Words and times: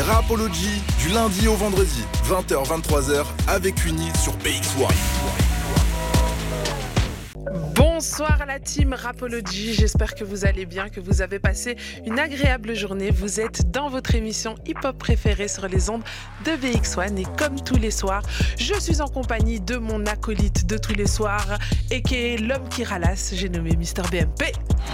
Rapology 0.00 0.82
du 0.98 1.10
lundi 1.10 1.48
au 1.48 1.54
vendredi, 1.54 2.02
20h-23h 2.24 3.24
avec 3.48 3.84
Uni 3.84 4.08
sur 4.22 4.32
BX1. 4.38 4.88
Bonsoir 8.02 8.42
à 8.42 8.46
la 8.46 8.58
team 8.58 8.94
Rapology, 8.94 9.74
j'espère 9.74 10.16
que 10.16 10.24
vous 10.24 10.44
allez 10.44 10.66
bien, 10.66 10.88
que 10.88 10.98
vous 10.98 11.22
avez 11.22 11.38
passé 11.38 11.76
une 12.04 12.18
agréable 12.18 12.74
journée. 12.74 13.12
Vous 13.12 13.38
êtes 13.38 13.70
dans 13.70 13.88
votre 13.88 14.16
émission 14.16 14.56
hip-hop 14.66 14.98
préférée 14.98 15.46
sur 15.46 15.68
les 15.68 15.88
ondes 15.88 16.02
de 16.44 16.50
BX1 16.50 17.16
et 17.16 17.26
comme 17.38 17.62
tous 17.62 17.76
les 17.76 17.92
soirs, 17.92 18.22
je 18.58 18.74
suis 18.80 19.00
en 19.00 19.06
compagnie 19.06 19.60
de 19.60 19.76
mon 19.76 20.04
acolyte 20.06 20.66
de 20.66 20.78
tous 20.78 20.94
les 20.94 21.06
soirs 21.06 21.46
et 21.92 22.02
qui 22.02 22.16
est 22.16 22.38
l'homme 22.38 22.68
qui 22.70 22.82
ralasse, 22.82 23.34
j'ai 23.36 23.48
nommé 23.48 23.76
Mister 23.76 24.02
BMP. 24.10 24.46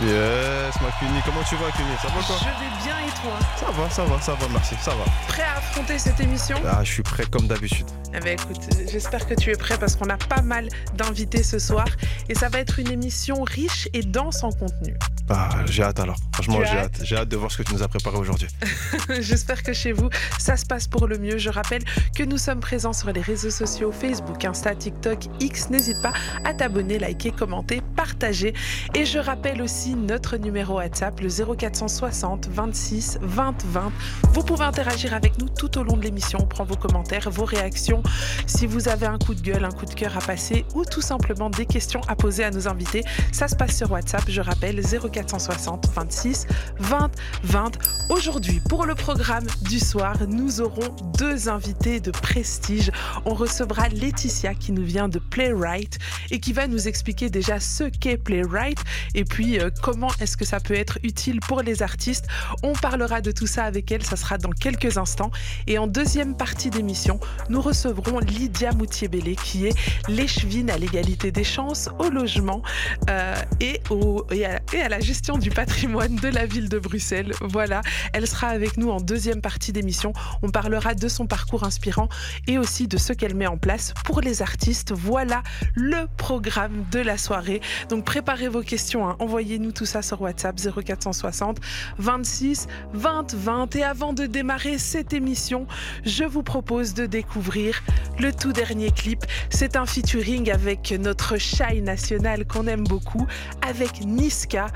Yes, 0.03 0.75
ma 0.83 0.91
Cuny, 0.99 1.19
comment 1.25 1.43
tu 1.49 1.57
vas 1.57 1.71
Cuny 1.71 1.89
Ça 2.03 2.09
va 2.09 2.23
quoi 2.23 2.37
Je 2.39 2.45
vais 2.45 2.85
bien 2.85 2.99
et 3.07 3.23
toi? 3.23 3.39
Ça 3.57 3.71
va, 3.71 3.89
ça 3.89 4.05
va, 4.05 4.21
ça 4.21 4.35
va, 4.35 4.49
merci, 4.53 4.75
ça 4.83 4.91
va. 4.91 5.05
Prêt 5.29 5.45
à 5.45 5.57
affronter 5.57 5.99
cette 5.99 6.21
émission? 6.21 6.59
Ah, 6.67 6.85
je 6.85 6.93
suis 6.93 7.03
prêt 7.03 7.25
comme 7.31 7.49
d'habitude. 7.49 7.87
Eh 8.15 8.21
ben 8.21 8.39
écoute, 8.39 8.61
j'espère 8.91 9.27
que 9.27 9.35
tu 9.35 9.51
es 9.51 9.57
prêt 9.57 9.77
parce 9.79 9.97
qu'on 9.97 10.09
a 10.11 10.17
pas 10.19 10.43
mal 10.43 10.69
d'invités 10.95 11.43
ce 11.43 11.59
soir. 11.59 11.87
Et 12.29 12.35
ça 12.35 12.49
va 12.49 12.59
être 12.61 12.79
une 12.79 12.91
émission 12.91 12.98
riche 13.43 13.89
et 13.95 14.03
dense 14.03 14.43
en 14.45 14.51
contenu. 14.51 14.97
Ah, 15.31 15.51
j'ai 15.67 15.83
hâte 15.83 16.01
alors. 16.01 16.17
Franchement, 16.33 16.61
j'ai 16.65 16.79
hâte 16.79 16.97
hâte. 16.97 17.01
J'ai 17.05 17.17
hâte 17.17 17.29
de 17.29 17.37
voir 17.37 17.51
ce 17.51 17.59
que 17.59 17.63
tu 17.63 17.75
nous 17.75 17.83
as 17.83 17.89
préparé 17.89 18.17
aujourd'hui. 18.17 18.49
J'espère 19.21 19.63
que 19.63 19.73
chez 19.73 19.93
vous, 19.93 20.09
ça 20.39 20.57
se 20.57 20.65
passe 20.65 20.87
pour 20.87 21.07
le 21.07 21.19
mieux. 21.19 21.39
Je 21.39 21.51
rappelle 21.51 21.83
que 22.15 22.23
nous 22.23 22.39
sommes 22.39 22.61
présents 22.61 22.93
sur 22.93 23.13
les 23.13 23.21
réseaux 23.21 23.51
sociaux 23.51 23.93
Facebook, 23.93 24.45
Insta, 24.45 24.75
TikTok, 24.75 25.25
X. 25.41 25.71
N'hésite 25.71 26.01
pas 26.01 26.13
à 26.45 26.55
t'abonner, 26.55 26.99
liker, 26.99 27.33
commenter, 27.33 27.83
partager. 27.97 28.55
Et 28.95 29.05
je 29.05 29.19
rappelle 29.19 29.61
aussi 29.61 29.95
notre 29.95 30.37
numéro 30.37 30.77
WhatsApp, 30.77 31.21
le 31.21 31.29
0460 31.29 32.49
26 32.49 33.19
20 33.21 33.65
20. 33.65 33.93
Vous 34.33 34.43
pouvez 34.43 34.65
interagir 34.65 35.15
avec 35.15 35.39
nous 35.39 35.49
tout 35.49 35.79
au 35.79 35.83
long 35.83 35.97
de 35.97 36.03
l'émission. 36.03 36.39
On 36.41 36.47
prend 36.47 36.65
vos 36.65 36.77
commentaires, 36.77 37.29
vos 37.31 37.45
réactions. 37.45 38.03
Si 38.47 38.67
vous 38.67 38.89
avez 38.89 39.07
un 39.07 39.19
coup 39.19 39.35
de 39.35 39.41
gueule, 39.41 39.65
un 39.65 39.71
coup 39.71 39.87
de 39.87 39.95
cœur 39.95 40.17
à 40.17 40.21
passer 40.21 40.65
ou 40.75 40.85
tout 40.85 41.03
simplement 41.03 41.51
des 41.51 41.67
questions 41.67 42.01
à 42.09 42.17
poser 42.17 42.45
à 42.45 42.51
nos 42.51 42.69
invités, 42.69 43.05
ça 43.33 43.49
se 43.49 43.57
passe 43.57 43.77
sur 43.77 43.91
WhatsApp. 43.91 44.23
Je 44.29 44.41
rappelle 44.41 44.81
0460 45.27 45.89
26 45.95 46.47
20 46.79 47.11
20. 47.45 47.79
Aujourd'hui, 48.11 48.61
pour 48.69 48.87
le 48.87 48.95
programme 48.95 49.47
du 49.63 49.79
soir, 49.79 50.17
nous 50.27 50.61
aurons 50.61 50.97
deux 51.19 51.49
invités 51.49 52.01
de 52.01 52.11
prestige. 52.11 52.91
On 53.27 53.35
recevra 53.35 53.89
Laetitia 53.89 54.55
qui 54.55 54.73
nous 54.73 54.85
vient 54.85 55.09
de 55.09 55.19
Playwright 55.19 55.99
et 56.31 56.41
qui 56.41 56.53
va 56.53 56.67
nous 56.67 56.89
expliquer 56.89 57.29
déjà 57.29 57.61
ce 57.61 57.85
qu'est 57.85 58.17
Playwright 58.17 58.79
et 59.15 59.25
puis 59.25 59.59
euh, 59.59 59.71
comment 59.83 60.11
est-ce 60.21 60.37
que 60.37 60.45
ça 60.45 60.61
peut 60.61 60.75
être 60.75 60.99
utile 61.03 61.41
pour 61.41 61.63
les 61.63 61.83
artistes. 61.83 62.27
On 62.63 62.73
parlera 62.73 63.21
de 63.21 63.31
tout 63.31 63.47
ça 63.47 63.65
avec 63.65 63.93
elle, 63.93 64.03
ça 64.03 64.17
sera 64.17 64.39
dans 64.39 64.53
quelques 64.53 64.97
instants. 64.97 65.31
Et 65.67 65.79
en 65.79 65.87
deuxième 65.87 66.37
partie 66.37 66.71
d'émission, 66.71 67.21
nous 67.51 67.61
recevrons 67.61 68.21
Lydia 68.21 68.73
Moutier-Bellé 68.73 69.37
qui 69.37 69.67
est 69.67 69.77
l'échevine 70.09 70.71
à 70.71 70.79
l'égalité 70.79 71.31
des 71.31 71.45
chances, 71.45 71.91
au 71.99 72.09
logement 72.09 72.63
euh, 73.11 73.35
et, 73.61 73.81
au, 73.91 74.25
à, 74.31 74.75
et 74.75 74.81
à 74.81 74.89
la 74.89 75.01
gestion 75.09 75.39
du 75.39 75.49
patrimoine 75.49 76.17
de 76.17 76.29
la 76.29 76.45
ville 76.45 76.69
de 76.69 76.79
Bruxelles. 76.79 77.33
Voilà, 77.41 77.81
elle 78.13 78.27
sera 78.27 78.49
avec 78.49 78.77
nous 78.77 78.91
en 78.91 79.01
deuxième 79.01 79.41
partie 79.41 79.73
d'émission. 79.73 80.13
On 80.43 80.51
parlera 80.51 80.93
de 80.93 81.09
son 81.09 81.27
parcours 81.27 81.65
inspirant 81.65 82.11
et 82.47 82.59
aussi 82.59 82.89
de 82.89 82.99
ce 82.99 83.15
qu'elle 83.15 83.35
met 83.35 83.47
en 83.47 83.57
place 83.57 83.95
pour 84.05 84.21
les 84.21 84.43
artistes. 84.43 84.93
Voilà 84.93 85.43
le 85.75 86.07
programme 86.19 86.85
de 86.93 86.99
la 86.99 87.17
soirée. 87.17 87.63
Donc 87.89 88.05
préparez 88.05 88.49
vos 88.49 88.61
questions, 88.61 89.09
hein. 89.09 89.17
envoyez-nous 89.19 89.73
tout 89.73 89.87
ça 89.87 90.03
sur 90.03 90.21
WhatsApp 90.21 90.57
0460 90.61 91.57
26 91.97 92.67
20 92.93 93.35
20. 93.35 93.77
Et 93.77 93.85
avant 93.85 94.13
de 94.13 94.27
démarrer 94.27 94.77
cette 94.77 95.15
émission, 95.15 95.67
je 96.05 96.25
vous 96.25 96.43
propose 96.43 96.93
de 96.93 97.07
découvrir 97.07 97.83
le 98.19 98.31
tout 98.31 98.53
dernier 98.53 98.91
clip. 98.91 99.25
C'est 99.49 99.77
un 99.77 99.87
featuring 99.87 100.51
avec 100.51 100.93
notre 100.93 101.39
Shy 101.39 101.81
national 101.81 102.45
qu'on 102.47 102.67
aime 102.67 102.85
beaucoup, 102.85 103.27
avec 103.67 104.05
Niska. 104.05 104.67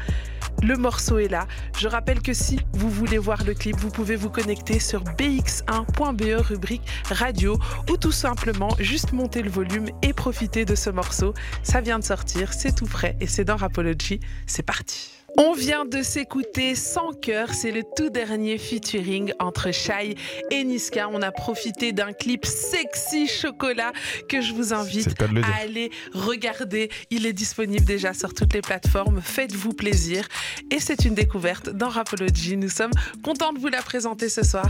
Le 0.63 0.77
morceau 0.77 1.19
est 1.19 1.29
là. 1.29 1.49
Je 1.77 1.89
rappelle 1.89 2.23
que 2.23 2.33
si 2.33 2.61
vous 2.73 2.89
voulez 2.89 3.19
voir 3.19 3.43
le 3.45 3.53
clip, 3.53 3.77
vous 3.77 3.91
pouvez 3.91 4.15
vous 4.15 4.31
connecter 4.31 4.79
sur 4.79 5.03
bx1.be 5.03 6.23
E, 6.23 6.41
rubrique 6.41 6.83
radio 7.11 7.59
ou 7.91 7.97
tout 7.97 8.13
simplement 8.13 8.71
juste 8.79 9.13
monter 9.13 9.43
le 9.43 9.51
volume 9.51 9.89
et 10.03 10.13
profiter 10.13 10.65
de 10.65 10.75
ce 10.75 10.91
morceau. 10.91 11.35
Ça 11.63 11.81
vient 11.81 11.99
de 11.99 12.05
sortir, 12.05 12.53
c'est 12.53 12.75
tout 12.75 12.87
frais 12.87 13.17
et 13.21 13.27
c'est 13.27 13.45
dans 13.45 13.57
Rapology. 13.57 14.21
C'est 14.47 14.63
parti. 14.63 15.22
On 15.39 15.55
vient 15.55 15.87
de 15.87 16.03
s'écouter 16.03 16.75
sans 16.75 17.13
cœur, 17.13 17.55
c'est 17.55 17.71
le 17.71 17.83
tout 17.97 18.11
dernier 18.11 18.59
featuring 18.59 19.33
entre 19.39 19.71
Shai 19.73 20.15
et 20.51 20.63
Niska. 20.63 21.09
On 21.09 21.23
a 21.23 21.33
profité 21.33 21.93
d'un 21.93 22.13
clip 22.13 22.45
sexy 22.45 23.27
chocolat 23.27 23.93
que 24.29 24.43
je 24.43 24.53
vous 24.53 24.75
invite 24.75 25.15
à 25.23 25.63
aller 25.63 25.91
regarder. 26.13 26.91
Il 27.11 27.27
est 27.27 27.33
disponible 27.33 27.85
déjà 27.85 28.13
sur 28.13 28.35
toutes 28.35 28.53
les 28.53 28.61
plateformes. 28.61 29.23
Faites-vous 29.23 29.73
plaisir. 29.73 30.29
Et 30.71 30.81
c'est 30.81 31.07
une 31.07 31.15
découverte 31.15 31.71
dans 31.71 31.89
Rapology. 31.89 32.59
Nous 32.59 32.69
sommes 32.69 32.93
contents 33.25 33.55
de 33.55 33.59
vous 33.59 33.69
la 33.69 33.81
présenter 33.81 34.29
ce 34.29 34.43
soir. 34.43 34.69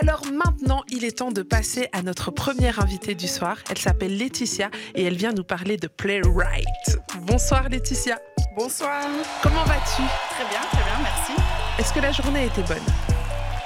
Alors 0.00 0.22
maintenant, 0.32 0.84
il 0.88 1.04
est 1.04 1.18
temps 1.18 1.32
de 1.32 1.42
passer 1.42 1.88
à 1.92 2.02
notre 2.02 2.30
première 2.30 2.80
invitée 2.80 3.16
du 3.16 3.26
soir. 3.26 3.58
Elle 3.70 3.78
s'appelle 3.78 4.16
Laetitia 4.16 4.70
et 4.94 5.02
elle 5.02 5.16
vient 5.16 5.32
nous 5.32 5.44
parler 5.44 5.76
de 5.76 5.88
Playwright. 5.88 6.98
Bonsoir 7.22 7.68
Laetitia. 7.68 8.20
Bonsoir. 8.56 9.02
Comment 9.42 9.64
vas-tu? 9.64 9.95
Très 9.96 10.44
bien, 10.50 10.60
très 10.70 10.82
bien, 10.84 10.98
merci. 11.02 11.32
Est-ce 11.78 11.90
que 11.90 12.00
la 12.00 12.12
journée 12.12 12.44
était 12.46 12.62
bonne? 12.62 12.84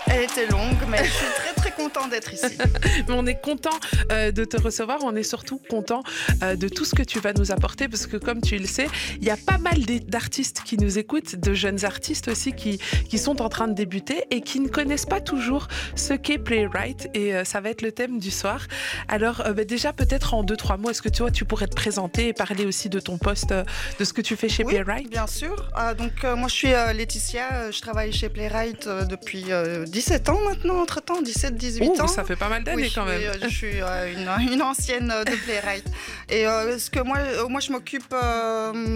Elle 0.06 0.22
était 0.22 0.46
longue, 0.46 0.78
mais 0.86 1.04
je 1.04 1.10
suis 1.10 1.26
très 1.34 1.49
très 1.80 2.00
contente 2.00 2.10
d'être 2.10 2.32
ici. 2.32 2.58
On 3.08 3.26
est 3.26 3.40
content 3.40 3.78
euh, 4.12 4.32
de 4.32 4.44
te 4.44 4.60
recevoir. 4.60 4.98
On 5.02 5.14
est 5.16 5.22
surtout 5.22 5.60
content 5.68 6.02
euh, 6.42 6.56
de 6.56 6.68
tout 6.68 6.84
ce 6.84 6.94
que 6.94 7.02
tu 7.02 7.20
vas 7.20 7.32
nous 7.32 7.52
apporter 7.52 7.88
parce 7.88 8.06
que, 8.06 8.16
comme 8.16 8.40
tu 8.40 8.58
le 8.58 8.66
sais, 8.66 8.86
il 9.20 9.24
y 9.24 9.30
a 9.30 9.36
pas 9.36 9.58
mal 9.58 9.78
d'artistes 10.06 10.62
qui 10.64 10.76
nous 10.76 10.98
écoutent, 10.98 11.36
de 11.36 11.54
jeunes 11.54 11.84
artistes 11.84 12.28
aussi 12.28 12.52
qui, 12.52 12.78
qui 13.08 13.18
sont 13.18 13.42
en 13.42 13.48
train 13.48 13.68
de 13.68 13.74
débuter 13.74 14.24
et 14.30 14.40
qui 14.40 14.60
ne 14.60 14.68
connaissent 14.68 15.06
pas 15.06 15.20
toujours 15.20 15.68
ce 15.94 16.14
qu'est 16.14 16.38
Playwright. 16.38 17.08
Et 17.14 17.34
euh, 17.34 17.44
ça 17.44 17.60
va 17.60 17.70
être 17.70 17.82
le 17.82 17.92
thème 17.92 18.18
du 18.18 18.30
soir. 18.30 18.66
Alors, 19.08 19.42
bah, 19.54 19.64
déjà, 19.64 19.92
peut-être 19.92 20.34
en 20.34 20.42
deux, 20.42 20.56
trois 20.56 20.76
mots, 20.76 20.90
est-ce 20.90 21.02
que 21.02 21.08
tu 21.08 21.22
vois, 21.22 21.30
tu 21.30 21.44
pourrais 21.44 21.66
te 21.66 21.74
présenter 21.76 22.28
et 22.28 22.32
parler 22.32 22.64
aussi 22.66 22.88
de 22.88 23.00
ton 23.00 23.18
poste, 23.18 23.52
de 23.98 24.04
ce 24.04 24.12
que 24.12 24.20
tu 24.20 24.36
fais 24.36 24.48
chez 24.48 24.64
Oui, 24.64 24.74
Playwright? 24.74 25.10
bien 25.10 25.26
sûr. 25.26 25.68
Ah, 25.74 25.94
donc 25.94 26.22
moi 26.22 26.48
je 26.48 26.54
suis 26.54 26.68
Laetitia, 26.68 27.70
je 27.70 27.80
travaille 27.80 28.12
chez 28.12 28.28
Playwright 28.28 28.88
depuis 29.08 29.50
euh, 29.50 29.84
17 29.84 30.28
ans 30.28 30.40
maintenant, 30.48 30.80
entre-temps, 30.80 31.22
17-18 31.22 31.69
Ouh, 31.80 32.00
ans. 32.00 32.06
ça 32.08 32.24
fait 32.24 32.36
pas 32.36 32.48
mal 32.48 32.64
d'années 32.64 32.82
Oui, 32.82 32.92
quand 32.94 33.04
même. 33.04 33.20
je 33.42 33.48
suis 33.48 33.80
euh, 33.80 34.12
une, 34.12 34.52
une 34.52 34.62
ancienne 34.62 35.10
euh, 35.10 35.24
de 35.24 35.34
Playwright. 35.44 35.84
Et 36.28 36.46
euh, 36.46 36.78
ce 36.78 36.90
que 36.90 37.00
moi, 37.00 37.18
moi 37.48 37.60
je 37.60 37.72
m'occupe 37.72 38.14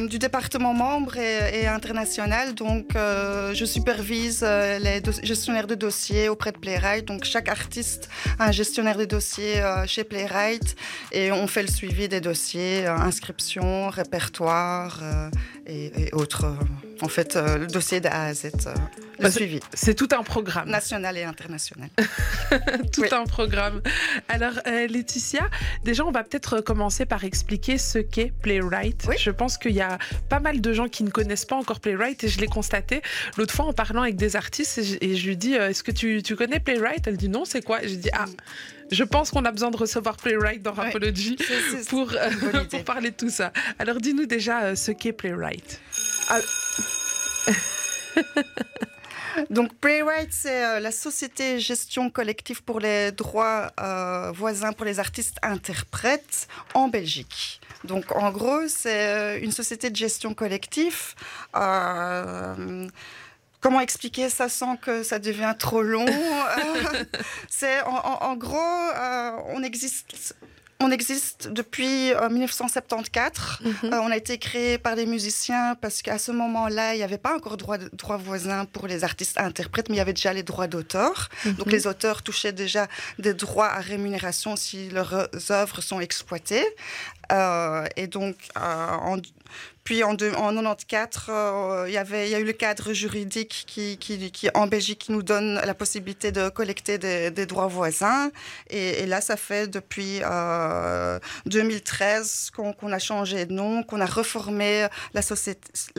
du 0.08 0.18
département 0.18 0.74
membre 0.74 1.16
et, 1.18 1.60
et 1.62 1.66
international. 1.66 2.54
Donc 2.54 2.90
je 2.94 3.64
supervise 3.64 4.42
les 4.42 5.02
gestionnaires 5.22 5.66
de 5.66 5.74
dossiers 5.74 6.28
auprès 6.28 6.52
de 6.52 6.58
Playwright. 6.58 7.04
Donc 7.04 7.24
chaque 7.24 7.48
artiste 7.48 8.08
a 8.38 8.48
un 8.48 8.52
gestionnaire 8.52 8.96
de 8.96 9.04
dossiers 9.04 9.60
euh, 9.60 9.86
chez 9.86 10.04
Playwright 10.04 10.76
et 11.12 11.32
on 11.32 11.46
fait 11.46 11.62
le 11.62 11.68
suivi 11.68 12.08
des 12.08 12.20
dossiers, 12.20 12.86
inscription, 12.86 13.88
répertoire 13.88 15.00
et, 15.66 15.86
et 16.08 16.14
autres. 16.14 16.46
en 17.02 17.08
fait, 17.08 17.36
le 17.36 17.66
dossier 17.66 18.00
de 18.00 18.08
A 18.08 18.26
à 18.26 18.34
Z, 18.34 18.52
le 19.18 19.30
c'est- 19.30 19.36
suivi 19.38 19.60
C'est 19.74 19.94
tout 19.94 20.08
un 20.16 20.22
programme. 20.22 20.68
national 20.68 21.16
et 21.16 21.24
international. 21.24 21.88
tout 22.92 23.02
Oui. 23.02 23.08
un 23.12 23.24
programme. 23.24 23.80
Alors, 24.28 24.52
euh, 24.66 24.86
Laetitia, 24.86 25.48
déjà, 25.84 26.04
on 26.04 26.10
va 26.10 26.24
peut-être 26.24 26.60
commencer 26.60 27.06
par 27.06 27.24
expliquer 27.24 27.78
ce 27.78 27.98
qu'est 27.98 28.32
Playwright. 28.42 29.04
Oui. 29.08 29.16
Je 29.18 29.30
pense 29.30 29.58
qu'il 29.58 29.72
y 29.72 29.80
a 29.80 29.98
pas 30.28 30.40
mal 30.40 30.60
de 30.60 30.72
gens 30.72 30.88
qui 30.88 31.04
ne 31.04 31.10
connaissent 31.10 31.44
pas 31.46 31.56
encore 31.56 31.80
Playwright 31.80 32.22
et 32.24 32.28
je 32.28 32.40
l'ai 32.40 32.46
constaté 32.46 33.02
l'autre 33.36 33.54
fois 33.54 33.66
en 33.66 33.72
parlant 33.72 34.02
avec 34.02 34.16
des 34.16 34.36
artistes 34.36 34.78
et 34.78 34.84
je, 34.84 34.96
et 35.00 35.16
je 35.16 35.26
lui 35.28 35.36
dis 35.36 35.56
euh, 35.56 35.70
Est-ce 35.70 35.82
que 35.82 35.90
tu, 35.92 36.22
tu 36.22 36.36
connais 36.36 36.60
Playwright? 36.60 37.06
Elle 37.06 37.16
dit 37.16 37.28
non, 37.28 37.44
c'est 37.44 37.62
quoi? 37.62 37.82
Et 37.84 37.88
Je 37.88 37.94
dis 37.96 38.10
Ah, 38.12 38.24
je 38.90 39.04
pense 39.04 39.30
qu'on 39.30 39.44
a 39.44 39.50
besoin 39.50 39.70
de 39.70 39.76
recevoir 39.76 40.16
Playwright 40.16 40.62
dans 40.62 40.72
Oui. 40.72 40.78
Rapology. 40.78 41.36
Pour, 41.88 42.12
euh, 42.12 42.64
pour 42.70 42.84
parler 42.84 43.10
de 43.10 43.16
tout 43.16 43.30
ça. 43.30 43.52
Alors 43.78 43.96
dis-nous 43.98 44.26
déjà 44.26 44.62
euh, 44.64 44.74
ce 44.74 44.90
qu'est 44.92 45.12
Playwright. 45.12 45.80
Donc 49.50 49.74
Playwright, 49.76 50.32
c'est 50.32 50.64
euh, 50.64 50.80
la 50.80 50.90
société 50.92 51.60
gestion 51.60 52.10
collective 52.10 52.62
pour 52.62 52.80
les 52.80 53.12
droits 53.12 53.70
euh, 53.80 54.32
voisins 54.32 54.72
pour 54.72 54.84
les 54.84 54.98
artistes 55.00 55.36
interprètes 55.42 56.48
en 56.74 56.88
Belgique. 56.88 57.60
Donc 57.84 58.14
en 58.16 58.30
gros, 58.30 58.66
c'est 58.68 59.08
euh, 59.08 59.38
une 59.40 59.52
société 59.52 59.90
de 59.90 59.96
gestion 59.96 60.34
collective. 60.34 61.14
euh, 61.56 62.86
Comment 63.60 63.80
expliquer 63.80 64.28
ça 64.28 64.50
sans 64.50 64.76
que 64.76 65.02
ça 65.02 65.18
devienne 65.18 65.56
trop 65.56 65.80
long? 65.82 66.04
C'est 67.48 67.80
en, 67.82 67.94
en- 67.96 68.22
en 68.30 68.36
gros, 68.36 68.58
euh, 68.58 69.30
on 69.54 69.62
existe. 69.62 70.34
On 70.84 70.90
existe 70.90 71.48
depuis 71.48 72.12
1974. 72.30 73.58
Mhm. 73.64 73.90
on 73.92 74.10
a 74.10 74.16
été 74.16 74.38
créé 74.38 74.76
par 74.78 74.96
des 74.96 75.06
musiciens 75.06 75.76
parce 75.80 76.02
qu'à 76.02 76.18
ce 76.18 76.30
moment-là, 76.32 76.94
il 76.94 76.98
n'y 76.98 77.02
avait 77.02 77.18
pas 77.18 77.34
encore 77.34 77.56
droit, 77.56 77.78
droit 77.78 78.18
voisin 78.18 78.66
pour 78.66 78.86
les 78.86 79.02
artistes 79.02 79.38
interprètes, 79.38 79.88
mais 79.88 79.96
il 79.96 79.98
y 79.98 80.02
avait 80.02 80.12
déjà 80.12 80.32
les 80.32 80.42
droits 80.42 80.66
d'auteur. 80.66 81.30
Donc 81.44 81.66
mhm. 81.66 81.72
les 81.72 81.86
auteurs 81.86 82.22
touchaient 82.22 82.52
déjà 82.52 82.86
des 83.18 83.32
droits 83.32 83.68
à 83.68 83.80
rémunération 83.80 84.56
si 84.56 84.90
leurs 84.90 85.28
œuvres 85.50 85.80
sont 85.80 86.00
exploitées. 86.00 86.66
Euh, 87.32 87.86
et 87.96 88.06
donc, 88.06 88.36
euh, 88.58 89.16
puis 89.84 90.02
en, 90.02 90.14
1994, 90.14 91.24
euh, 91.28 91.84
il, 91.88 91.92
y 91.92 91.96
il 91.96 92.30
y 92.30 92.34
a 92.34 92.40
eu 92.40 92.44
le 92.44 92.52
cadre 92.52 92.92
juridique 92.92 93.64
qui, 93.66 93.98
qui, 93.98 94.48
en 94.54 94.66
Belgique 94.66 94.98
qui 94.98 95.12
nous 95.12 95.22
donne 95.22 95.56
la 95.56 95.74
possibilité 95.74 96.32
de 96.32 96.48
collecter 96.48 96.96
des, 96.98 97.46
droits 97.46 97.66
voisins. 97.66 98.30
Et, 98.70 99.04
là, 99.06 99.20
ça 99.20 99.36
fait 99.36 99.68
depuis 99.68 100.20
2013 101.46 102.50
qu'on 102.50 102.92
a 102.92 102.98
changé 102.98 103.44
de 103.44 103.52
nom, 103.52 103.82
qu'on 103.82 104.00
a 104.00 104.06
reformé 104.06 104.86
la 105.12 105.22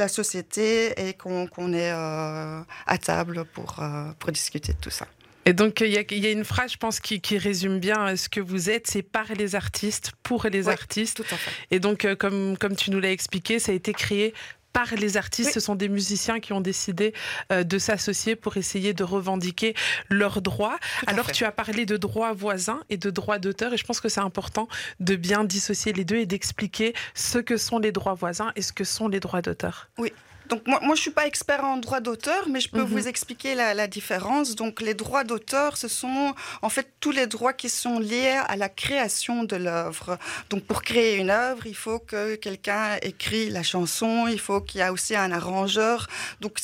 société, 0.07 1.07
et 1.07 1.13
qu'on 1.13 1.73
est 1.73 1.91
à 1.91 2.97
table 2.99 3.45
pour 3.45 4.31
discuter 4.31 4.73
de 4.73 4.79
tout 4.79 4.89
ça. 4.89 5.05
Et 5.45 5.53
donc, 5.53 5.81
il 5.81 5.91
y, 5.91 6.25
a 6.25 6.31
une 6.31 6.43
phrase, 6.43 6.71
je 6.71 6.77
pense, 6.77 6.99
qui, 6.99 7.37
résume 7.37 7.79
bien 7.79 8.09
euh, 8.09 8.15
ce 8.15 8.29
que 8.29 8.39
vous 8.39 8.69
êtes, 8.69 8.87
c'est 8.87 9.03
par 9.03 9.27
les 9.37 9.55
artistes, 9.55 10.11
pour 10.23 10.45
les 10.45 10.69
artistes. 10.69 11.17
Tout 11.17 11.35
à 11.35 11.37
fait. 11.37 11.51
Et 11.69 11.79
donc, 11.79 12.03
euh, 12.03 12.15
comme, 12.15 12.57
comme 12.57 12.75
tu 12.75 12.89
nous 12.89 12.99
l'as 12.99 13.11
expliqué, 13.11 13.59
ça 13.59 13.71
a 13.71 13.75
été 13.75 13.93
créé 13.93 14.33
par 14.73 14.93
les 14.95 15.15
artistes. 15.17 15.53
Ce 15.53 15.61
sont 15.61 15.75
des 15.75 15.87
musiciens 15.87 16.39
qui 16.41 16.51
ont 16.51 16.61
décidé 16.61 17.13
euh, 17.51 17.63
de 17.63 17.77
s'associer 17.77 18.35
pour 18.35 18.57
essayer 18.57 18.93
de 18.93 19.03
revendiquer 19.03 19.75
leurs 20.09 20.41
droits. 20.41 20.77
Alors, 21.07 21.31
tu 21.31 21.45
as 21.45 21.51
parlé 21.51 21.85
de 21.85 21.95
droits 21.95 22.33
voisins 22.33 22.81
et 22.89 22.97
de 22.97 23.09
droits 23.09 23.39
d'auteur, 23.39 23.73
et 23.73 23.77
je 23.77 23.85
pense 23.85 24.01
que 24.01 24.09
c'est 24.09 24.19
important 24.19 24.67
de 24.99 25.15
bien 25.15 25.45
dissocier 25.45 25.93
les 25.93 26.03
deux 26.03 26.17
et 26.17 26.25
d'expliquer 26.25 26.93
ce 27.13 27.37
que 27.37 27.55
sont 27.55 27.79
les 27.79 27.91
droits 27.91 28.15
voisins 28.15 28.51
et 28.55 28.61
ce 28.61 28.73
que 28.73 28.83
sont 28.83 29.07
les 29.07 29.21
droits 29.21 29.41
d'auteur. 29.41 29.89
Oui, 29.97 30.11
donc 30.49 30.67
moi, 30.67 30.79
moi 30.81 30.95
je 30.95 30.99
ne 30.99 31.03
suis 31.03 31.11
pas 31.11 31.27
expert 31.27 31.63
en 31.63 31.77
droit 31.77 31.99
d'auteur, 31.99 32.47
mais 32.49 32.59
je 32.59 32.69
peux 32.69 32.81
vous 32.81 32.99
mhm. 32.99 33.07
expliquer 33.07 33.55
la, 33.55 33.87
différence. 33.87 34.55
Donc 34.55 34.81
les 34.81 34.93
droits 34.93 35.23
d'auteur, 35.23 35.77
ce 35.77 35.87
sont 35.87 36.33
en 36.61 36.69
fait 36.69 36.87
tous 36.99 37.11
les 37.11 37.27
droits 37.27 37.53
qui 37.53 37.69
sont 37.69 37.99
liés 37.99 38.39
à 38.47 38.55
la 38.55 38.69
création 38.69 39.43
de 39.43 39.55
l'œuvre. 39.55 40.17
Donc 40.49 40.63
pour 40.63 40.81
créer 40.81 41.17
une 41.17 41.29
œuvre, 41.29 41.65
il 41.67 41.75
faut 41.75 41.99
que 41.99 42.35
quelqu'un 42.35 42.97
écrit 43.01 43.49
la 43.49 43.63
chanson, 43.63 44.27
il 44.27 44.39
faut 44.39 44.61
qu'il 44.61 44.81
y 44.81 44.83
ait 44.83 44.89
aussi 44.89 45.15
un 45.15 45.31
arrangeur. 45.31 46.07
Donc 46.41 46.59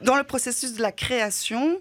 dans 0.00 0.16
le 0.16 0.24
processus 0.24 0.74
de 0.74 0.82
la 0.82 0.92
création, 0.92 1.80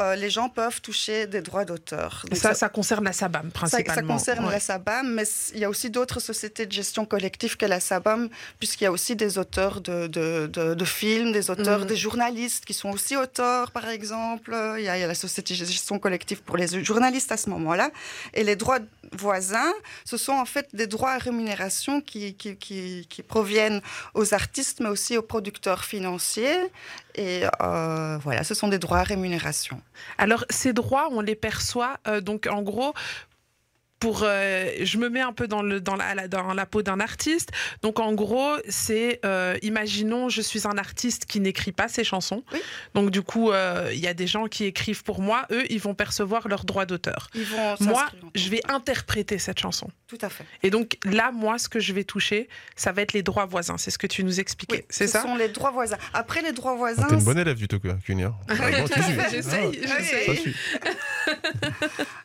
euh, 0.00 0.14
les 0.14 0.28
gens 0.28 0.50
peuvent 0.50 0.82
toucher 0.82 1.26
des 1.26 1.40
droits 1.40 1.64
d'auteur. 1.64 2.24
Ça, 2.32 2.52
ça, 2.52 2.68
concerne 2.68 3.04
la 3.04 3.14
SABAM 3.14 3.50
principalement. 3.50 4.18
Ça, 4.18 4.32
concerne 4.32 4.50
la 4.50 4.60
SABAM, 4.60 5.14
mais 5.14 5.24
il 5.54 5.60
y 5.60 5.64
a 5.64 5.70
aussi 5.70 5.88
d'autres 5.88 6.20
sociétés 6.20 6.66
de 6.66 6.72
gestion 6.72 7.06
collective 7.06 7.56
que 7.56 7.64
la 7.64 7.80
SABAM, 7.80 8.28
puisqu'il 8.58 8.84
y 8.84 8.86
a 8.86 8.92
aussi 8.92 9.16
des 9.16 9.38
auteurs 9.38 9.80
de, 9.80 10.06
de, 10.06 10.84
films, 10.84 11.32
des 11.32 11.50
auteurs, 11.50 11.80
mhm. 11.80 11.86
des 11.86 11.96
journalistes 11.96 12.66
qui 12.66 12.74
sont 12.74 12.90
aussi 12.90 13.16
auteurs, 13.16 13.70
par 13.70 13.88
exemple. 13.88 14.54
Il 14.78 14.84
y, 14.84 14.88
a, 14.88 15.06
la 15.06 15.14
société 15.14 15.54
de 15.54 15.64
gestion 15.64 15.98
collective 15.98 16.42
pour 16.42 16.58
les 16.58 16.84
journalistes 16.84 17.32
à 17.32 17.38
ce 17.38 17.48
moment-là. 17.50 17.90
Et 18.34 18.44
les 18.44 18.56
droits 18.56 18.80
voisins, 19.12 19.72
ce 20.04 20.18
sont 20.18 20.32
en 20.32 20.44
fait 20.44 20.68
des 20.74 20.86
droits 20.86 21.12
à 21.12 21.18
rémunération 21.18 22.02
qui, 22.02 22.34
qui, 22.34 22.56
qui 22.56 23.22
proviennent 23.22 23.80
aux 24.12 24.34
artistes, 24.34 24.80
mais 24.80 24.90
aussi 24.90 25.16
aux 25.16 25.22
producteurs 25.22 25.84
financiers. 25.84 26.58
Et 27.16 27.44
euh, 27.62 28.18
voilà, 28.22 28.44
ce 28.44 28.54
sont 28.54 28.68
des 28.68 28.78
droits 28.78 28.98
à 28.98 29.02
rémunération. 29.02 29.80
Alors, 30.18 30.44
ces 30.50 30.72
droits, 30.72 31.08
on 31.10 31.20
les 31.20 31.34
perçoit, 31.34 31.98
euh, 32.06 32.20
donc 32.20 32.46
en 32.50 32.62
gros, 32.62 32.92
pour, 33.98 34.20
euh, 34.22 34.70
je 34.82 34.98
me 34.98 35.08
mets 35.08 35.20
un 35.20 35.32
peu 35.32 35.48
dans, 35.48 35.62
le, 35.62 35.80
dans, 35.80 35.96
la, 35.96 36.28
dans 36.28 36.52
la 36.52 36.66
peau 36.66 36.82
d'un 36.82 37.00
artiste. 37.00 37.50
Donc 37.82 37.98
en 37.98 38.12
gros, 38.12 38.52
c'est, 38.68 39.20
euh, 39.24 39.56
imaginons, 39.62 40.28
je 40.28 40.42
suis 40.42 40.66
un 40.66 40.76
artiste 40.76 41.24
qui 41.26 41.40
n'écrit 41.40 41.72
pas 41.72 41.88
ses 41.88 42.04
chansons. 42.04 42.42
Donc 42.94 43.10
du 43.10 43.22
coup, 43.22 43.50
euh, 43.50 43.90
il 43.92 44.00
y 44.00 44.06
a 44.06 44.14
des 44.14 44.26
gens 44.26 44.46
qui 44.48 44.64
écrivent 44.64 45.02
pour 45.02 45.20
moi. 45.20 45.46
Eux, 45.50 45.64
ils 45.70 45.80
vont 45.80 45.94
percevoir 45.94 46.48
leurs 46.48 46.64
droits 46.64 46.86
d'auteur. 46.86 47.30
Moi, 47.80 48.06
je 48.34 48.48
vais 48.50 48.60
interpréter 48.68 49.38
cette 49.38 49.58
chanson. 49.58 49.88
Tout 50.08 50.18
à 50.20 50.28
fait. 50.28 50.44
Et 50.62 50.70
donc 50.70 50.98
là, 51.04 51.32
moi, 51.32 51.58
ce 51.58 51.68
que 51.68 51.80
je 51.80 51.92
vais 51.92 52.04
toucher, 52.04 52.48
ça 52.76 52.92
va 52.92 53.02
être 53.02 53.12
les 53.12 53.22
droits 53.22 53.46
voisins. 53.46 53.78
C'est 53.78 53.90
ce 53.90 53.98
que 53.98 54.06
tu 54.06 54.24
nous 54.24 54.40
expliquais. 54.40 54.84
c'est 54.90 55.06
ça? 55.06 55.22
Ce 55.22 55.26
sont 55.26 55.36
les 55.36 55.48
droits 55.48 55.70
voisins. 55.70 55.98
Après, 56.12 56.42
les 56.42 56.52
droits 56.52 56.76
voisins. 56.76 57.02
Ah, 57.04 57.08
T'es 57.08 57.16
une 57.16 57.24
bonne 57.24 57.38
élève 57.38 57.56
du 57.56 57.66
tout, 57.66 57.80
Cunia. 58.04 58.34
J'essaye. 59.30 59.82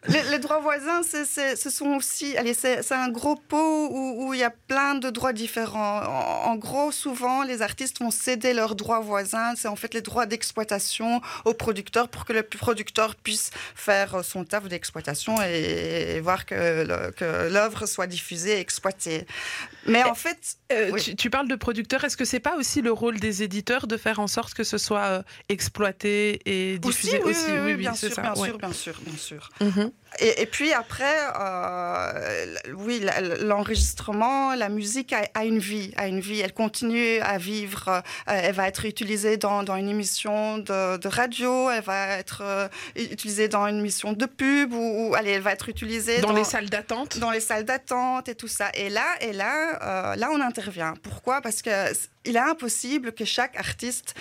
les, 0.07 0.23
les 0.31 0.39
droits 0.39 0.59
voisins, 0.59 1.01
c'est 1.03 1.25
ce 1.61 1.69
sont 1.69 1.95
aussi, 1.95 2.35
allez, 2.37 2.53
c'est 2.53 2.91
un 2.91 3.09
gros 3.09 3.35
pot 3.35 3.89
où, 3.91 4.33
il 4.33 4.39
y 4.39 4.43
a 4.43 4.49
plein 4.49 4.95
de 4.95 5.09
droits 5.09 5.33
différents. 5.33 6.01
En, 6.45 6.55
gros, 6.55 6.91
souvent, 6.91 7.43
les 7.43 7.61
artistes 7.61 7.99
vont 7.99 8.09
céder 8.09 8.53
leurs 8.53 8.75
droits 8.75 8.99
voisins. 8.99 9.53
C'est 9.55 9.67
en 9.67 9.75
fait 9.75 9.93
les 9.93 10.01
droits 10.01 10.25
d'exploitation 10.25 11.21
aux 11.45 11.53
producteurs 11.53 12.09
pour 12.09 12.25
que 12.25 12.33
le 12.33 12.41
producteur 12.43 13.15
puisse 13.15 13.51
faire 13.75 14.23
son 14.23 14.43
taf 14.43 14.67
d'exploitation 14.67 15.35
et, 15.41 16.19
voir 16.21 16.45
que 16.45 17.47
l'œuvre 17.49 17.85
soit 17.85 18.07
diffusée 18.07 18.57
et 18.57 18.59
exploitée. 18.59 19.27
Mais 19.87 20.03
en 20.03 20.15
fait, 20.15 20.57
euh, 20.71 20.97
tu, 20.97 21.29
parles 21.29 21.47
de 21.47 21.55
producteurs. 21.55 22.03
Est-ce 22.03 22.17
que 22.17 22.25
c'est 22.25 22.39
pas 22.39 22.55
aussi 22.55 22.81
le 22.81 22.91
rôle 22.91 23.19
des 23.19 23.43
éditeurs 23.43 23.87
de 23.87 23.97
faire 23.97 24.19
en 24.19 24.27
sorte 24.27 24.53
que 24.53 24.63
ce 24.63 24.77
soit 24.77 25.05
euh, 25.05 25.23
exploité 25.49 26.39
et 26.45 26.77
diffusé 26.79 27.21
aussi, 27.21 27.51
oui, 27.65 27.75
bien, 27.75 27.93
sûr, 27.93 28.09
bien, 28.09 28.35
sûr, 28.35 28.57
bien 28.57 28.71
sûr, 28.71 29.01
bien 29.03 29.17
sûr, 29.17 29.49
et, 30.19 30.45
puis 30.45 30.73
après, 30.73 31.15
euh, 31.39 32.55
oui, 32.75 33.01
l'enregistrement, 33.41 34.53
la 34.55 34.67
musique 34.67 35.13
a, 35.13 35.45
une 35.45 35.59
vie, 35.59 35.93
a 35.95 36.07
une 36.07 36.19
vie. 36.19 36.41
Elle 36.41 36.53
continue 36.53 37.19
à 37.21 37.37
vivre. 37.37 38.03
Elle 38.27 38.53
va 38.53 38.67
être 38.67 38.85
utilisée 38.85 39.37
dans, 39.37 39.63
une 39.75 39.87
émission 39.87 40.57
de, 40.57 41.07
radio. 41.07 41.69
Elle 41.69 41.83
va 41.83 42.17
être 42.17 42.41
euh, 42.43 42.67
utilisée 42.97 43.47
dans 43.47 43.65
une 43.67 43.79
émission 43.79 44.11
de 44.11 44.25
pub 44.25 44.73
ou, 44.73 45.13
allez, 45.15 45.31
elle 45.31 45.41
va 45.41 45.53
être 45.53 45.69
utilisée 45.69 46.19
dans, 46.19 46.33
les 46.33 46.43
salles 46.43 46.69
d'attente. 46.69 47.17
Dans 47.19 47.31
les 47.31 47.39
salles 47.39 47.65
d'attente 47.65 48.27
et 48.27 48.35
tout 48.35 48.49
ça. 48.49 48.69
Et 48.73 48.89
là, 48.89 49.05
et 49.21 49.31
là, 49.31 49.70
là, 49.79 50.29
on 50.31 50.41
intervient. 50.41 50.93
Pourquoi? 51.01 51.41
Parce 51.41 51.61
que 51.61 51.91
il 52.25 52.35
est 52.35 52.39
impossible 52.39 53.13
que 53.13 53.25
chaque 53.25 53.55
artiste 53.55 54.15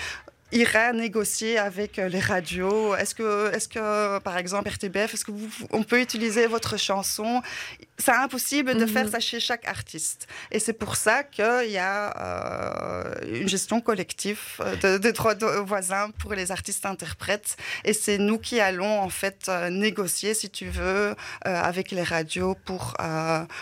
ira 0.52 0.92
négocier 0.92 1.58
avec 1.58 1.98
euh, 1.98 2.08
les 2.08 2.20
radios? 2.20 2.94
Est-ce 2.96 3.14
que, 3.14 3.54
est 3.54 3.70
que, 3.70 4.18
par 4.18 4.36
exemple, 4.36 4.68
RTBF, 4.68 5.14
est-ce 5.14 5.24
que 5.24 5.32
on 5.70 5.82
peut 5.82 6.00
utiliser 6.00 6.46
votre 6.46 6.76
chanson? 6.76 7.42
C'est 7.98 8.12
impossible 8.12 8.76
de 8.76 8.86
faire 8.86 9.04
mhm. 9.04 9.12
ça 9.12 9.20
chez 9.20 9.40
chaque 9.40 9.66
artiste. 9.68 10.26
Et 10.50 10.58
c'est 10.58 10.72
pour 10.72 10.96
ça 10.96 11.22
qu'il 11.22 11.70
y 11.70 11.78
a 11.78 12.16
euh, 12.18 13.40
une 13.40 13.48
gestion 13.48 13.80
collective 13.80 14.40
euh, 14.84 14.98
des 14.98 15.12
droits 15.12 15.34
de 15.34 15.46
voisins 15.46 16.10
pour 16.18 16.34
les 16.34 16.50
artistes 16.50 16.86
interprètes. 16.86 17.56
Et 17.84 17.92
c'est 17.92 18.18
nous 18.18 18.38
qui 18.38 18.58
allons, 18.58 19.00
en 19.00 19.10
fait, 19.10 19.50
négocier, 19.70 20.34
si 20.34 20.48
tu 20.48 20.66
veux, 20.68 21.14
avec 21.42 21.90
les 21.90 22.02
radios 22.02 22.56
pour, 22.64 22.96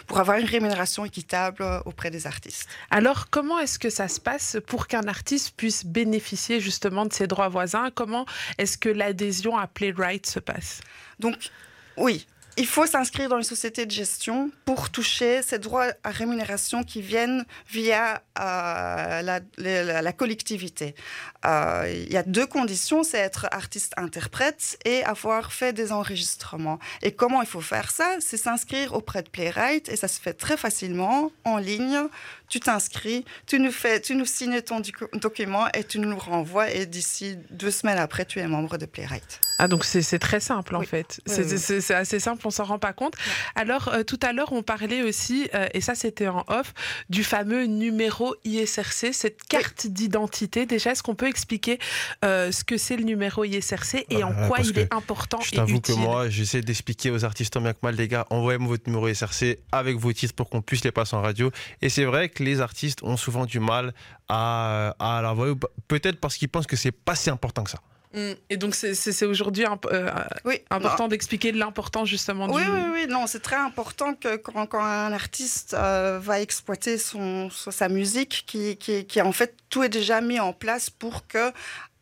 pour 0.06 0.18
avoir 0.20 0.38
une 0.38 0.46
rémunération 0.46 1.04
équitable 1.04 1.64
auprès 1.84 2.10
des 2.10 2.26
artistes. 2.26 2.68
Alors, 2.90 3.28
comment 3.30 3.58
est-ce 3.58 3.78
que 3.78 3.90
ça 3.90 4.08
se 4.08 4.20
passe 4.20 4.56
pour 4.66 4.86
qu'un 4.86 5.08
artiste 5.08 5.54
puisse 5.56 5.84
bénéficier 5.84 6.60
justement 6.60 6.77
justement 6.78 7.06
de 7.06 7.12
ses 7.12 7.26
droits 7.26 7.48
voisins. 7.48 7.90
Comment 7.92 8.24
est-ce 8.56 8.78
que 8.78 8.88
l'adhésion 8.88 9.58
à 9.58 9.66
Playwright 9.66 10.26
se 10.26 10.38
passe? 10.38 10.80
Donc, 11.18 11.50
oui, 11.96 12.24
il 12.56 12.66
faut 12.66 12.86
s'inscrire 12.86 13.28
dans 13.28 13.36
une 13.36 13.44
société 13.44 13.84
de 13.86 13.90
gestion 13.90 14.50
pour 14.64 14.90
toucher 14.90 15.42
ces 15.42 15.58
droits 15.58 15.92
à 16.02 16.10
rémunération 16.10 16.82
qui 16.82 17.00
viennent 17.00 17.44
via 17.68 18.22
euh, 18.40 19.40
la, 19.56 20.12
collectivité. 20.12 20.96
Euh, 21.44 21.84
il 21.88 22.12
y 22.12 22.16
a 22.16 22.24
deux 22.24 22.46
conditions, 22.46 23.04
c'est 23.04 23.18
être 23.18 23.46
artiste-interprète 23.52 24.76
et 24.84 25.04
avoir 25.04 25.52
fait 25.52 25.72
des 25.72 25.92
enregistrements. 25.92 26.80
Et 27.02 27.12
comment 27.12 27.42
il 27.42 27.48
faut 27.48 27.60
faire 27.60 27.92
ça? 27.92 28.16
C'est 28.18 28.36
s'inscrire 28.36 28.92
auprès 28.92 29.22
de 29.22 29.28
Playwright 29.28 29.88
et 29.88 29.96
ça 29.96 30.08
se 30.08 30.20
fait 30.20 30.34
très 30.34 30.56
facilement 30.56 31.30
en 31.44 31.58
ligne. 31.58 32.08
Tu 32.48 32.60
t'inscris, 32.60 33.24
tu 33.46 33.60
nous 33.60 33.72
fais, 33.72 34.00
tu 34.00 34.14
nous 34.14 34.24
signes 34.24 34.60
ton 34.62 34.82
document 35.14 35.68
et 35.74 35.84
tu 35.84 35.98
nous 35.98 36.10
le 36.10 36.16
renvoies 36.16 36.70
et 36.70 36.86
d'ici 36.86 37.36
deux 37.50 37.70
semaines 37.70 37.98
après, 37.98 38.24
tu 38.24 38.38
es 38.38 38.46
membre 38.46 38.78
de 38.78 38.86
Playwright. 38.86 39.40
Ah 39.60 39.66
donc 39.66 39.84
c'est 39.84 40.18
très 40.20 40.40
simple 40.40 40.76
en 40.76 40.82
fait. 40.82 41.20
c'est 41.26 41.94
assez 41.94 42.20
simple 42.20 42.46
on 42.46 42.50
s'en 42.50 42.64
rend 42.64 42.78
pas 42.78 42.92
compte. 42.92 43.14
Alors, 43.54 43.88
euh, 43.88 44.02
tout 44.02 44.18
à 44.22 44.32
l'heure, 44.32 44.52
on 44.52 44.62
parlait 44.62 45.02
aussi, 45.02 45.48
euh, 45.54 45.66
et 45.74 45.80
ça 45.80 45.94
c'était 45.94 46.28
en 46.28 46.44
off, 46.48 46.72
du 47.10 47.24
fameux 47.24 47.64
numéro 47.64 48.34
ISRC, 48.44 49.12
cette 49.12 49.42
carte 49.44 49.86
d'identité. 49.86 50.66
Déjà, 50.66 50.92
est-ce 50.92 51.02
qu'on 51.02 51.14
peut 51.14 51.28
expliquer 51.28 51.78
euh, 52.24 52.50
ce 52.52 52.64
que 52.64 52.76
c'est 52.76 52.96
le 52.96 53.04
numéro 53.04 53.44
ISRC 53.44 54.06
et 54.10 54.24
en 54.24 54.32
quoi 54.48 54.58
il 54.60 54.78
est 54.78 54.92
important 54.94 55.40
Je 55.40 55.52
t'avoue 55.52 55.80
que 55.80 55.92
moi, 55.92 56.28
j'essaie 56.28 56.60
d'expliquer 56.60 57.10
aux 57.10 57.24
artistes 57.24 57.52
tant 57.52 57.60
bien 57.60 57.72
que 57.72 57.78
mal, 57.82 57.94
les 57.96 58.08
gars, 58.08 58.26
envoyez-moi 58.30 58.68
votre 58.68 58.84
numéro 58.86 59.08
ISRC 59.08 59.58
avec 59.72 59.96
vos 59.96 60.12
titres 60.12 60.34
pour 60.34 60.48
qu'on 60.48 60.62
puisse 60.62 60.84
les 60.84 60.92
passer 60.92 61.16
en 61.16 61.22
radio. 61.22 61.50
Et 61.82 61.88
c'est 61.88 62.04
vrai 62.04 62.28
que 62.28 62.37
les 62.38 62.60
artistes 62.60 63.02
ont 63.02 63.16
souvent 63.16 63.46
du 63.46 63.60
mal 63.60 63.94
à, 64.28 64.94
à 64.98 65.22
l'envoyer, 65.22 65.54
peut-être 65.88 66.20
parce 66.20 66.36
qu'ils 66.36 66.48
pensent 66.48 66.66
que 66.66 66.76
c'est 66.76 66.92
pas 66.92 67.14
si 67.14 67.30
important 67.30 67.64
que 67.64 67.70
ça. 67.70 67.80
Mm. 68.14 68.32
Et 68.50 68.56
donc, 68.56 68.74
c'est 68.74 69.26
aujourd'hui 69.26 69.66
euh, 69.92 70.10
oui, 70.44 70.60
important 70.70 71.08
d'expliquer 71.08 71.52
l'importance 71.52 72.08
justement 72.08 72.46
du... 72.46 72.54
Oui, 72.54 72.62
oui, 72.66 72.80
oui. 72.92 73.06
Non, 73.08 73.26
c'est 73.26 73.40
très 73.40 73.56
important 73.56 74.14
que 74.14 74.36
quand, 74.36 74.66
quand 74.66 74.82
un 74.82 75.12
artiste 75.12 75.74
euh, 75.74 76.18
va 76.22 76.40
exploiter 76.40 76.96
son, 76.98 77.50
sa 77.50 77.88
musique, 77.88 78.44
qui, 78.46 78.76
qui, 78.76 79.04
qui, 79.04 79.20
en 79.20 79.32
fait, 79.32 79.54
tout 79.68 79.82
est 79.82 79.88
déjà 79.88 80.20
mis 80.20 80.40
en 80.40 80.52
place 80.52 80.88
pour 80.88 81.26
que 81.26 81.52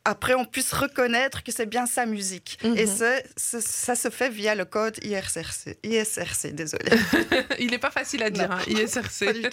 après 0.06 0.34
on 0.34 0.44
puisse 0.44 0.72
reconnaître 0.72 1.42
que 1.42 1.50
c'est 1.50 1.66
bien 1.66 1.86
sa 1.86 2.06
musique. 2.06 2.58
Et 2.62 2.86
mhm. 2.86 3.20
ça 3.36 3.96
se 3.96 4.08
fait 4.10 4.30
via 4.30 4.54
le 4.54 4.64
code 4.64 4.96
ISRC. 5.04 5.76
ISRC, 5.82 6.52
désolé. 6.52 6.92
Il 7.58 7.70
n'est 7.72 7.78
pas 7.78 7.90
facile 7.90 8.22
à 8.22 8.30
dire, 8.30 8.50
hein, 8.50 8.60
ISRC. 8.68 9.50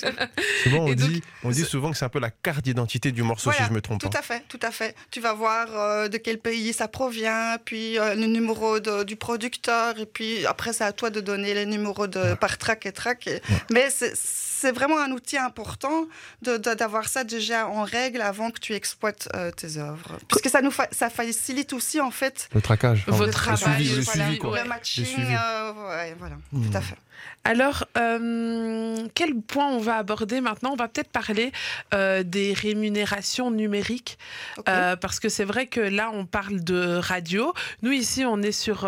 Souvent, 0.64 0.86
on, 0.86 0.94
dit, 0.94 1.22
on 1.44 1.50
dit 1.50 1.64
souvent 1.64 1.92
que 1.92 1.98
c'est 1.98 2.06
un 2.06 2.10
peu 2.10 2.20
la 2.20 2.30
carte 2.30 2.64
d'identité 2.64 3.12
du 3.12 3.24
morceau, 3.24 3.52
si 3.52 3.64
je 3.64 3.74
me 3.74 3.82
trompe 3.82 4.02
tout 4.02 4.18
à 4.18 4.22
fait, 4.22 4.44
tout 4.48 4.60
à 4.62 4.72
fait. 4.72 4.96
Tu 5.12 5.20
vas 5.20 5.34
voir 5.34 5.68
euh, 5.72 6.08
de 6.08 6.18
quel 6.18 6.38
pays 6.38 6.72
ça 6.74 6.88
provient, 6.88 7.58
puis 7.66 7.98
euh, 7.98 8.16
le 8.16 8.28
numéro 8.28 8.80
du 8.80 9.16
producteur, 9.16 9.98
et 10.00 10.06
puis 10.06 10.46
après, 10.46 10.74
c'est 10.74 10.84
à 10.84 10.92
toi 10.92 11.10
de 11.10 11.20
donner 11.20 11.54
les 11.54 11.66
numéros 11.66 12.08
de, 12.08 12.36
par 12.36 12.58
track 12.58 12.86
et 12.86 12.92
track. 12.92 13.30
Mais 13.72 13.90
c'est 13.90 14.14
c'est 14.64 14.72
vraiment 14.72 14.98
un 14.98 15.12
outil 15.12 15.38
important 15.38 16.08
d'avoir 16.42 17.10
ça 17.10 17.26
déjà 17.26 17.68
en 17.68 17.84
règle 17.84 18.22
avant 18.22 18.50
que 18.50 18.60
tu 18.60 18.74
exploites 18.74 19.28
euh, 19.34 19.52
tes 19.52 19.78
œuvres. 19.78 20.18
Parce 20.30 20.42
que 20.42 20.50
ça 20.50 20.62
nous 20.62 20.72
ça 20.92 21.10
facilite 21.10 21.74
aussi 21.74 22.00
en 22.00 22.12
fait 22.12 22.48
le 22.56 22.62
traquage, 22.62 23.04
votre 23.08 23.32
travail, 23.32 23.84
le 23.84 24.02
suivi, 24.02 24.40
le 24.42 24.64
matching, 24.68 25.06
euh, 25.20 25.74
voilà, 26.18 26.38
tout 26.52 26.78
à 26.78 26.80
hmm. 26.80 26.84
fait. 26.84 26.98
Alors, 27.44 27.86
euh, 27.98 29.08
quel 29.16 29.42
point 29.42 29.68
on 29.68 29.80
va 29.80 29.98
aborder 29.98 30.40
maintenant? 30.40 30.72
On 30.72 30.76
va 30.76 30.88
peut-être 30.88 31.10
parler 31.10 31.52
euh, 31.94 32.24
des 32.24 32.54
rémunérations 32.54 33.52
numériques, 33.52 34.18
euh, 34.70 34.96
parce 34.96 35.20
que 35.20 35.28
c'est 35.28 35.44
vrai 35.44 35.68
que 35.68 35.82
là, 35.82 36.10
on 36.14 36.26
parle 36.26 36.64
de 36.64 36.96
radio. 36.96 37.54
Nous, 37.82 37.92
ici, 37.92 38.24
on 38.26 38.42
est 38.42 38.54
sur 38.54 38.88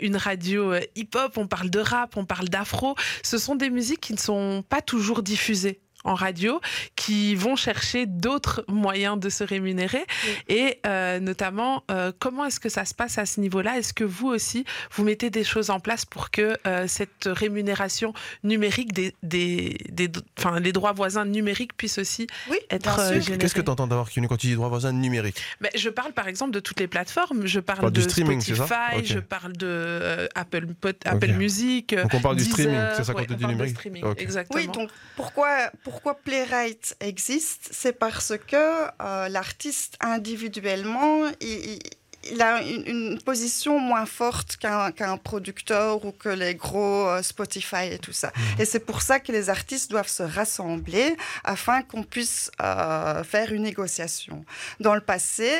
une 0.00 0.16
radio 0.16 0.74
hip-hop, 0.96 1.36
on 1.36 1.46
parle 1.46 1.70
de 1.70 1.78
rap, 1.78 2.16
on 2.16 2.24
parle 2.24 2.48
d'afro. 2.48 2.96
Ce 3.22 3.38
sont 3.38 3.54
des 3.54 3.70
musiques 3.70 4.00
qui 4.00 4.12
ne 4.12 4.18
sont 4.18 4.64
pas 4.68 4.82
toujours 4.82 5.22
diffusées 5.22 5.80
en 6.06 6.14
radio 6.14 6.60
qui 6.94 7.34
vont 7.34 7.56
chercher 7.56 8.06
d'autres 8.06 8.64
moyens 8.68 9.18
de 9.18 9.28
se 9.28 9.44
rémunérer. 9.44 10.04
Et 10.48 10.78
euh, 10.86 11.20
notamment, 11.20 11.82
euh, 11.90 12.12
comment 12.18 12.44
est-ce 12.46 12.60
que 12.60 12.68
ça 12.68 12.84
se 12.84 12.94
passe 12.94 13.18
à 13.18 13.26
ce 13.26 13.40
niveau-là? 13.40 13.78
Est-ce 13.78 13.92
que 13.92 14.04
vous 14.04 14.28
aussi, 14.28 14.64
vous 14.92 15.04
mettez 15.04 15.30
des 15.30 15.44
choses 15.44 15.70
en 15.70 15.80
place 15.80 16.04
pour 16.04 16.30
que 16.30 16.56
euh, 16.66 16.86
cette 16.86 17.26
rémunération 17.26 18.14
numérique, 18.44 18.92
des, 18.92 19.14
des, 19.22 19.76
des, 19.90 20.10
enfin, 20.38 20.60
les 20.60 20.72
droits 20.72 20.92
voisins 20.92 21.24
numériques 21.24 21.76
puissent 21.76 21.98
aussi 21.98 22.26
être 22.70 23.12
générés? 23.20 23.38
Qu'est-ce 23.38 23.54
que 23.54 23.60
tu 23.60 23.70
entends 23.70 23.86
d'avoir 23.86 24.08
quand 24.10 24.36
tu 24.36 24.46
dis 24.46 24.54
droits 24.54 24.68
voisins 24.68 24.92
numériques? 24.92 25.40
Mais 25.60 25.70
Je 25.74 25.90
parle 25.90 26.12
par 26.12 26.28
exemple 26.28 26.52
de 26.52 26.60
toutes 26.60 26.80
les 26.80 26.88
plateformes. 26.88 27.46
Je 27.46 27.60
parle 27.60 27.90
de 27.90 28.00
streaming, 28.00 28.40
Spotify, 28.40 29.04
je 29.04 29.18
parle 29.18 29.52
de 29.54 30.28
Apple, 30.34 30.66
Apple 31.04 31.32
Music. 31.32 31.94
Donc 31.94 32.14
on 32.14 32.20
parle 32.20 32.36
du 32.36 32.44
streaming, 32.44 32.80
c'est 32.96 33.04
ça 33.04 33.12
quand 33.12 33.24
tu 33.24 33.34
dis 33.34 33.46
numérique? 33.46 33.76
Exactement. 34.18 34.60
Oui, 34.60 34.68
donc 34.68 34.90
pourquoi 35.16 35.70
pourquoi 35.82 35.95
Playwright 36.24 36.96
existe 37.00 37.68
C'est 37.72 37.92
parce 37.92 38.34
que 38.46 38.56
euh, 38.56 39.28
l'artiste 39.28 39.96
individuellement, 40.00 41.22
il, 41.40 42.42
a 42.42 42.62
une, 42.62 43.20
position 43.24 43.78
moins 43.78 44.06
forte 44.06 44.56
qu'un 44.56 45.16
producteur 45.16 46.04
ou 46.04 46.12
que 46.12 46.28
les 46.28 46.54
gros 46.54 47.06
euh, 47.06 47.22
Spotify 47.22 47.86
et 47.92 47.98
tout 47.98 48.12
ça. 48.12 48.28
Mmh. 48.28 48.60
Et 48.62 48.64
c'est 48.64 48.80
pour 48.80 49.02
ça 49.02 49.20
que 49.20 49.32
les 49.32 49.48
artistes 49.50 49.90
doivent 49.90 50.08
se 50.08 50.22
rassembler 50.22 51.16
afin 51.44 51.82
qu'on 51.82 52.02
puisse 52.02 52.50
euh, 52.60 53.22
faire 53.22 53.52
une 53.52 53.62
négociation. 53.62 54.44
Dans 54.80 54.94
le 54.94 55.00
passé, 55.00 55.50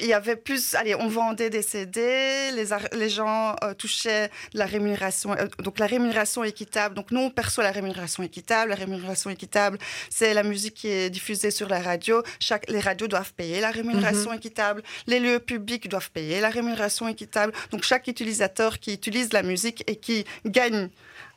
il 0.00 0.06
y 0.06 0.12
avait 0.12 0.36
plus, 0.36 0.74
allez, 0.74 0.94
on 0.94 1.08
vendait 1.08 1.50
des 1.50 1.62
CD, 1.62 2.50
les, 2.52 2.66
les 2.92 3.08
gens 3.08 3.56
euh, 3.64 3.74
touchaient 3.74 4.30
la 4.52 4.64
rémunération, 4.64 5.32
euh, 5.32 5.46
donc 5.58 5.78
la 5.78 5.86
rémunération 5.86 6.44
équitable. 6.44 6.94
Donc 6.94 7.10
nous, 7.10 7.20
on 7.20 7.30
perçoit 7.30 7.64
la 7.64 7.72
rémunération 7.72 8.22
équitable. 8.22 8.70
La 8.70 8.76
rémunération 8.76 9.30
équitable, 9.30 9.78
c'est 10.08 10.34
la 10.34 10.44
musique 10.44 10.74
qui 10.74 10.88
est 10.88 11.10
diffusée 11.10 11.50
sur 11.50 11.68
la 11.68 11.80
radio. 11.80 12.22
Chaque, 12.38 12.70
les 12.70 12.80
radios 12.80 13.08
doivent 13.08 13.32
payer 13.34 13.60
la 13.60 13.70
rémunération 13.70 14.30
mhm. 14.30 14.36
équitable. 14.36 14.82
Les 15.06 15.18
lieux 15.18 15.40
publics 15.40 15.88
doivent 15.88 16.10
payer 16.12 16.40
la 16.40 16.50
rémunération 16.50 17.08
équitable. 17.08 17.52
Donc 17.72 17.82
chaque 17.82 18.06
utilisateur 18.06 18.78
qui 18.78 18.94
utilise 18.94 19.32
la 19.32 19.42
musique 19.42 19.82
et 19.88 19.96
qui 19.96 20.24
gagne 20.44 20.90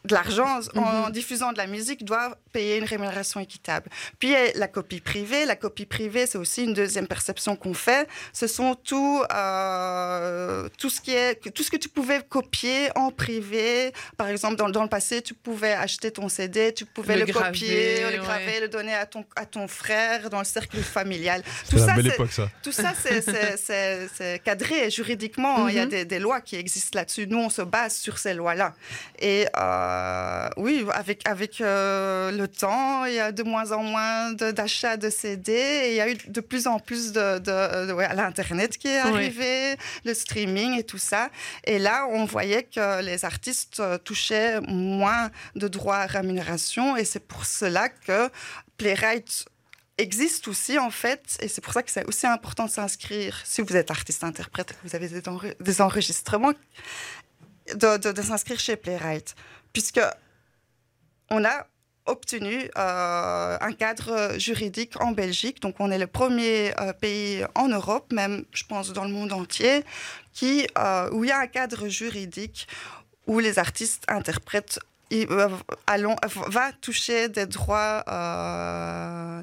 de 0.05 0.13
l'argent 0.13 0.59
en 0.75 1.05
mhm. 1.05 1.11
diffusant 1.11 1.51
de 1.51 1.57
la 1.57 1.67
musique 1.67 2.03
doit 2.03 2.37
payer 2.51 2.77
une 2.77 2.85
rémunération 2.85 3.39
équitable. 3.39 3.89
Puis 4.19 4.33
la 4.55 4.67
copie 4.67 4.99
privée. 4.99 5.45
La 5.45 5.55
copie 5.55 5.85
privée, 5.85 6.25
c'est 6.25 6.37
aussi 6.37 6.63
une 6.63 6.73
deuxième 6.73 7.07
perception 7.07 7.55
qu'on 7.55 7.73
fait. 7.73 8.07
Ce 8.33 8.47
sont 8.47 8.75
tout, 8.75 9.23
euh, 9.33 10.67
tout, 10.77 10.89
ce 10.89 11.01
qui 11.01 11.11
est, 11.11 11.35
tout 11.53 11.63
ce 11.63 11.71
que 11.71 11.77
tu 11.77 11.89
pouvais 11.89 12.21
copier 12.27 12.89
en 12.95 13.11
privé. 13.11 13.91
Par 14.17 14.27
exemple, 14.27 14.55
dans, 14.55 14.69
dans 14.69 14.83
le 14.83 14.89
passé, 14.89 15.21
tu 15.21 15.33
pouvais 15.33 15.73
acheter 15.73 16.11
ton 16.11 16.29
CD, 16.29 16.73
tu 16.73 16.85
pouvais 16.85 17.17
le, 17.17 17.31
copier, 17.31 18.11
le 18.11 18.17
graver, 18.17 18.59
le 18.61 18.69
donner 18.69 18.93
à 18.93 19.05
ton, 19.05 19.25
à 19.35 19.45
ton 19.45 19.67
frère 19.67 20.29
dans 20.29 20.39
le 20.39 20.45
cercle 20.45 20.77
familial. 20.77 21.43
Tout 21.69 21.77
ça, 21.77 21.95
ça. 22.29 22.49
Tout 22.63 22.71
ça, 22.71 22.93
c'est 23.57 24.41
cadré 24.43 24.89
juridiquement. 24.89 25.67
Il 25.67 25.75
y 25.75 25.79
a 25.79 25.85
mhm. 25.85 25.89
des, 25.89 26.05
des, 26.05 26.19
lois 26.19 26.41
qui 26.41 26.55
existent 26.55 26.97
là-dessus. 26.97 27.27
Nous, 27.27 27.37
on 27.37 27.49
se 27.49 27.61
base 27.61 27.95
sur 27.95 28.17
ces 28.17 28.33
lois-là. 28.33 28.73
Et 29.19 29.45
euh, 29.57 29.90
euh, 29.91 30.49
oui, 30.57 30.85
avec, 30.93 31.27
avec 31.27 31.61
euh, 31.61 32.31
le 32.31 32.47
temps, 32.47 33.05
il 33.05 33.13
y 33.13 33.19
a 33.19 33.31
de 33.31 33.43
moins 33.43 33.71
en 33.71 33.83
moins 33.83 34.31
d'achats 34.31 34.97
de, 34.97 35.09
CD 35.09 35.51
et 35.51 35.89
il 35.91 35.95
y 35.95 36.01
a 36.01 36.09
eu 36.09 36.15
de 36.15 36.41
plus 36.41 36.67
en 36.67 36.79
plus 36.79 37.11
de, 37.11 37.39
de, 37.39 38.15
l'Internet 38.15 38.77
qui 38.77 38.87
est 38.87 38.99
arrivé, 38.99 39.75
le 40.05 40.13
streaming 40.13 40.79
et 40.79 40.83
tout 40.83 40.97
ça. 40.97 41.29
Et 41.65 41.79
là, 41.79 42.07
on 42.09 42.25
voyait 42.25 42.63
que 42.63 43.01
les 43.01 43.25
artistes 43.25 43.79
euh, 43.79 43.97
touchaient 43.97 44.61
moins 44.61 45.29
de 45.55 45.67
droits 45.67 45.97
à 45.97 46.05
rémunération 46.05 46.95
et 46.95 47.05
c'est 47.05 47.25
pour 47.25 47.45
cela 47.45 47.89
que 47.89 48.29
Playwright 48.77 49.45
existe 50.01 50.47
aussi 50.47 50.79
en 50.79 50.89
fait, 50.89 51.37
et 51.41 51.47
c'est 51.47 51.61
pour 51.61 51.73
ça 51.73 51.83
que 51.83 51.91
c'est 51.91 52.05
aussi 52.05 52.25
important 52.25 52.65
de 52.65 52.71
s'inscrire, 52.71 53.39
si 53.45 53.61
vous 53.61 53.75
êtes 53.75 53.91
artiste-interprète, 53.91 54.73
vous 54.83 54.95
avez 54.95 55.07
des, 55.07 55.81
enregistrements, 55.81 56.53
de, 57.75 58.21
s'inscrire 58.21 58.59
chez 58.59 58.75
Playwright 58.75 59.35
puisque 59.73 60.01
on 61.29 61.45
a 61.45 61.65
obtenu 62.05 62.69
euh, 62.77 63.57
un 63.59 63.71
cadre 63.73 64.37
juridique 64.37 64.99
en 64.99 65.11
Belgique. 65.11 65.61
Donc, 65.61 65.75
on 65.79 65.91
est 65.91 65.99
le 65.99 66.07
premier 66.07 66.73
euh, 66.79 66.93
pays 66.93 67.45
en 67.55 67.67
Europe, 67.67 68.11
même, 68.11 68.43
je 68.51 68.63
pense, 68.65 68.91
dans 68.91 69.05
le 69.05 69.11
monde 69.11 69.31
entier, 69.31 69.83
qui, 70.33 70.67
euh, 70.77 71.09
où 71.11 71.23
il 71.23 71.29
y 71.29 71.31
a 71.31 71.39
un 71.39 71.47
cadre 71.47 71.87
juridique 71.87 72.67
où 73.27 73.39
les 73.39 73.59
artistes 73.59 74.03
interprètent 74.07 74.79
allons, 75.87 76.15
va 76.47 76.71
toucher 76.73 77.29
des 77.29 77.45
droits, 77.45 78.03
euh, 78.07 79.41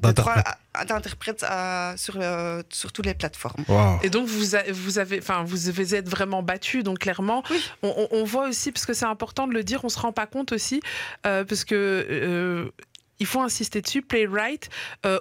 d'interprète 0.85 1.43
euh, 1.43 1.93
sur, 1.97 2.15
euh, 2.17 2.63
sur 2.69 2.91
toutes 2.91 3.05
les 3.05 3.13
plateformes. 3.13 3.63
Et 4.03 4.09
donc, 4.09 4.27
vous, 4.27 4.45
vous, 4.71 4.99
avez, 4.99 5.19
enfin, 5.19 5.43
vous 5.43 5.95
êtes 5.95 6.09
vraiment 6.09 6.43
battu. 6.43 6.83
Donc, 6.83 6.99
clairement, 6.99 7.43
on, 7.83 8.23
voit 8.23 8.47
aussi, 8.47 8.71
parce 8.71 8.85
que 8.85 8.93
c'est 8.93 9.05
important 9.05 9.47
de 9.47 9.53
le 9.53 9.63
dire, 9.63 9.83
on 9.83 9.87
ne 9.87 9.91
se 9.91 9.99
rend 9.99 10.11
pas 10.11 10.27
compte 10.27 10.51
aussi, 10.51 10.81
parce 11.23 11.63
que 11.63 12.71
il 13.21 13.25
faut 13.25 13.41
insister 13.41 13.81
dessus. 13.81 14.01
Playwright, 14.01 14.69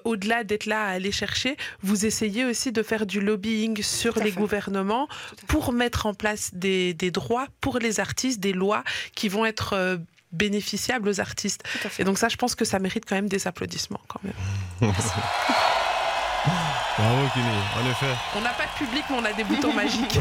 au-delà 0.05 0.45
d'être 0.45 0.67
là 0.67 0.85
à 0.85 0.91
aller 0.91 1.13
chercher, 1.13 1.57
vous 1.83 2.07
essayez 2.07 2.45
aussi 2.45 2.71
de 2.71 2.83
faire 2.83 3.07
du 3.07 3.21
lobbying 3.21 3.83
sur 3.83 4.19
les 4.23 4.31
gouvernements 4.31 5.09
pour 5.49 5.73
mettre 5.73 6.07
en 6.07 6.15
place 6.15 6.51
des, 6.55 6.95
des, 6.95 7.11
droits 7.11 7.49
pour 7.61 7.79
les 7.79 7.99
artistes, 7.99 8.39
des 8.41 8.53
lois 8.53 8.85
qui 9.15 9.29
vont 9.29 9.45
être 9.45 9.99
bénéficiable 10.33 11.09
aux 11.09 11.21
artistes. 11.21 11.63
Et 11.99 12.05
donc 12.05 12.19
ça, 12.19 12.29
je 12.29 12.37
pense 12.37 12.55
que 12.55 12.65
ça 12.65 12.79
mérite 12.79 13.05
quand 13.07 13.15
même 13.15 13.29
des 13.29 13.47
applaudissements 13.47 14.01
quand 14.09 14.21
même. 14.23 14.93
Bravo 16.99 17.29
Kini, 17.33 17.47
en 17.77 17.91
effet. 17.91 18.13
On 18.37 18.41
n'a 18.41 18.51
pas 18.51 18.65
de 18.65 18.85
public, 18.85 19.05
mais 19.09 19.17
on 19.21 19.25
a 19.25 19.33
des 19.33 19.45
boutons 19.45 19.73
magiques. 19.83 20.19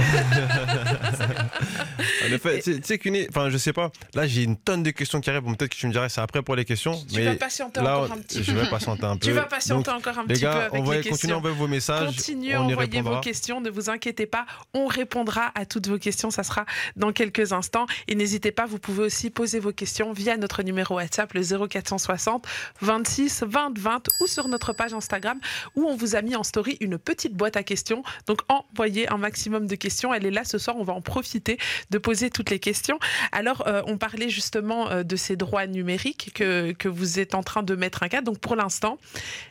en 2.23 2.33
effet, 2.33 2.61
tu 2.61 2.79
sais 2.83 2.99
Kini, 2.99 3.25
enfin 3.29 3.49
je 3.49 3.57
sais 3.57 3.73
pas, 3.73 3.91
là 4.13 4.27
j'ai 4.27 4.43
une 4.43 4.57
tonne 4.57 4.83
de 4.83 4.91
questions 4.91 5.19
qui 5.19 5.31
arrivent, 5.31 5.41
peut-être 5.43 5.71
que 5.71 5.75
tu 5.75 5.87
me 5.87 5.91
dirais 5.91 6.07
c'est 6.09 6.21
après 6.21 6.43
pour 6.43 6.55
les 6.55 6.65
questions. 6.65 6.93
Tu 7.11 7.23
vas 7.23 7.33
patienter 7.35 7.79
encore 7.79 8.11
un 8.11 8.17
petit 8.19 8.37
peu. 8.37 8.43
Je 8.43 8.51
vais 8.51 8.69
patienter 8.69 9.05
un 9.05 9.17
peu. 9.17 9.25
Tu 9.25 9.31
vas 9.31 9.43
patienter 9.43 9.89
encore 9.89 10.19
un 10.19 10.25
petit 10.25 10.41
peu 10.41 10.47
avec 10.47 10.81
on 10.81 10.83
va 10.83 10.97
les 10.97 11.09
continuer 11.09 11.33
à 11.33 11.37
envoyer 11.37 11.55
vos 11.55 11.67
messages. 11.67 12.15
Continuez 12.15 12.53
à 12.53 12.61
envoyer 12.61 13.01
vos 13.01 13.19
questions, 13.21 13.59
ne 13.59 13.71
vous 13.71 13.89
inquiétez 13.89 14.27
pas, 14.27 14.45
on 14.75 14.85
répondra 14.85 15.51
à 15.55 15.65
toutes 15.65 15.87
vos 15.87 15.97
questions, 15.97 16.29
ça 16.29 16.43
sera 16.43 16.65
dans 16.95 17.11
quelques 17.11 17.53
instants. 17.53 17.87
Et 18.07 18.13
n'hésitez 18.13 18.51
pas, 18.51 18.67
vous 18.67 18.77
pouvez 18.77 19.03
aussi 19.03 19.31
poser 19.31 19.59
vos 19.59 19.71
questions 19.71 20.13
via 20.13 20.37
notre 20.37 20.61
numéro 20.61 20.95
WhatsApp, 20.95 21.33
le 21.33 21.41
0460 21.41 22.45
26 22.81 23.45
20 23.47 23.79
20 23.79 24.07
ou 24.21 24.27
sur 24.27 24.47
notre 24.47 24.73
page 24.73 24.93
Instagram 24.93 25.39
où 25.75 25.87
on 25.87 25.95
vous 25.95 26.15
a 26.15 26.21
mis 26.21 26.35
en 26.35 26.43
story 26.43 26.66
une 26.81 26.97
petite 26.97 27.33
boîte 27.33 27.55
à 27.55 27.63
questions. 27.63 28.03
Donc 28.25 28.41
envoyez 28.49 29.07
un 29.09 29.17
maximum 29.17 29.67
de 29.67 29.75
questions. 29.75 30.13
Elle 30.13 30.25
est 30.25 30.31
là 30.31 30.43
ce 30.43 30.57
soir, 30.57 30.75
on 30.77 30.83
va 30.83 30.93
en 30.93 31.01
profiter 31.01 31.57
de 31.91 31.97
poser 31.97 32.29
toutes 32.29 32.49
les 32.49 32.59
questions. 32.59 32.99
Alors 33.31 33.65
euh, 33.67 33.81
on 33.87 33.97
parlait 33.97 34.29
justement 34.29 34.89
euh, 34.89 35.03
de 35.03 35.15
ces 35.15 35.35
droits 35.37 35.67
numériques 35.67 36.31
que, 36.33 36.73
que 36.73 36.89
vous 36.89 37.19
êtes 37.19 37.35
en 37.35 37.43
train 37.43 37.63
de 37.63 37.75
mettre 37.75 38.03
un 38.03 38.09
cadre. 38.09 38.25
Donc 38.25 38.39
pour 38.39 38.55
l'instant, 38.55 38.97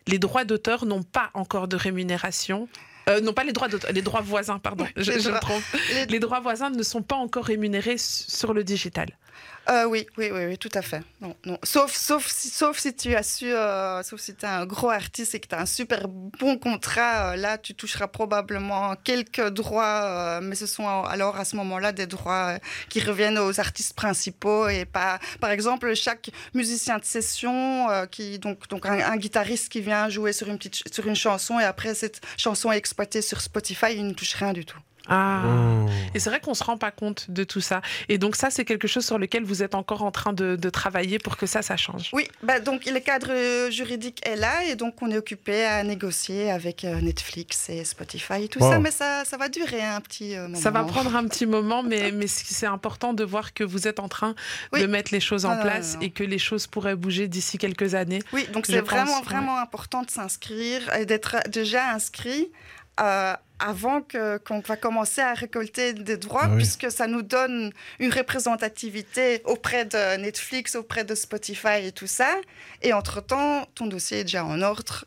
les 0.06 0.18
droits 0.18 0.44
d'auteur 0.44 0.84
n'ont 0.84 1.02
pas 1.02 1.30
encore 1.34 1.68
de 1.68 1.76
rémunération 1.76 2.68
Euh, 3.08 3.20
non, 3.20 3.32
pas 3.32 3.44
les 3.44 3.52
droits 3.52 3.68
les 3.92 4.02
droits 4.02 4.20
voisins, 4.20 4.58
pardon. 4.58 4.84
je, 4.96 5.12
me 5.12 5.40
trompe. 5.40 5.62
Les- 5.94 6.06
Les 6.06 6.18
droits 6.18 6.40
voisins 6.40 6.70
ne 6.70 6.82
sont 6.82 7.02
pas 7.02 7.14
encore 7.14 7.44
rémunérés 7.44 7.98
sur 7.98 8.52
le 8.52 8.64
digital. 8.64 9.08
Euh, 9.68 9.84
oui, 9.84 10.06
oui, 10.16 10.30
oui, 10.32 10.46
oui, 10.46 10.58
tout 10.58 10.70
à 10.74 10.82
fait. 10.82 11.02
Non, 11.20 11.34
non. 11.44 11.58
Sauf, 11.64 11.92
sauf, 11.92 12.28
si, 12.28 12.48
sauf 12.50 12.78
si 12.78 12.94
tu 12.94 13.16
as 13.16 13.24
su, 13.24 13.46
euh, 13.52 14.00
sauf 14.04 14.20
si 14.20 14.34
tu 14.36 14.44
es 14.44 14.48
un 14.48 14.64
gros 14.64 14.90
artiste 14.90 15.34
et 15.34 15.40
que 15.40 15.48
tu 15.48 15.56
as 15.56 15.60
un 15.60 15.66
super 15.66 16.06
bon 16.06 16.56
contrat, 16.56 17.32
euh, 17.32 17.36
là, 17.36 17.58
tu 17.58 17.74
toucheras 17.74 18.06
probablement 18.06 18.94
quelques 19.02 19.48
droits, 19.48 20.04
euh, 20.04 20.40
mais 20.40 20.54
ce 20.54 20.66
sont 20.66 20.86
alors 20.86 21.36
à 21.36 21.44
ce 21.44 21.56
moment-là 21.56 21.90
des 21.90 22.06
droits 22.06 22.54
euh, 22.54 22.58
qui 22.90 23.00
reviennent 23.00 23.38
aux 23.38 23.58
artistes 23.58 23.94
principaux 23.94 24.68
et 24.68 24.84
pas, 24.84 25.18
par 25.40 25.50
exemple, 25.50 25.92
chaque 25.96 26.30
musicien 26.54 26.98
de 26.98 27.04
session, 27.04 27.88
qui, 28.12 28.38
donc, 28.38 28.68
donc 28.68 28.86
un, 28.86 29.00
un 29.00 29.16
guitariste 29.16 29.68
qui 29.68 29.80
vient 29.80 30.08
jouer 30.08 30.32
sur 30.32 30.48
une, 30.48 30.58
petite, 30.58 30.94
sur 30.94 31.06
une 31.08 31.16
chanson 31.16 31.58
et 31.58 31.64
après 31.64 31.94
cette 31.94 32.20
chanson 32.36 32.70
est 32.70 32.76
exploitée 32.76 33.22
sur 33.22 33.40
Spotify, 33.40 33.94
il 33.96 34.06
ne 34.06 34.14
touche 34.14 34.34
rien 34.34 34.52
du 34.52 34.64
tout. 34.64 34.78
Ah. 35.08 35.42
Oh. 35.46 35.86
Et 36.14 36.18
c'est 36.18 36.30
vrai 36.30 36.40
qu'on 36.40 36.54
se 36.54 36.64
rend 36.64 36.76
pas 36.78 36.90
compte 36.90 37.30
de 37.30 37.44
tout 37.44 37.60
ça. 37.60 37.80
Et 38.08 38.18
donc 38.18 38.36
ça, 38.36 38.50
c'est 38.50 38.64
quelque 38.64 38.88
chose 38.88 39.04
sur 39.04 39.18
lequel 39.18 39.44
vous 39.44 39.62
êtes 39.62 39.74
encore 39.74 40.02
en 40.02 40.10
train 40.10 40.32
de, 40.32 40.56
de 40.56 40.70
travailler 40.70 41.18
pour 41.18 41.36
que 41.36 41.46
ça, 41.46 41.62
ça 41.62 41.76
change. 41.76 42.10
Oui, 42.12 42.26
bah 42.42 42.60
donc 42.60 42.86
le 42.86 42.98
cadre 43.00 43.28
euh, 43.30 43.70
juridique 43.70 44.20
est 44.26 44.36
là 44.36 44.64
et 44.64 44.76
donc 44.76 45.00
on 45.02 45.10
est 45.10 45.16
occupé 45.18 45.64
à 45.64 45.82
négocier 45.84 46.50
avec 46.50 46.84
euh, 46.84 47.00
Netflix 47.00 47.68
et 47.68 47.84
Spotify 47.84 48.44
et 48.44 48.48
tout 48.48 48.60
Wow. 48.60 48.70
ça, 48.72 48.78
mais 48.78 48.90
ça, 48.90 49.24
ça 49.24 49.36
va 49.36 49.48
durer 49.48 49.82
un 49.82 50.00
petit 50.00 50.34
euh, 50.36 50.42
moment. 50.48 50.56
Ça 50.56 50.70
va 50.70 50.82
prendre 50.84 51.14
un 51.14 51.26
petit 51.26 51.46
moment, 51.46 51.82
mais, 51.82 52.10
mais 52.14 52.26
c'est 52.26 52.66
important 52.66 53.12
de 53.12 53.24
voir 53.24 53.52
que 53.54 53.62
vous 53.64 53.86
êtes 53.86 54.00
en 54.00 54.08
train 54.08 54.34
Oui. 54.72 54.80
de 54.80 54.86
mettre 54.86 55.12
les 55.12 55.20
choses 55.20 55.44
en 55.44 55.50
Ah, 55.50 55.56
place 55.56 55.94
non, 55.94 56.00
non. 56.00 56.06
et 56.06 56.10
que 56.10 56.24
les 56.24 56.38
choses 56.38 56.66
pourraient 56.66 56.96
bouger 56.96 57.28
d'ici 57.28 57.58
quelques 57.58 57.94
années. 57.94 58.22
Oui, 58.32 58.46
donc 58.52 58.66
c'est 58.66 58.80
pense, 58.82 58.90
vraiment, 58.90 59.16
ouais. 59.18 59.24
vraiment 59.24 59.58
important 59.58 60.02
de 60.02 60.10
s'inscrire 60.10 60.92
et 60.94 61.06
d'être 61.06 61.36
déjà 61.48 61.90
inscrit. 61.90 62.50
euh, 63.00 63.34
avant 63.58 64.02
que- 64.02 64.36
qu'on 64.38 64.60
va 64.60 64.76
commencer 64.76 65.20
à 65.20 65.32
récolter 65.34 65.92
des 65.94 66.16
droits, 66.16 66.42
Ah 66.44 66.48
oui. 66.50 66.56
puisque 66.58 66.90
ça 66.90 67.06
nous 67.06 67.22
donne 67.22 67.72
une 67.98 68.12
représentativité 68.12 69.40
auprès 69.44 69.84
de 69.84 70.16
Netflix, 70.18 70.74
auprès 70.76 71.04
de 71.04 71.14
Spotify 71.14 71.84
et 71.86 71.92
tout 71.92 72.06
ça. 72.06 72.34
Et 72.82 72.92
entre-temps, 72.92 73.66
ton 73.74 73.86
dossier 73.86 74.20
est 74.20 74.24
déjà 74.24 74.44
en 74.44 74.60
ordre. 74.62 75.04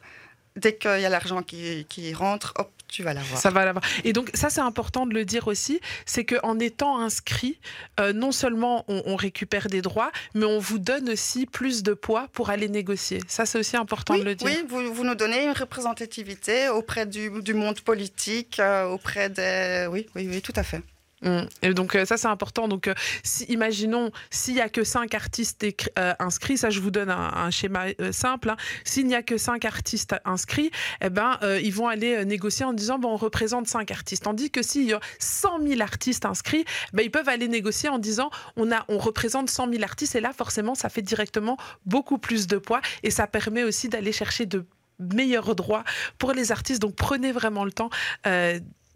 Dès 0.60 0.75
qu'il 0.75 1.00
y 1.01 1.06
a 1.06 1.10
l'argent 1.10 1.42
qui, 1.42 1.86
qui 1.89 2.13
rentre, 2.13 2.54
hop, 2.58 2.70
tu 2.88 3.04
vas 3.04 3.13
l'avoir. 3.13 3.39
Ça 3.39 3.51
va 3.51 3.66
l'avoir. 3.66 3.84
Et 4.04 4.13
donc 4.13 4.32
ça, 4.34 4.50
c'est 4.50 4.62
important 4.62 5.06
de 5.06 5.13
le 5.13 5.24
dire 5.24 5.48
aussi, 5.48 5.80
c'est 6.08 6.25
qu'en 6.25 6.58
étant 6.60 7.00
inscrit, 7.00 7.60
euh, 8.00 8.13
non 8.13 8.32
seulement 8.32 8.84
on, 8.88 9.04
on 9.06 9.16
récupère 9.16 9.68
des 9.68 9.82
droits, 9.84 10.12
mais 10.34 10.46
on 10.46 10.58
vous 10.60 10.80
donne 10.80 11.10
aussi 11.12 11.46
plus 11.46 11.84
de 11.84 11.94
poids 11.94 12.28
pour 12.34 12.50
aller 12.50 12.68
négocier. 12.68 13.20
Ça, 13.28 13.46
c'est 13.46 13.60
aussi 13.60 13.78
important 13.78 14.16
Oui, 14.16 14.22
de 14.22 14.25
le 14.25 14.36
dire. 14.36 14.48
oui 14.48 14.66
vous, 14.68 14.92
vous 14.94 15.04
nous 15.04 15.16
donnez 15.16 15.46
une 15.46 15.51
représentativité 15.54 16.70
auprès 16.70 17.06
du, 17.06 17.30
du 17.42 17.54
monde 17.54 17.80
politique, 17.82 18.60
euh, 18.60 18.86
auprès 18.88 19.30
des... 19.30 19.88
Oui, 19.92 20.08
oui, 20.16 20.28
oui, 20.32 20.42
tout 20.42 20.54
à 20.56 20.63
fait. 20.63 20.82
Mm. 21.21 21.41
Et 21.63 21.73
donc 21.73 21.95
euh, 21.95 22.05
ça 22.05 22.17
c'est 22.17 22.27
important. 22.27 22.67
Donc 22.67 22.88
euh, 22.88 22.93
si, 23.23 23.43
imaginons 23.45 24.11
s'il 24.29 24.55
y 24.55 24.61
a 24.61 24.69
que 24.69 24.83
cinq 24.83 25.13
artistes 25.13 25.63
écri- 25.63 25.89
euh, 25.97 26.13
inscrits, 26.19 26.57
ça 26.57 26.69
je 26.69 26.79
vous 26.79 26.91
donne 26.91 27.09
un, 27.09 27.49
schéma 27.51 27.85
simple. 28.11 28.49
hein. 28.49 28.57
S'il 28.83 29.07
n'y 29.07 29.15
a 29.15 29.23
que 29.23 29.38
cinq 29.38 29.65
artistes 29.65 30.15
inscrits, 30.25 30.71
eh 31.01 31.09
ben 31.09 31.38
ils 31.61 31.73
vont 31.73 31.88
aller 31.88 32.23
négocier 32.25 32.65
en 32.65 32.73
disant 32.73 32.99
bon 32.99 33.09
on 33.09 33.17
représente 33.17 33.67
cinq 33.67 33.91
artistes. 33.91 34.23
Tandis 34.23 34.51
que 34.51 34.61
s'il 34.61 34.85
y 34.85 34.93
a 34.93 34.99
100 35.19 35.61
000 35.67 35.81
artistes 35.81 36.25
inscrits, 36.25 36.65
ben, 36.93 37.03
ils 37.03 37.11
peuvent 37.11 37.29
aller 37.29 37.47
négocier 37.47 37.89
en 37.89 37.99
disant 37.99 38.29
on 38.55 38.71
a 38.71 38.85
on 38.88 38.97
représente 38.97 39.49
100 39.49 39.71
000 39.71 39.83
artistes 39.83 40.15
et 40.15 40.21
là 40.21 40.31
forcément 40.33 40.75
ça 40.75 40.89
fait 40.89 41.01
directement 41.01 41.57
beaucoup 41.85 42.17
plus 42.17 42.47
de 42.47 42.57
poids 42.57 42.81
et 43.03 43.11
ça 43.11 43.27
permet 43.27 43.63
aussi 43.63 43.89
d'aller 43.89 44.11
chercher 44.11 44.45
de 44.45 44.65
meilleurs 44.99 45.55
droits 45.55 45.83
pour 46.17 46.33
les 46.33 46.51
artistes. 46.51 46.81
Donc 46.81 46.95
prenez 46.95 47.31
vraiment 47.31 47.65
le 47.65 47.71
temps. 47.71 47.89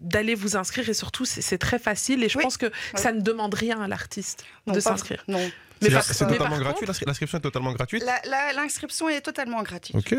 D'aller 0.03 0.35
vous 0.35 0.55
inscrire 0.55 0.87
et 0.89 0.93
surtout 0.93 1.25
c'est 1.25 1.57
très 1.57 1.79
facile 1.79 2.23
et 2.23 2.29
je 2.29 2.37
Oui. 2.37 2.43
pense 2.43 2.57
que 2.57 2.71
ça 2.95 3.11
ne 3.11 3.21
demande 3.21 3.53
rien 3.55 3.81
à 3.81 3.87
l'artiste 3.87 4.43
de 4.67 4.79
s'inscrire. 4.79 5.23
Non. 5.27 5.49
Mais 5.83 6.01
C'est 6.01 6.25
totalement 6.25 6.49
par 6.49 6.59
gratuit, 6.59 6.85
l'inscription 7.05 7.37
est 7.37 7.41
totalement 7.41 7.73
gratuite? 7.73 8.03
L'inscription 8.55 9.09
est 9.09 9.21
totalement 9.21 9.61
gratuite. 9.61 9.95
Ok. 9.95 10.15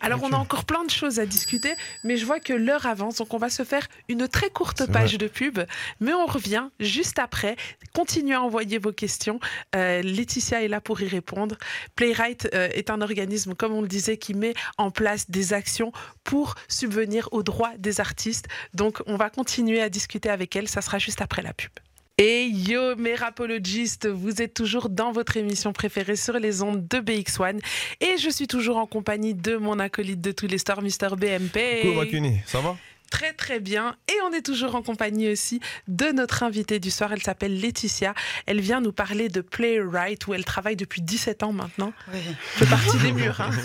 Alors 0.00 0.22
on 0.22 0.32
a 0.32 0.36
encore 0.36 0.64
plein 0.64 0.84
de 0.84 0.90
choses 0.90 1.18
à 1.18 1.26
discuter, 1.26 1.74
mais 2.04 2.16
je 2.16 2.26
vois 2.26 2.40
que 2.40 2.52
l'heure 2.52 2.86
avance, 2.86 3.16
donc 3.16 3.34
on 3.34 3.38
va 3.38 3.50
se 3.50 3.64
faire 3.64 3.86
une 4.08 4.28
très 4.28 4.50
courte 4.50 4.86
page 4.90 5.18
de 5.18 5.26
pub, 5.26 5.58
mais 6.00 6.12
on 6.12 6.26
revient 6.26 6.68
juste 6.80 7.18
après. 7.18 7.56
Continuez 7.94 8.34
à 8.34 8.42
envoyer 8.42 8.78
vos 8.78 8.92
questions. 8.92 9.40
Euh, 9.74 10.02
Laetitia 10.02 10.62
est 10.62 10.68
là 10.68 10.80
pour 10.80 11.00
y 11.00 11.08
répondre. 11.08 11.56
Playwright 11.96 12.48
euh, 12.54 12.68
est 12.72 12.90
un 12.90 13.00
organisme, 13.00 13.54
comme 13.54 13.72
on 13.72 13.82
le 13.82 13.88
disait, 13.88 14.16
qui 14.16 14.34
met 14.34 14.54
en 14.78 14.90
place 14.90 15.30
des 15.30 15.52
actions 15.52 15.92
pour 16.24 16.54
subvenir 16.68 17.28
aux 17.32 17.42
droits 17.42 17.72
des 17.78 18.00
artistes. 18.00 18.46
Donc 18.74 19.02
on 19.06 19.16
va 19.16 19.30
continuer 19.30 19.80
à 19.80 19.88
discuter 19.88 20.30
avec 20.30 20.54
elle. 20.56 20.68
Ça 20.68 20.82
sera 20.82 20.98
juste 20.98 21.20
après 21.20 21.42
la 21.42 21.52
pub. 21.52 21.70
Et 22.18 22.46
yo, 22.46 22.96
mes 22.96 23.14
rapologistes, 23.14 24.06
vous 24.06 24.40
êtes 24.40 24.54
toujours 24.54 24.88
dans 24.88 25.12
votre 25.12 25.36
émission 25.36 25.74
préférée 25.74 26.16
sur 26.16 26.38
les 26.38 26.62
ondes 26.62 26.88
de 26.88 26.96
BX1. 26.98 27.60
Et 28.00 28.16
je 28.16 28.30
suis 28.30 28.46
toujours 28.46 28.78
en 28.78 28.86
compagnie 28.86 29.34
de 29.34 29.56
mon 29.56 29.78
acolyte 29.78 30.22
de 30.22 30.32
tous 30.32 30.46
les 30.46 30.56
stores, 30.56 30.80
Mister 30.80 31.08
BMP. 31.14 31.82
Coucou 31.82 31.94
Makuni, 31.94 32.38
ça 32.46 32.60
va? 32.62 32.74
Très 33.10 33.34
très 33.34 33.60
bien. 33.60 33.96
Et 34.08 34.14
on 34.26 34.32
est 34.32 34.40
toujours 34.40 34.74
en 34.76 34.82
compagnie 34.82 35.28
aussi 35.30 35.60
de 35.88 36.06
notre 36.06 36.42
invitée 36.42 36.80
du 36.80 36.90
soir. 36.90 37.12
Elle 37.12 37.22
s'appelle 37.22 37.60
Laetitia. 37.60 38.14
Elle 38.46 38.60
vient 38.60 38.80
nous 38.80 38.92
parler 38.92 39.28
de 39.28 39.42
Playwright 39.42 40.26
où 40.26 40.32
elle 40.32 40.44
travaille 40.46 40.76
depuis 40.76 41.02
17 41.02 41.42
ans 41.42 41.52
maintenant. 41.52 41.92
Oui. 42.14 42.20
fait 42.38 42.66
partie 42.66 42.96
des 42.98 43.12
murs. 43.12 43.40
hein. 43.42 43.50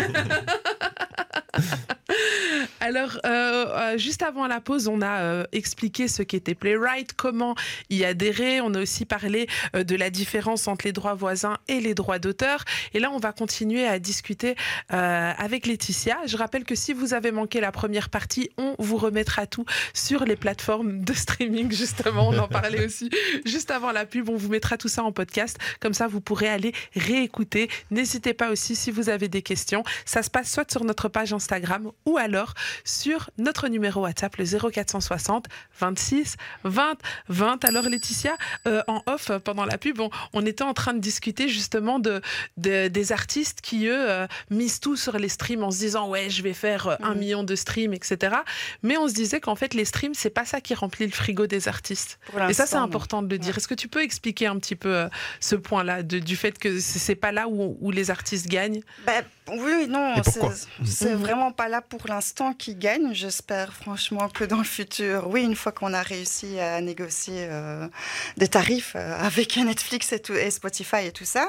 Alors, 2.84 3.20
euh, 3.28 3.30
euh, 3.67 3.98
juste 4.00 4.24
avant 4.24 4.48
la 4.48 4.60
pause, 4.60 4.88
on 4.88 5.04
a 5.04 5.22
euh, 5.22 5.44
expliqué 5.52 6.08
ce 6.08 6.24
qu'était 6.24 6.56
Playwright, 6.56 7.13
comment 7.13 7.54
y 7.91 8.04
adhérer. 8.04 8.60
On 8.60 8.74
a 8.74 8.82
aussi 8.82 9.06
parlé 9.06 9.48
euh, 9.76 9.84
de 9.84 9.96
la 9.96 10.10
différence 10.10 10.67
entre 10.67 10.86
les 10.86 10.91
droits 10.91 11.13
voisins 11.13 11.60
et 11.67 11.80
les 11.80 11.94
droits 11.94 12.17
d'auteur. 12.17 12.65
Et 12.96 13.00
là, 13.00 13.12
on 13.12 13.20
va 13.20 13.34
continuer 13.34 13.86
à 13.86 14.00
discuter 14.00 14.56
euh, 14.94 15.32
avec 15.38 15.67
Laetitia. 15.67 16.17
Je 16.26 16.36
rappelle 16.38 16.63
que 16.63 16.74
si 16.74 16.91
vous 16.94 17.13
avez 17.13 17.32
manqué 17.32 17.62
la 17.62 17.72
première 17.72 18.10
partie, 18.10 18.50
on 18.58 18.74
vous 18.80 18.98
remettra 18.98 19.46
tout 19.46 19.65
sur 19.94 20.26
les 20.26 20.36
plateformes 20.36 21.06
de 21.06 21.13
streaming, 21.13 21.72
justement. 21.72 22.30
On 22.30 22.38
en 22.39 22.48
parlait 22.48 22.84
aussi 22.84 23.12
juste 23.46 23.70
avant 23.70 23.91
la 23.91 24.08
pub. 24.08 24.28
On 24.28 24.38
vous 24.38 24.50
mettra 24.50 24.78
tout 24.78 24.88
ça 24.89 25.04
en 25.04 25.12
podcast. 25.12 25.60
Comme 25.82 25.94
ça, 25.94 26.08
vous 26.08 26.20
pourrez 26.20 26.50
aller 26.50 26.74
réécouter. 26.96 27.70
N'hésitez 27.91 28.34
pas 28.34 28.50
aussi 28.50 28.76
si 28.76 28.89
vous 28.89 29.10
avez 29.10 29.28
des 29.28 29.44
questions. 29.44 29.84
Ça 30.04 30.24
se 30.24 30.32
passe 30.32 30.52
soit 30.52 30.72
sur 30.72 30.84
notre 30.84 31.10
page 31.10 31.32
Instagram 31.32 31.91
ou 32.08 32.17
alors 32.17 32.56
sur 32.84 33.29
notre 33.38 33.67
numéro 33.67 34.01
WhatsApp, 34.01 34.36
le 34.38 34.45
0460 34.45 35.47
26 35.79 36.36
20 36.63 36.93
20. 37.29 37.65
Alors 37.65 37.84
Laetitia, 37.89 38.36
euh, 38.67 38.81
en 38.88 39.01
off, 39.05 39.29
euh, 39.29 39.39
pendant 39.39 39.65
la 39.65 39.77
pub, 39.77 39.99
on, 39.99 40.10
on 40.34 40.45
était 40.45 40.63
en 40.63 40.73
train 40.73 40.93
de 40.93 40.99
discuter 40.99 41.47
justement 41.49 41.99
de, 41.99 42.21
de- 42.57 42.88
des 42.88 43.12
artistes 43.12 43.62
qui, 43.62 43.88
eux, 43.88 44.10
euh, 44.10 44.27
misent 44.49 44.79
tout 44.79 44.95
sur 44.95 45.17
les 45.17 45.29
streams 45.29 45.63
en 45.63 45.71
se 45.71 45.79
disant 45.79 46.10
ouais, 46.10 46.29
je 46.29 46.41
vais 46.43 46.53
faire 46.53 46.88
euh, 46.88 46.95
un 47.01 47.12
Mhm. 47.13 47.19
million 47.19 47.43
de 47.43 47.55
streams, 47.55 47.93
etc. 47.93 48.36
Mais 48.84 48.97
on 48.97 49.07
se 49.07 49.13
disait 49.13 49.39
qu'en 49.39 49.55
fait, 49.55 49.73
les 49.73 49.86
streams, 49.86 50.13
c'est 50.13 50.29
pas 50.29 50.45
ça 50.45 50.62
qui 50.62 50.73
remplit 50.73 51.05
le 51.05 51.12
frigo 51.12 51.47
des 51.47 51.67
artistes. 51.67 52.19
Et 52.49 52.53
ça, 52.53 52.65
c'est 52.65 52.75
important 52.75 53.21
de 53.21 53.29
le 53.29 53.38
dire. 53.38 53.51
Ouais. 53.53 53.57
Est-ce 53.57 53.67
que 53.67 53.73
tu 53.73 53.88
peux 53.88 54.01
expliquer 54.01 54.47
un 54.47 54.57
petit 54.57 54.75
peu 54.75 54.93
euh, 54.95 55.07
ce 55.39 55.55
point-là, 55.55 56.03
du 56.03 56.36
fait 56.36 56.57
que 56.57 56.79
c'est 56.79 57.15
pas 57.15 57.31
là 57.31 57.47
où, 57.47 57.77
où 57.81 57.91
les 57.91 58.10
artistes 58.12 58.47
gagnent? 58.47 58.81
Ben, 59.05 59.23
oui, 59.51 59.87
non, 59.87 60.15
c'est- 60.85 61.13
vraiment 61.13 61.51
pas 61.51 61.67
là 61.67 61.81
pour 61.81 62.01
l'instant 62.07 62.53
qui 62.53 62.75
gagne. 62.75 63.13
J'espère 63.13 63.73
franchement 63.73 64.29
que 64.29 64.43
dans 64.43 64.57
le 64.57 64.63
futur, 64.63 65.27
oui, 65.29 65.43
une 65.43 65.55
fois 65.55 65.71
qu'on 65.71 65.93
a 65.93 66.01
réussi 66.01 66.59
à 66.59 66.79
négocier 66.81 67.47
euh, 67.49 67.87
des 68.37 68.47
tarifs 68.47 68.93
euh, 68.95 69.17
avec 69.19 69.57
Netflix 69.57 70.11
et, 70.13 70.19
tout, 70.19 70.33
et 70.33 70.49
Spotify 70.51 71.05
et 71.07 71.11
tout 71.11 71.25
ça. 71.25 71.47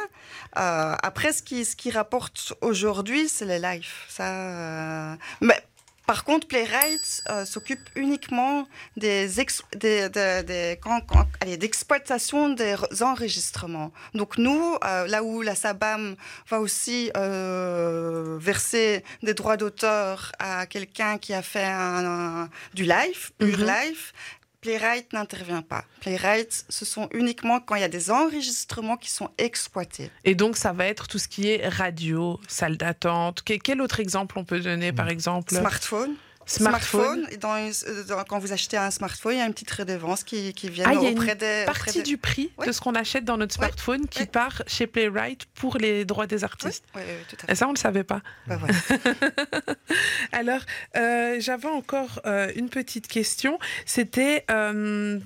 euh, 0.58 0.94
après, 1.02 1.32
ce 1.32 1.42
qui, 1.42 1.64
ce 1.64 1.76
qui 1.76 1.90
rapporte 1.90 2.52
aujourd'hui, 2.60 3.28
c'est 3.28 3.46
les 3.46 3.58
lives. 3.58 3.92
Ça, 4.08 5.16
mais 5.40 5.62
par 6.06 6.24
contre, 6.24 6.46
Playwright 6.48 7.22
euh, 7.30 7.44
s'occupe 7.44 7.80
uniquement 7.94 8.66
des, 8.96 9.40
ex- 9.40 9.62
des, 9.76 10.08
des- 10.08 10.42
des- 10.44 10.78
quand- 10.82 11.00
quand- 11.06 11.26
allez, 11.40 11.56
d'exploitation 11.56 12.48
des 12.50 12.74
re- 12.74 13.02
enregistrements. 13.02 13.92
Donc 14.14 14.36
nous, 14.38 14.76
euh, 14.84 15.06
là 15.06 15.22
où 15.22 15.42
la 15.42 15.54
SABAM 15.54 16.16
va 16.48 16.60
aussi 16.60 17.10
euh, 17.16 18.36
verser 18.40 19.04
des 19.22 19.34
droits 19.34 19.56
d'auteur 19.56 20.32
à 20.38 20.66
quelqu'un 20.66 21.18
qui 21.18 21.32
a 21.34 21.42
fait 21.42 21.64
un- 21.64 22.04
un- 22.44 22.48
du 22.74 22.84
live, 22.84 23.30
pur 23.38 23.58
Mhm. 23.58 23.66
live, 23.66 24.12
Playwright 24.62 25.12
n'intervient 25.12 25.60
pas. 25.62 25.84
Playwright, 26.00 26.64
ce 26.68 26.84
sont 26.84 27.08
uniquement 27.12 27.58
quand 27.58 27.74
il 27.74 27.80
y 27.80 27.84
a 27.84 27.88
des 27.88 28.12
enregistrements 28.12 28.96
qui 28.96 29.10
sont 29.10 29.28
exploités. 29.36 30.10
Et 30.24 30.36
donc, 30.36 30.56
ça 30.56 30.72
va 30.72 30.86
être 30.86 31.08
tout 31.08 31.18
ce 31.18 31.26
qui 31.26 31.48
est 31.50 31.68
radio, 31.68 32.38
salle 32.46 32.76
d'attente. 32.76 33.42
Que- 33.42 33.54
quel 33.58 33.80
autre 33.80 33.98
exemple 33.98 34.38
on 34.38 34.44
peut 34.44 34.60
donner, 34.60 34.92
par 34.92 35.08
exemple? 35.08 35.52
Smartphone. 35.56 36.14
Smartphone. 36.46 37.26
Dans 37.40 37.58
quand 38.28 38.38
vous 38.38 38.52
achetez 38.52 38.76
un 38.76 38.90
smartphone, 38.90 39.34
il 39.34 39.38
y 39.38 39.42
a 39.42 39.46
une 39.46 39.52
petite 39.52 39.70
redevance 39.70 40.24
qui, 40.24 40.52
qui 40.54 40.68
vient 40.68 40.86
ah, 40.88 40.94
auprès 40.94 41.36
des. 41.36 41.64
Partie 41.66 42.02
du 42.02 42.18
prix 42.18 42.50
de 42.64 42.72
ce 42.72 42.80
qu'on 42.80 42.94
achète 42.94 43.24
dans 43.24 43.36
notre 43.36 43.54
smartphone 43.54 44.06
qui 44.08 44.26
part 44.26 44.62
chez 44.66 44.86
Playwright 44.86 45.46
pour 45.54 45.78
les 45.78 46.04
droits 46.04 46.26
des 46.26 46.44
artistes. 46.44 46.84
Tout 46.92 46.98
à 46.98 47.46
fait. 47.46 47.52
Et 47.52 47.54
ça, 47.54 47.66
on 47.66 47.70
ne 47.70 47.74
le 47.74 47.80
savait 47.80 48.04
pas. 48.04 48.22
Bah, 48.46 48.58
Alors, 50.32 50.60
euh, 50.96 51.36
j'avais 51.40 51.68
encore 51.68 52.20
euh, 52.26 52.50
une 52.56 52.68
petite 52.68 53.06
question. 53.08 53.58
C'était 53.86 54.44
euh, 54.50 55.18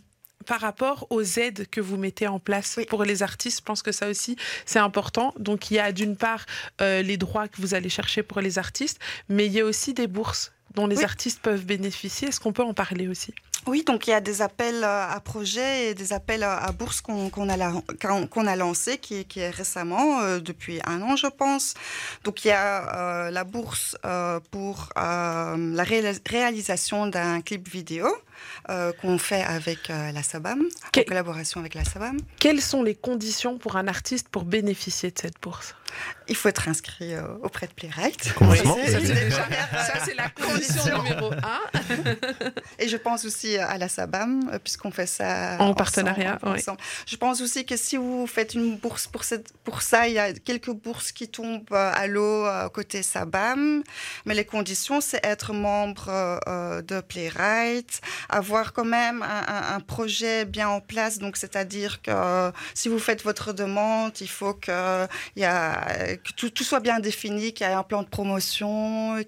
par 0.46 0.61
rapport 0.61 1.07
aux 1.11 1.22
aides 1.22 1.66
que 1.70 1.81
vous 1.81 1.96
mettez 1.96 2.29
en 2.29 2.38
place 2.38 2.79
pour 2.88 3.05
les 3.05 3.22
artistes. 3.22 3.59
Je 3.59 3.64
pense 3.64 3.83
que 3.83 3.92
ça 3.92 4.09
aussi, 4.09 4.37
c'est 4.64 4.79
important. 4.79 5.35
Donc, 5.38 5.70
il 5.70 5.74
y 5.74 5.79
a 5.79 5.92
d'une 5.92 6.16
part 6.16 6.46
les 6.81 7.16
droits 7.16 7.48
que 7.48 7.61
vous 7.61 7.74
allez 7.74 7.88
chercher 7.88 8.22
pour 8.22 8.40
les 8.40 8.59
artistes, 8.59 9.00
mais 9.29 9.46
il 9.46 9.52
y 9.52 9.61
a 9.61 9.64
aussi 9.64 9.92
des 9.92 10.07
bourses 10.07 10.52
dont 10.76 10.86
les 10.86 11.02
artistes 11.02 11.40
peuvent 11.40 11.64
bénéficier. 11.64 12.28
Est-ce 12.28 12.38
qu'on 12.38 12.52
peut 12.52 12.62
en 12.62 12.74
parler 12.74 13.08
aussi? 13.08 13.34
Oui, 13.66 13.82
donc 13.84 14.06
il 14.06 14.10
y 14.10 14.12
a 14.12 14.20
des 14.20 14.42
appels 14.42 14.84
euh, 14.84 15.08
à 15.08 15.18
projets 15.20 15.88
et 15.88 15.94
des 15.94 16.12
appels 16.12 16.44
à 16.44 16.70
bourse 16.70 17.00
qu'on 17.00 17.26
a, 17.26 17.82
qu'on 18.00 18.46
a 18.46 18.56
lancé, 18.56 18.98
qui, 18.98 19.24
qui 19.24 19.40
est 19.40 19.50
récemment, 19.50 20.20
euh, 20.20 20.38
depuis 20.38 20.78
un 20.86 21.02
an, 21.02 21.16
je 21.16 21.26
pense. 21.26 21.74
Donc 22.22 22.44
il 22.44 22.48
y 22.48 22.52
a 22.52 23.26
euh, 23.26 23.30
la 23.30 23.42
bourse 23.42 23.96
pour 24.52 24.90
la 24.94 25.82
réalisation 25.82 27.06
d'un 27.06 27.40
clip 27.40 27.68
vidéo 27.68 28.06
qu'on 29.00 29.18
fait 29.18 29.42
avec 29.42 29.88
la 29.88 30.22
SABAM, 30.22 30.62
en 30.62 31.02
collaboration 31.02 31.60
avec 31.60 31.74
la 31.74 31.84
SABAM. 31.84 32.18
Quelles 32.38 32.60
sont 32.60 32.82
les 32.82 32.94
conditions 32.94 33.58
pour 33.58 33.76
un 33.76 33.88
artiste 33.88 34.28
pour 34.28 34.44
bénéficier 34.44 35.10
de 35.10 35.18
cette 35.18 35.40
bourse? 35.40 35.74
Il 36.28 36.36
faut 36.36 36.48
être 36.48 36.68
inscrit 36.68 37.14
auprès 37.42 37.66
de 37.66 37.72
Playwright. 37.72 38.22
ça, 38.24 40.04
c'est 40.04 40.14
la 40.14 40.28
condition 40.28 40.65
numéro 40.74 41.33
un. 41.33 41.61
Et 42.79 42.88
je 42.88 42.96
pense 42.96 43.24
aussi 43.24 43.57
à 43.57 43.79
la 43.79 43.88
SABAM, 43.88 44.50
euh, 44.52 44.59
puisqu'on 44.59 44.90
fait 44.90 45.07
ça 45.07 45.57
en 45.61 45.74
partenariat. 45.74 46.38
Je 47.07 47.16
pense 47.16 47.40
aussi 47.40 47.64
que 47.64 47.76
si 47.76 47.96
vous 47.96 48.26
faites 48.26 48.55
une 48.55 48.76
bourse 48.76 49.07
pour, 49.07 49.24
cette, 49.24 49.52
pour 49.64 49.83
ça, 49.83 50.09
il 50.09 50.14
y 50.14 50.18
a 50.18 50.33
quelques 50.33 50.70
bourses 50.72 51.12
qui 51.12 51.29
tombent 51.29 51.64
euh, 51.72 51.92
à 51.94 52.07
l'eau 52.07 52.46
côté 52.72 53.02
SABAM. 53.02 53.83
Mais 54.24 54.35
les 54.35 54.44
conditions, 54.44 55.00
c'est 55.00 55.24
être 55.24 55.52
membre 55.52 56.40
de 56.83 57.00
Playwright, 57.00 58.00
avoir 58.29 58.72
quand 58.72 58.85
même 58.85 59.22
un, 59.22 59.81
projet 59.81 60.44
bien 60.44 60.68
en 60.68 60.81
place. 60.81 61.18
Donc, 61.18 61.37
c'est-à-dire 61.37 62.02
que 62.02 62.52
si 62.74 62.88
vous 62.88 62.98
faites 62.98 63.22
votre 63.22 63.52
demande, 63.52 64.12
il 64.20 64.29
faut 64.29 64.55
qu'il 64.55 64.72
y 65.37 65.44
a 65.44 65.87
euh, 65.90 66.16
que 66.16 66.48
tout, 66.48 66.64
soit 66.64 66.81
bien 66.81 67.00
défini, 67.00 67.52
qu'il 67.52 67.66
y 67.66 67.70
ait 67.70 67.72
un 67.72 67.83
plan 67.83 68.02
de 68.02 68.09
promotion, 68.09 69.22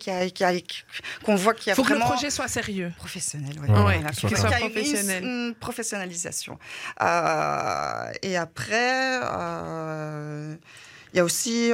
qu'on 1.28 1.36
voit 1.36 1.54
qu'il 1.54 1.68
y 1.68 1.72
a 1.72 1.74
Faut 1.74 1.82
vraiment... 1.82 2.06
que 2.06 2.10
le 2.10 2.14
projet 2.14 2.30
soit 2.30 2.48
sérieux. 2.48 2.92
Professionnel, 2.96 3.54
oui. 3.60 3.68
Ouais, 3.68 4.00
qu'il 4.16 4.36
soit 4.36 4.50
professionnel. 4.50 5.24
Une, 5.24 5.54
professionnalisation. 5.54 6.58
Euh, 7.02 8.12
et 8.22 8.36
après, 8.36 9.20
euh, 9.22 10.56
il 11.12 11.16
y 11.16 11.20
a 11.20 11.24
aussi 11.24 11.72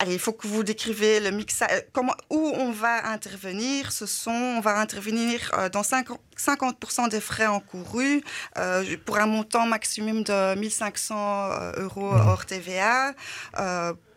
Allez, 0.00 0.14
il 0.14 0.18
faut 0.18 0.32
que 0.32 0.46
vous 0.48 0.64
décrivez 0.64 1.20
le 1.20 1.30
mixage. 1.30 1.68
Euh, 1.72 1.80
comment, 1.92 2.14
où 2.28 2.52
on 2.56 2.72
va 2.72 3.06
intervenir 3.08 3.92
Ce 3.92 4.06
sont, 4.06 4.30
on 4.30 4.60
va 4.60 4.78
intervenir 4.78 5.50
euh, 5.56 5.68
dans 5.68 5.84
50, 5.84 6.20
50 6.36 7.10
des 7.10 7.20
frais 7.20 7.46
encourus 7.46 8.22
euh, 8.58 8.84
pour 9.06 9.18
un 9.18 9.26
montant 9.26 9.66
maximum 9.66 10.24
de 10.24 10.56
1500 10.56 11.48
euros 11.76 12.10
hors 12.12 12.44
TVA 12.44 13.14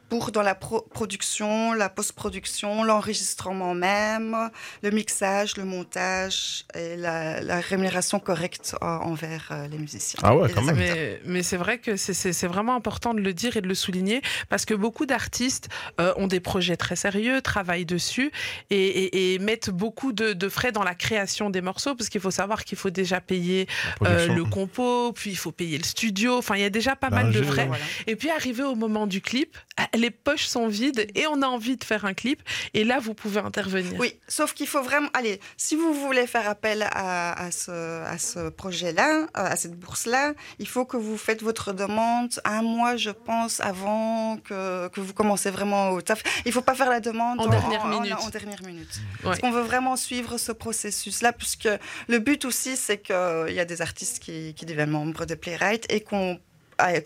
pour 0.09 0.31
dans 0.31 0.41
la 0.41 0.55
production, 0.55 1.73
la 1.73 1.89
post-production, 1.89 2.83
l'enregistrement 2.83 3.73
même, 3.73 4.49
le 4.81 4.91
mixage, 4.91 5.57
le 5.57 5.65
montage 5.65 6.65
et 6.75 6.95
la, 6.95 7.59
rémunération 7.59 8.19
correcte 8.19 8.75
envers 8.81 9.49
euh, 9.51 9.67
les 9.67 9.77
musiciens. 9.77 10.19
Ah 10.23 10.35
ouais, 10.35 10.49
quand 10.53 10.61
même. 10.61 10.77
Mais, 11.25 11.43
c'est 11.43 11.57
vrai 11.57 11.79
que 11.79 11.95
c'est 11.97 12.47
vraiment 12.47 12.75
important 12.75 13.13
de 13.13 13.19
le 13.19 13.33
dire 13.33 13.57
et 13.57 13.61
de 13.61 13.67
le 13.67 13.75
souligner 13.75 14.21
parce 14.49 14.65
que 14.65 14.73
beaucoup 14.73 15.05
d'artistes 15.05 15.69
euh, 15.99 16.13
ont 16.17 16.27
des 16.27 16.39
projets 16.39 16.77
très 16.77 16.95
sérieux, 16.95 17.41
travaillent 17.41 17.85
dessus 17.85 18.31
et, 18.69 19.37
mettent 19.39 19.69
beaucoup 19.69 20.13
de, 20.13 20.49
frais 20.49 20.71
dans 20.71 20.83
la 20.83 20.95
création 20.95 21.49
des 21.49 21.61
morceaux 21.61 21.95
parce 21.95 22.09
qu'il 22.09 22.21
faut 22.21 22.31
savoir 22.31 22.63
qu'il 22.63 22.77
faut 22.77 22.89
déjà 22.89 23.21
payer 23.21 23.67
euh, 24.03 24.27
le 24.27 24.45
compo, 24.45 25.11
puis 25.13 25.31
il 25.31 25.35
faut 25.35 25.51
payer 25.51 25.77
le 25.77 25.83
studio. 25.83 26.37
Enfin, 26.37 26.55
il 26.55 26.61
y 26.61 26.65
a 26.65 26.69
déjà 26.69 26.95
pas 26.95 27.09
mal 27.09 27.31
de 27.31 27.41
frais. 27.41 27.69
Et 28.07 28.15
puis 28.15 28.29
arriver 28.29 28.63
au 28.63 28.75
moment 28.75 29.07
du 29.07 29.21
clip, 29.21 29.57
les 30.01 30.11
poches 30.11 30.45
sont 30.45 30.67
vides 30.67 31.07
et 31.15 31.27
on 31.27 31.41
a 31.41 31.47
envie 31.47 31.77
de 31.77 31.83
faire 31.83 32.05
un 32.05 32.13
clip. 32.13 32.41
Et 32.73 32.83
là, 32.83 32.99
vous 32.99 33.13
pouvez 33.13 33.39
intervenir. 33.39 33.99
Oui, 33.99 34.13
sauf 34.27 34.53
qu'il 34.53 34.67
faut 34.67 34.81
vraiment. 34.81 35.09
Allez, 35.13 35.39
si 35.57 35.75
vous 35.75 35.93
voulez 35.93 36.27
faire 36.27 36.47
appel 36.47 36.87
à, 36.91 37.49
ce, 37.51 38.03
à 38.03 38.17
ce 38.17 38.49
projet-là, 38.49 39.21
euh, 39.21 39.25
à 39.33 39.55
cette 39.55 39.77
bourse-là, 39.77 40.33
il 40.59 40.67
faut 40.67 40.85
que 40.85 40.97
vous 40.97 41.17
faites 41.17 41.41
votre 41.41 41.73
demande 41.73 42.29
un 42.45 42.61
mois, 42.61 42.95
je 42.95 43.09
pense, 43.09 43.59
avant 43.59 44.37
que, 44.37 44.87
que 44.89 45.01
vous 45.01 45.13
commencez 45.13 45.49
vraiment 45.49 45.91
au 45.91 46.01
taf. 46.01 46.23
Il 46.45 46.49
ne 46.49 46.53
faut 46.53 46.61
pas 46.61 46.75
faire 46.75 46.89
la 46.89 46.99
demande 46.99 47.39
en, 47.39 47.47
dernière 47.47 47.85
minute. 47.85 48.13
En, 48.13 48.29
dernière 48.29 48.63
minute. 48.63 49.01
Parce 49.23 49.39
qu'on 49.39 49.51
veut 49.51 49.61
vraiment 49.61 49.95
suivre 49.95 50.37
ce 50.37 50.51
processus-là, 50.51 51.33
puisque 51.33 51.69
le 52.07 52.19
but 52.19 52.45
aussi, 52.45 52.77
c'est 52.77 52.99
qu'il 52.99 53.53
y 53.53 53.59
a 53.59 53.65
des 53.65 53.81
artistes 53.81 54.19
qui, 54.19 54.53
qui 54.53 54.65
deviennent 54.65 54.91
membres 54.91 55.25
de 55.25 55.35
Playwright 55.35 55.85
et 55.91 56.01
qu'on 56.01 56.39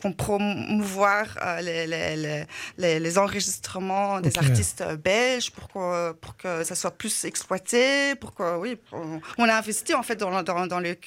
qu'on 0.01 0.13
promouvoir 0.13 1.25
euh, 1.41 1.61
les, 1.61 1.87
les, 2.77 2.99
les, 2.99 3.17
enregistrements 3.17 4.19
des 4.19 4.37
artistes 4.37 4.81
euh, 4.81 4.97
belges 4.97 5.51
pour 5.51 5.69
que, 5.69 6.11
pour 6.13 6.35
que 6.37 6.63
ça 6.63 6.75
soit 6.75 6.91
plus 6.91 7.25
exploité, 7.25 8.15
pour 8.15 8.33
que, 8.33 8.57
oui, 8.57 8.77
on 9.37 9.47
a 9.47 9.55
investi 9.55 9.93
en 9.93 10.03
fait 10.03 10.15
dans, 10.15 10.43
dans, 10.43 10.67
dans, 10.67 10.79
le, 10.79 10.97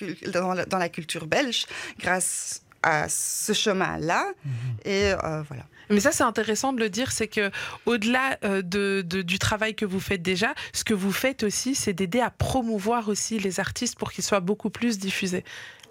dans, 0.66 0.78
la 0.78 0.88
culture 0.88 1.26
belge 1.26 1.66
grâce 1.98 2.62
à 2.82 3.08
ce 3.08 3.52
chemin-là. 3.52 4.24
Mhm. 4.44 4.52
Et 4.84 5.12
euh, 5.12 5.42
voilà. 5.48 5.64
Mais 5.90 6.00
ça, 6.00 6.12
c'est 6.12 6.24
intéressant 6.24 6.72
de 6.72 6.80
le 6.80 6.88
dire, 6.88 7.12
c'est 7.12 7.28
que 7.28 7.50
au-delà 7.84 8.38
de, 8.42 9.02
du 9.02 9.38
travail 9.38 9.74
que 9.74 9.84
vous 9.84 10.00
faites 10.00 10.22
déjà, 10.22 10.54
ce 10.72 10.82
que 10.82 10.94
vous 10.94 11.12
faites 11.12 11.42
aussi, 11.42 11.74
c'est 11.74 11.92
d'aider 11.92 12.20
à 12.20 12.30
promouvoir 12.30 13.08
aussi 13.10 13.38
les 13.38 13.60
artistes 13.60 13.98
pour 13.98 14.10
qu'ils 14.10 14.24
soient 14.24 14.40
beaucoup 14.40 14.70
plus 14.70 14.98
diffusés. 14.98 15.44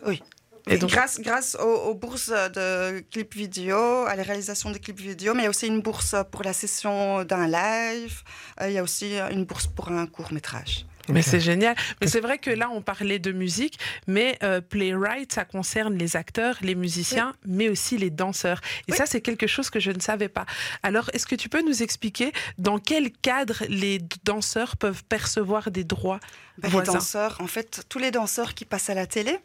Oui. 0.07 0.23
Et 0.67 0.77
donc... 0.77 0.91
grâce, 0.91 1.19
grâce 1.19 1.55
aux, 1.55 1.93
bourses 1.93 2.29
de 2.29 2.99
clips 3.11 3.35
vidéo, 3.35 4.05
à 4.05 4.15
la 4.15 4.23
réalisation 4.23 4.71
des 4.71 4.79
clips 4.79 4.99
vidéo, 4.99 5.33
mais 5.33 5.41
il 5.41 5.45
y 5.45 5.47
a 5.47 5.49
aussi 5.49 5.67
une 5.67 5.81
bourse 5.81 6.15
pour 6.31 6.43
la 6.43 6.53
session 6.53 7.23
d'un 7.23 7.47
live, 7.47 8.21
euh, 8.61 8.69
il 8.69 8.73
y 8.73 8.77
a 8.77 8.83
aussi 8.83 9.17
une 9.31 9.45
bourse 9.45 9.67
pour 9.67 9.89
un 9.89 10.07
court 10.07 10.31
métrage. 10.31 10.85
Mais 11.09 11.21
c'est 11.21 11.39
génial. 11.39 11.75
Mais 12.01 12.07
c'est 12.07 12.21
vrai 12.21 12.37
que 12.37 12.49
là, 12.49 12.69
on 12.69 12.81
parlait 12.81 13.19
de 13.19 13.31
musique, 13.31 13.77
mais 14.07 14.37
euh, 14.43 14.61
Playwright, 14.61 15.33
ça 15.33 15.45
concerne 15.45 15.97
les 15.97 16.15
acteurs, 16.15 16.57
les 16.61 16.75
musiciens, 16.75 17.33
mais 17.45 17.69
aussi 17.69 17.97
les 17.97 18.09
danseurs. 18.09 18.61
Et 18.87 18.93
ça, 18.93 19.05
c'est 19.05 19.21
quelque 19.21 19.47
chose 19.47 19.69
que 19.69 19.79
je 19.79 19.91
ne 19.91 19.99
savais 19.99 20.29
pas. 20.29 20.45
Alors, 20.81 21.09
est-ce 21.13 21.27
que 21.27 21.35
tu 21.35 21.49
peux 21.49 21.61
nous 21.61 21.83
expliquer 21.83 22.31
dans 22.57 22.79
quel 22.79 23.11
cadre 23.11 23.63
les 23.67 23.99
danseurs 24.23 24.77
peuvent 24.77 25.03
percevoir 25.03 25.71
des 25.71 25.83
droits 25.83 26.19
ben, 26.57 26.69
Les 26.71 26.81
danseurs, 26.83 27.37
en 27.39 27.47
fait, 27.47 27.83
tous 27.89 27.99
les 27.99 28.11
danseurs 28.11 28.53
qui 28.53 28.65
passent 28.65 28.89
à 28.89 28.93
la 28.93 29.07
télé, 29.07 29.39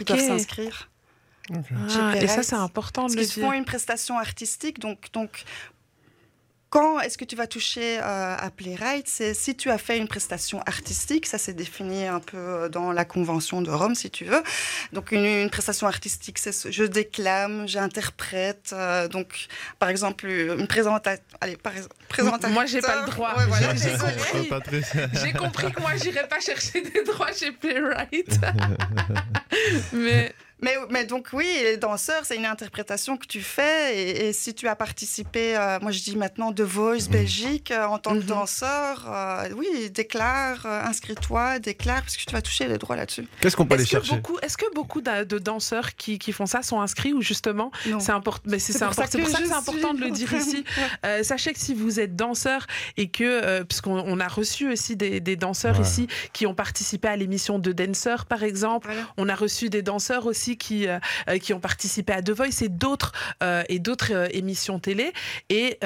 ils 0.00 0.04
peuvent 0.04 0.20
s'inscrire. 0.20 0.90
Ah, 1.50 2.16
et 2.16 2.26
ça, 2.26 2.42
c'est 2.42 2.56
important 2.56 3.06
de 3.06 3.14
le 3.14 3.24
dire. 3.24 3.38
Ils 3.38 3.40
font 3.40 3.52
une 3.52 3.64
prestation 3.64 4.18
artistique, 4.18 4.80
donc, 4.80 5.12
donc 5.12 5.44
quand 6.70 7.00
est-ce 7.00 7.16
que 7.16 7.24
tu 7.24 7.36
vas 7.36 7.46
toucher 7.46 7.98
euh, 7.98 8.36
à 8.36 8.50
Playwright? 8.50 9.08
C'est 9.08 9.34
si 9.34 9.54
tu 9.54 9.70
as 9.70 9.78
fait 9.78 9.98
une 9.98 10.08
prestation 10.08 10.60
artistique, 10.66 11.26
ça 11.26 11.38
c'est 11.38 11.54
défini 11.54 12.06
un 12.06 12.20
peu 12.20 12.36
euh, 12.36 12.68
dans 12.68 12.92
la 12.92 13.04
convention 13.04 13.62
de 13.62 13.70
Rome, 13.70 13.94
si 13.94 14.10
tu 14.10 14.24
veux. 14.24 14.42
Donc 14.92 15.12
une, 15.12 15.48
prestation 15.48 15.86
artistique, 15.86 16.38
c'est 16.38 16.72
je 16.72 16.84
déclame, 16.84 17.68
j'interprète. 17.68 18.70
Euh, 18.72 19.06
donc 19.06 19.46
par 19.78 19.88
exemple 19.88 20.26
une 20.26 20.66
présentation. 20.66 21.22
Allez, 21.40 21.56
par, 21.56 21.72
présentation. 22.08 22.52
Moi 22.52 22.66
j'ai 22.66 22.80
pas 22.80 23.02
le 23.02 23.10
droit. 23.10 23.34
j'ai 23.74 24.48
compris. 24.48 24.82
j'ai 25.22 25.32
compris 25.32 25.72
que 25.72 25.80
moi 25.80 25.96
j'irais 25.96 26.26
pas 26.26 26.40
chercher 26.40 26.80
des 26.80 27.04
droits 27.04 27.32
chez 27.32 27.52
Playwright. 27.52 28.40
Mais 29.92 30.34
mais, 30.62 30.74
mais, 30.88 31.04
donc 31.04 31.28
oui, 31.34 31.46
les 31.62 31.76
danseurs, 31.76 32.24
c'est 32.24 32.36
une 32.36 32.46
interprétation 32.46 33.18
que 33.18 33.26
tu 33.26 33.42
fais. 33.42 34.26
Et, 34.26 34.32
si 34.32 34.54
tu 34.54 34.68
as 34.68 34.76
participé, 34.76 35.56
euh, 35.56 35.78
moi 35.82 35.90
je 35.90 36.02
dis 36.02 36.16
maintenant 36.16 36.52
The 36.52 36.62
Voice 36.62 37.06
mhm. 37.06 37.12
Belgique 37.12 37.70
euh, 37.70 37.84
en 37.84 37.98
tant 37.98 38.12
que 38.12 38.20
mhm. 38.20 38.24
danseur, 38.24 39.06
euh, 39.06 39.48
oui, 39.56 39.90
déclare, 39.90 40.64
inscris-toi, 40.64 41.58
déclare, 41.58 42.00
parce 42.00 42.16
que 42.16 42.24
tu 42.24 42.32
vas 42.32 42.40
toucher 42.40 42.68
les 42.68 42.78
droits 42.78 42.96
là-dessus. 42.96 43.28
Qu'est-ce 43.40 43.56
qu'on 43.56 43.66
peut 43.66 43.74
aller 43.74 43.84
chercher? 43.84 44.20
Est-ce 44.42 44.56
que 44.56 44.72
beaucoup 44.74 45.02
de, 45.02 45.38
danseurs 45.38 45.94
qui, 45.94 46.18
qui, 46.18 46.32
font 46.32 46.46
ça 46.46 46.62
sont 46.62 46.80
inscrits 46.80 47.12
ou 47.12 47.20
justement 47.20 47.70
c'est 47.98 48.12
important 48.12 48.42
Mais 48.46 48.58
c'est 48.58 48.72
pour, 48.78 48.94
ça 48.94 49.06
que, 49.06 49.10
c'est 49.10 49.52
important 49.52 49.92
de 49.92 50.00
le 50.00 50.10
dire 50.10 50.32
ici. 50.32 50.64
sachez 51.22 51.52
que 51.52 51.58
si 51.58 51.74
vous 51.74 52.00
êtes 52.00 52.16
danseur 52.16 52.66
et 52.96 53.08
que, 53.08 53.62
puisqu'on 53.64 54.20
a 54.20 54.28
reçu 54.28 54.70
aussi 54.70 54.96
des, 54.96 55.36
danseurs 55.36 55.80
ici 55.80 56.08
qui 56.32 56.46
ont 56.46 56.54
participé 56.54 57.08
à 57.08 57.16
l'émission 57.16 57.58
de 57.58 57.72
Dancer 57.72 58.24
par 58.28 58.42
exemple, 58.42 58.90
on 59.18 59.28
a 59.28 59.34
reçu 59.34 59.68
des 59.68 59.82
danseurs 59.82 60.24
aussi 60.26 60.45
qui, 60.54 60.86
euh, 60.86 61.00
euh, 61.28 61.38
qui 61.38 61.52
ont 61.52 61.58
participé 61.58 62.12
à 62.12 62.22
The 62.22 62.30
Voice 62.30 62.62
et 62.62 62.68
d'autres 62.68 63.12
euh, 63.42 63.64
et 63.68 64.38
émissions 64.38 64.78
télé. 64.78 65.12
Et 65.48 65.78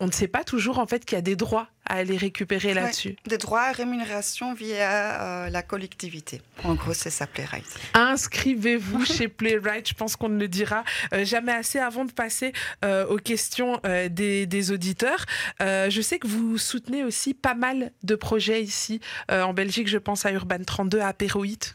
on 0.00 0.06
ne 0.06 0.12
sait 0.12 0.28
pas 0.28 0.44
toujours 0.44 0.78
en 0.78 0.86
fait 0.86 1.04
qu'il 1.04 1.16
y 1.16 1.18
a 1.18 1.22
des 1.22 1.36
droits 1.36 1.68
à 1.86 1.96
aller 1.96 2.16
récupérer 2.16 2.74
là-dessus. 2.74 3.16
Des 3.26 3.38
droits 3.38 3.62
à 3.62 3.72
rémunération 3.72 4.54
via 4.54 5.48
la 5.50 5.62
collectivité. 5.62 6.40
En 6.64 6.74
gros, 6.74 6.94
c'est 6.94 7.10
ça 7.10 7.26
Playwright. 7.26 7.64
Inscrivez-vous 7.94 9.04
chez 9.04 9.28
Playwright. 9.28 9.88
Je 9.88 9.94
pense 9.94 10.16
qu'on 10.16 10.28
ne 10.28 10.38
le 10.38 10.48
dira 10.48 10.84
jamais 11.22 11.52
assez 11.52 11.78
avant 11.78 12.04
de 12.04 12.12
passer 12.12 12.52
aux 12.82 13.16
questions 13.16 13.80
des, 14.10 14.70
auditeurs. 14.70 15.26
je 15.60 16.00
sais 16.00 16.18
que 16.18 16.26
vous 16.26 16.58
soutenez 16.58 17.04
aussi 17.04 17.34
pas 17.34 17.54
mal 17.54 17.92
de 18.02 18.14
projets 18.14 18.62
ici 18.62 19.00
en 19.28 19.52
Belgique. 19.52 19.88
Je 19.88 19.98
pense 19.98 20.26
à 20.26 20.32
Urban 20.32 20.62
32, 20.64 21.00
à 21.00 21.12
Péroït, 21.12 21.74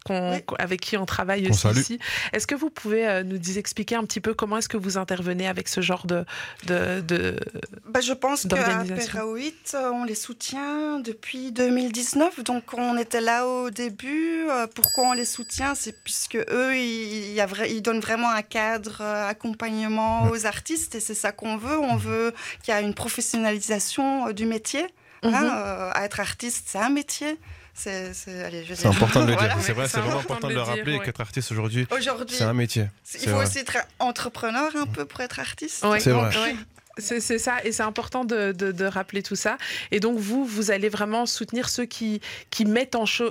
avec 0.58 0.82
qui 0.82 0.98
on 0.98 1.06
travaille 1.06 1.50
aussi 1.50 1.68
ici. 1.70 2.00
Est-ce 2.34 2.48
que 2.48 2.56
vous 2.56 2.70
pouvez 2.70 3.24
nous 3.24 3.58
expliquer 3.58 3.96
un 3.96 4.04
petit 4.04 4.22
peu 4.22 4.34
comment 4.34 4.58
est-ce 4.58 4.70
que 4.70 4.78
vous 4.78 4.98
intervenez 4.98 5.48
avec 5.48 5.68
ce 5.68 5.82
genre 5.82 6.06
de, 6.06 6.26
de, 6.66 7.36
bah, 7.86 8.02
Je 8.02 8.14
pense 8.14 8.46
qu'à 8.46 8.84
Péroït, 8.84 9.76
on 9.76 9.99
les 10.04 10.16
soutient 10.16 11.00
depuis 11.00 11.52
2019. 11.52 12.44
Donc 12.44 12.74
on 12.74 12.98
était 12.98 13.22
là 13.22 13.48
au 13.48 13.70
début. 13.70 14.48
Euh, 14.50 14.68
pourquoi 14.68 15.10
on 15.10 15.14
les 15.14 15.26
soutient? 15.26 15.76
C'est 15.76 15.96
puisque 16.04 16.36
eux, 16.36 16.76
ils, 16.76 17.36
ils, 17.36 17.82
donnent 17.82 18.00
vraiment 18.00 18.30
un 18.30 18.42
cadre 18.42 19.00
euh, 19.02 19.28
accompagnement 19.28 20.30
aux 20.30 20.46
artistes 20.46 20.96
et 20.96 21.00
c'est 21.00 21.14
ça 21.14 21.32
qu'on 21.32 21.58
veut. 21.58 21.80
On 21.80 21.96
veut 21.96 22.34
qu'il 22.64 22.74
y 22.74 22.78
ait 22.78 22.82
une 22.82 22.94
professionnalisation 22.94 24.28
euh, 24.28 24.34
du 24.34 24.46
métier. 24.46 24.86
Hein, 25.22 25.92
mhm. 25.96 26.04
être 26.04 26.22
artiste, 26.22 26.68
c'est 26.70 26.78
un 26.78 26.90
métier. 26.90 27.38
C'est 27.74 28.86
important 28.86 29.26
de 29.26 29.32
le 29.32 29.36
dire. 29.38 29.58
c'est 29.62 29.74
vrai, 29.74 29.88
c'est 29.88 30.00
vraiment 30.00 30.20
important 30.20 30.48
de 30.48 30.54
le, 30.54 30.62
rappeler 30.62 31.00
qu'être 31.00 31.22
artiste 31.22 31.52
aujourd'hui, 31.52 31.88
c'est 32.30 32.44
un 32.44 32.54
métier. 32.54 32.88
Il 33.22 33.30
faut 33.30 33.38
aussi 33.38 33.60
être 33.60 33.78
entrepreneur 34.00 34.72
un 34.76 34.86
peu 34.86 35.06
pour 35.06 35.20
être 35.22 35.40
artiste. 35.40 35.86
C'est 36.00 36.12
vrai. 36.12 36.56
C'est 37.00 37.20
ça, 37.20 37.64
et 37.64 37.72
c'est 37.72 37.84
important 37.84 38.26
de, 38.26 38.84
rappeler 38.86 39.24
tout 39.24 39.36
ça. 39.36 39.58
Et 39.92 40.00
donc, 40.00 40.18
vous, 40.18 40.46
vous 40.46 40.72
allez 40.72 40.90
vraiment 40.90 41.26
soutenir 41.26 41.70
ceux 41.70 41.86
qui, 41.86 42.22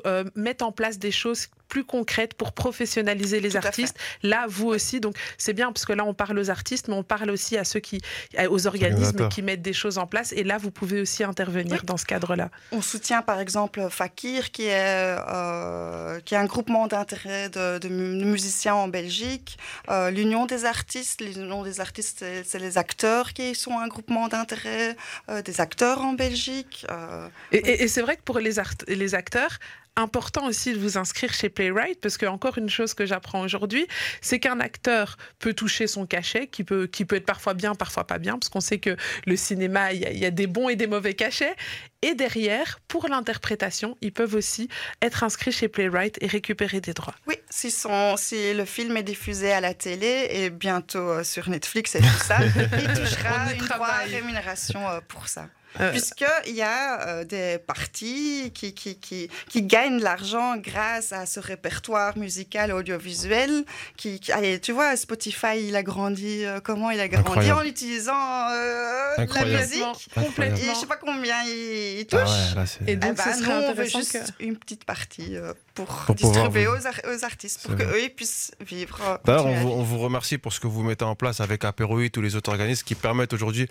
euh, 0.07 0.25
mettent 0.35 0.63
en 0.63 0.73
place 0.73 0.99
des 0.99 1.11
choses 1.11 1.49
plus 1.69 1.85
concrète 1.85 2.35
pour 2.35 2.53
professionnaliser 2.53 3.41
les 3.41 3.57
artistes. 3.57 3.97
Là, 4.23 4.47
vous 4.49 4.69
aussi, 4.69 5.01
donc 5.01 5.17
c'est 5.37 5.53
bien 5.53 5.71
parce 5.73 5.85
que 5.85 5.93
là 5.93 6.05
on 6.05 6.15
parle 6.15 6.39
aux 6.39 6.51
artistes, 6.51 6.89
mais 6.89 6.95
on 6.95 7.03
parle 7.03 7.31
aussi 7.31 7.57
à 7.57 7.65
ceux 7.65 7.81
qui, 7.81 8.01
aux 8.49 8.67
organismes 8.67 9.29
qui 9.29 9.43
mettent 9.43 9.63
des 9.63 9.73
choses 9.73 9.99
en 9.99 10.07
place. 10.07 10.33
Et 10.33 10.45
là, 10.45 10.59
vous 10.59 10.71
pouvez 10.71 11.01
aussi 11.01 11.25
intervenir 11.25 11.85
dans 11.85 11.97
ce 11.97 12.07
cadre-là. 12.07 12.51
On 12.73 12.83
soutient 12.83 13.23
par 13.23 13.41
exemple 13.41 13.87
Fakir, 13.91 14.51
qui 14.51 14.65
est 14.65 15.17
euh, 15.29 16.21
qui 16.21 16.35
est 16.35 16.39
un 16.39 16.47
groupement 16.47 16.87
d'intérêt 16.87 17.49
de, 17.49 17.89
musiciens 17.89 18.75
en 18.75 18.89
Belgique. 18.89 19.59
Euh, 19.91 20.11
L'Union 20.11 20.47
des 20.47 20.65
artistes, 20.65 21.21
l'Union 21.21 21.63
des 21.63 21.81
artistes, 21.81 22.25
c'est 22.45 22.59
les 22.59 22.79
acteurs 22.79 23.33
qui 23.33 23.55
sont 23.55 23.79
un 23.79 23.89
groupement 23.89 24.29
d'intérêt 24.29 24.97
euh, 25.29 25.43
des 25.43 25.61
acteurs 25.61 26.03
en 26.03 26.15
Belgique. 26.15 26.87
et, 27.53 27.83
et 27.83 27.89
c'est 27.89 28.03
vrai 28.03 28.17
que 28.17 28.23
pour 28.23 28.39
les, 28.39 28.55
les 28.89 29.15
acteurs, 29.15 29.59
important 29.99 30.47
aussi 30.47 30.73
de 30.73 30.79
vous 30.79 30.97
inscrire 30.97 31.33
chez 31.33 31.49
Playwright 31.49 32.01
parce 32.01 32.17
que 32.17 32.27
encore 32.27 32.59
une 32.59 32.71
chose 32.71 32.95
que 32.95 33.07
j'apprends 33.07 33.41
aujourd'hui, 33.41 33.87
c'est 34.21 34.39
qu'un 34.39 34.61
acteur 34.61 35.17
peut 35.39 35.55
toucher 35.55 35.87
son 35.87 36.07
cachet, 36.07 36.47
qui 36.47 36.65
peut, 36.65 36.87
qui 36.87 37.05
peut 37.05 37.17
être 37.17 37.27
parfois 37.27 37.55
bien, 37.55 37.75
parfois 37.75 38.07
pas 38.07 38.19
bien, 38.19 38.39
parce 38.39 38.49
qu'on 38.49 38.61
sait 38.61 38.79
que 38.79 38.97
le 39.27 39.37
cinéma, 39.37 39.93
il 39.93 40.19
y, 40.19 40.25
a 40.25 40.31
des 40.31 40.47
bons 40.47 40.69
et 40.69 40.77
des 40.77 40.87
mauvais 40.87 41.15
cachets. 41.15 41.55
Et 42.03 42.15
derrière, 42.15 42.79
pour 42.87 43.09
l'interprétation, 43.09 43.97
ils 44.01 44.13
peuvent 44.13 44.35
aussi 44.35 44.69
être 45.03 45.25
inscrits 45.25 45.51
chez 45.51 45.69
Playwright 45.69 46.17
et 46.21 46.29
récupérer 46.29 46.81
des 46.81 46.93
droits. 46.93 47.15
Oui, 47.27 47.35
si, 47.51 47.73
son, 47.73 48.17
si 48.17 48.55
le 48.55 48.65
film 48.65 48.97
est 48.97 49.03
diffusé 49.03 49.51
à 49.53 49.61
la 49.61 49.75
télé 49.75 50.29
et 50.31 50.51
bientôt 50.51 50.99
euh, 50.99 51.25
sur 51.25 51.49
Netflix 51.49 51.97
et 51.97 52.01
tout 52.01 52.25
ça, 52.25 52.39
il 52.79 52.93
touchera 52.93 53.53
une 53.53 54.13
rémunération 54.13 54.89
euh, 54.89 55.01
pour 55.09 55.27
ça. 55.27 55.49
Euh, 55.81 55.91
Puisqu'il 55.93 56.55
y 56.55 56.63
a 56.63 57.07
euh, 57.07 57.25
des 57.25 57.59
partis 57.59 58.51
qui, 58.55 58.73
qui, 58.73 58.97
qui, 58.97 59.29
qui 59.49 59.63
gagnent 59.63 59.99
de 59.99 60.03
l'argent 60.03 60.57
grâce 60.57 61.13
à 61.13 61.27
ce 61.27 61.41
répertoire 61.41 62.17
musical 62.17 62.73
audiovisuel. 62.73 63.65
Qui, 63.97 64.21
allez, 64.33 64.61
tu 64.61 64.73
vois, 64.73 64.97
Spotify, 64.97 65.69
il 65.69 65.77
a 65.77 65.83
grandi, 65.83 66.45
euh, 66.45 66.61
comment 66.61 66.91
il 66.91 67.01
a 67.01 67.09
grandi 67.09 67.53
En 67.53 67.63
utilisant 67.63 68.13
la 68.13 69.27
musique. 69.45 70.09
Complètement. 70.15 70.57
Et 70.57 70.75
je 70.75 70.75
sais 70.75 70.87
pas 70.87 70.97
combien 70.97 71.43
il, 71.45 72.07
touche. 72.07 72.21
Ah 72.57 72.65
et 72.87 72.97
donc, 72.97 73.11
eh 73.13 73.15
ben, 73.15 73.41
nous, 73.41 73.51
on 73.51 73.75
veut 73.75 73.85
juste 73.85 74.35
une 74.41 74.57
petite 74.57 74.85
partie 74.85 75.37
pour, 75.75 76.07
distribuer 76.15 76.67
aux, 76.67 76.77
aux, 76.77 77.25
artistes, 77.25 77.67
pour 77.67 77.77
qu'eux 77.77 78.09
puissent 78.17 78.53
vivre. 78.61 79.21
D'ailleurs, 79.25 79.47
on, 79.47 79.83
vous 79.83 79.99
remercie 79.99 80.39
pour 80.39 80.53
ce 80.53 80.61
que 80.61 80.67
vous 80.67 80.83
mettez 80.83 81.05
en 81.05 81.15
place 81.15 81.41
avec 81.41 81.65
Apéroïd, 81.65 82.11
tous 82.11 82.23
les 82.23 82.37
autres 82.37 82.51
organismes 82.51 82.85
qui 82.85 82.95
permettent 82.95 83.33
aujourd'hui 83.33 83.69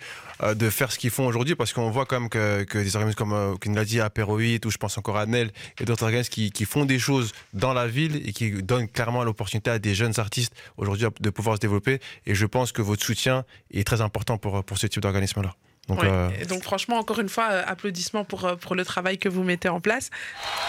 de 0.54 0.70
faire 0.70 0.92
ce 0.92 0.98
qu'ils 0.98 1.10
font 1.10 1.26
aujourd'hui, 1.26 1.54
parce 1.54 1.72
qu'on 1.72 1.87
voit 1.90 2.06
quand 2.06 2.20
même 2.20 2.28
que, 2.28 2.64
des 2.64 2.96
organismes 2.96 3.16
comme 3.16 3.32
euh, 3.32 3.54
l'a 3.66 3.84
dit 3.84 4.00
Apéroïd, 4.00 4.64
ou 4.66 4.70
je 4.70 4.78
pense 4.78 4.98
encore 4.98 5.16
à 5.16 5.26
Nel, 5.26 5.50
et 5.80 5.84
d'autres 5.84 6.04
organismes 6.04 6.30
qui, 6.30 6.50
qui, 6.50 6.64
font 6.64 6.84
des 6.84 6.98
choses 6.98 7.32
dans 7.52 7.72
la 7.72 7.86
ville 7.86 8.16
et 8.28 8.32
qui 8.32 8.50
donnent 8.62 8.88
clairement 8.88 9.24
l'opportunité 9.24 9.70
à 9.70 9.78
des 9.78 9.94
jeunes 9.94 10.18
artistes 10.18 10.54
aujourd'hui 10.76 11.06
de 11.20 11.30
pouvoir 11.30 11.56
se 11.56 11.60
développer. 11.60 12.00
Et 12.26 12.34
je 12.34 12.46
pense 12.46 12.72
que 12.72 12.82
votre 12.82 13.04
soutien 13.04 13.44
est 13.72 13.86
très 13.86 14.00
important 14.00 14.38
pour, 14.38 14.64
pour 14.64 14.78
ce 14.78 14.86
type 14.86 15.02
d'organisme-là. 15.02 15.54
Donc, 15.88 16.04
euh, 16.04 16.28
donc, 16.44 16.62
franchement, 16.62 16.98
encore 16.98 17.18
une 17.18 17.30
fois, 17.30 17.48
euh, 17.50 17.62
applaudissements 17.66 18.24
pour, 18.24 18.56
pour 18.60 18.74
le 18.74 18.84
travail 18.84 19.16
que 19.18 19.28
vous 19.28 19.42
mettez 19.42 19.70
en 19.70 19.80
place. 19.80 20.10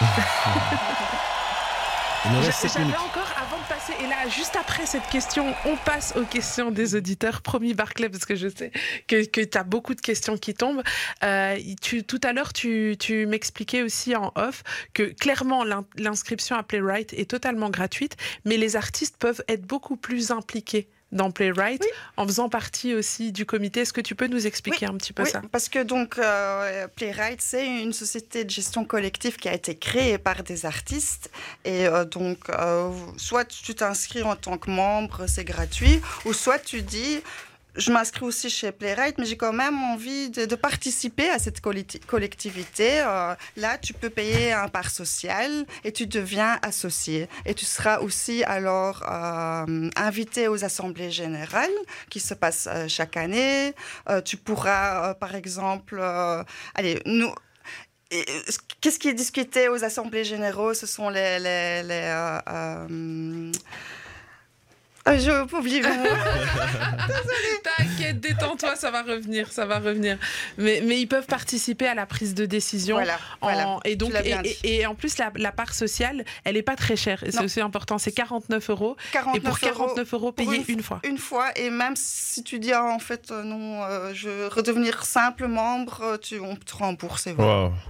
J'avais 2.24 2.84
encore, 2.84 3.29
et 4.00 4.06
là, 4.08 4.28
juste 4.28 4.56
après 4.56 4.84
cette 4.84 5.06
question, 5.08 5.54
on 5.64 5.76
passe 5.76 6.14
aux 6.16 6.24
questions 6.24 6.70
des 6.70 6.96
auditeurs. 6.96 7.40
Promis, 7.40 7.74
Barclay, 7.74 8.08
parce 8.08 8.24
que 8.24 8.34
je 8.34 8.48
sais 8.48 8.72
que, 9.06 9.24
tu 9.24 9.58
as 9.58 9.62
beaucoup 9.62 9.94
de 9.94 10.00
questions 10.00 10.36
qui 10.36 10.54
tombent. 10.54 10.82
Euh, 11.22 11.56
tout 12.06 12.20
à 12.24 12.32
l'heure, 12.32 12.52
tu 12.52 12.96
m'expliquais 13.28 13.82
aussi 13.82 14.16
en 14.16 14.32
off 14.34 14.64
que 14.92 15.02
clairement, 15.02 15.64
l'inscription 15.96 16.56
à 16.56 16.62
Playwright 16.62 17.12
est 17.12 17.30
totalement 17.30 17.70
gratuite, 17.70 18.16
mais 18.44 18.56
les 18.56 18.74
artistes 18.74 19.16
peuvent 19.18 19.42
être 19.48 19.62
beaucoup 19.62 19.96
plus 19.96 20.30
impliqués 20.30 20.88
dans 21.12 21.30
Playwright, 21.30 21.84
en 22.16 22.26
faisant 22.26 22.48
partie 22.48 22.94
aussi 22.94 23.32
du 23.32 23.46
comité. 23.46 23.80
Est-ce 23.80 23.92
que 23.92 24.00
tu 24.00 24.14
peux 24.14 24.26
nous 24.26 24.46
expliquer 24.46 24.86
un 24.86 24.96
petit 24.96 25.12
peu 25.12 25.24
oui, 25.24 25.30
ça? 25.30 25.42
Parce 25.50 25.68
que 25.68 25.82
donc 25.82 26.18
euh, 26.18 26.86
Playwright, 26.88 27.40
c'est 27.40 27.66
une 27.66 27.92
société 27.92 28.44
de 28.44 28.50
gestion 28.50 28.84
collective 28.84 29.36
qui 29.36 29.48
a 29.48 29.54
été 29.54 29.74
créée 29.74 30.18
par 30.18 30.42
des 30.42 30.66
artistes. 30.66 31.30
Et 31.64 31.86
euh, 31.86 32.04
donc, 32.04 32.48
euh, 32.50 32.90
soit 33.16 33.44
tu 33.44 33.74
t'inscris 33.74 34.22
en 34.22 34.36
tant 34.36 34.58
que 34.58 34.70
membre, 34.70 35.26
c'est 35.26 35.44
gratuit, 35.44 36.00
ou 36.24 36.32
soit 36.32 36.58
tu 36.58 36.82
dis 36.82 37.20
je 37.76 37.92
m'inscris 37.92 38.24
aussi 38.24 38.50
chez 38.50 38.72
Playwright, 38.72 39.18
mais 39.18 39.24
j'ai 39.24 39.36
quand 39.36 39.52
même 39.52 39.78
envie 39.82 40.30
de, 40.30 40.54
participer 40.54 41.30
à 41.30 41.38
cette 41.38 41.60
collectivité. 41.60 43.00
Euh, 43.00 43.34
là, 43.56 43.78
tu 43.78 43.92
peux 43.94 44.10
payer 44.10 44.52
un 44.52 44.68
part 44.68 44.90
social 44.90 45.64
et 45.84 45.92
tu 45.92 46.06
deviens 46.06 46.58
associé. 46.62 47.28
Et 47.46 47.54
tu 47.54 47.64
seras 47.64 48.00
aussi 48.00 48.44
alors 48.44 49.02
euh, 49.10 49.88
invité 49.96 50.48
aux 50.48 50.64
assemblées 50.64 51.10
générales 51.10 51.70
qui 52.10 52.20
se 52.20 52.34
passent 52.34 52.68
euh, 52.70 52.88
chaque 52.88 53.16
année. 53.16 53.74
tu 54.24 54.36
pourras, 54.36 55.14
par 55.14 55.34
exemple, 55.34 56.00
allez, 56.74 57.00
nous. 57.06 57.32
Qu'est-ce 58.80 58.98
qui 58.98 59.08
est 59.08 59.14
discuté 59.14 59.68
aux 59.68 59.84
assemblées 59.84 60.24
généraux? 60.24 60.74
Ce 60.74 60.86
sont 60.86 61.10
les, 61.10 61.38
je 65.06 65.56
oublié 65.56 65.82
T'inquiète, 67.62 68.20
détends-toi, 68.20 68.76
ça 68.76 68.90
va 68.90 69.02
revenir, 69.02 69.50
ça 69.52 69.66
va 69.66 69.78
revenir. 69.78 70.18
Mais, 70.58 70.82
mais 70.84 71.00
ils 71.00 71.06
peuvent 71.06 71.26
participer 71.26 71.86
à 71.86 71.94
la 71.94 72.06
prise 72.06 72.34
de 72.34 72.46
décision. 72.46 72.98
en, 73.40 73.80
et 73.84 73.96
donc, 73.96 74.12
et, 74.64 74.86
en 74.86 74.94
plus, 74.94 75.16
la, 75.18 75.52
part 75.52 75.74
sociale, 75.74 76.24
elle 76.44 76.54
n'est 76.54 76.62
pas 76.62 76.76
très 76.76 76.96
chère. 76.96 77.24
C'est 77.28 77.42
aussi 77.42 77.60
important, 77.60 77.98
c'est 77.98 78.12
49 78.12 78.70
euros. 78.70 78.96
et 79.34 79.40
pour 79.40 79.58
49 79.58 80.14
euros, 80.14 80.32
payer 80.32 80.64
une, 80.68 80.82
fois. 80.82 81.00
Une 81.04 81.18
fois, 81.18 81.50
et 81.56 81.70
même 81.70 81.94
si 81.96 82.42
tu 82.42 82.58
dis 82.58 82.72
ah, 82.72 82.84
en 82.84 82.98
fait 82.98 83.30
euh, 83.30 83.42
non, 83.42 83.82
euh, 83.82 84.12
je 84.14 84.28
veux 84.28 84.48
redevenir 84.48 85.04
simple 85.04 85.46
membre, 85.46 86.00
euh, 86.02 86.16
tu, 86.16 86.38
on 86.40 86.56
te 86.56 86.74
rembourse. 86.74 87.28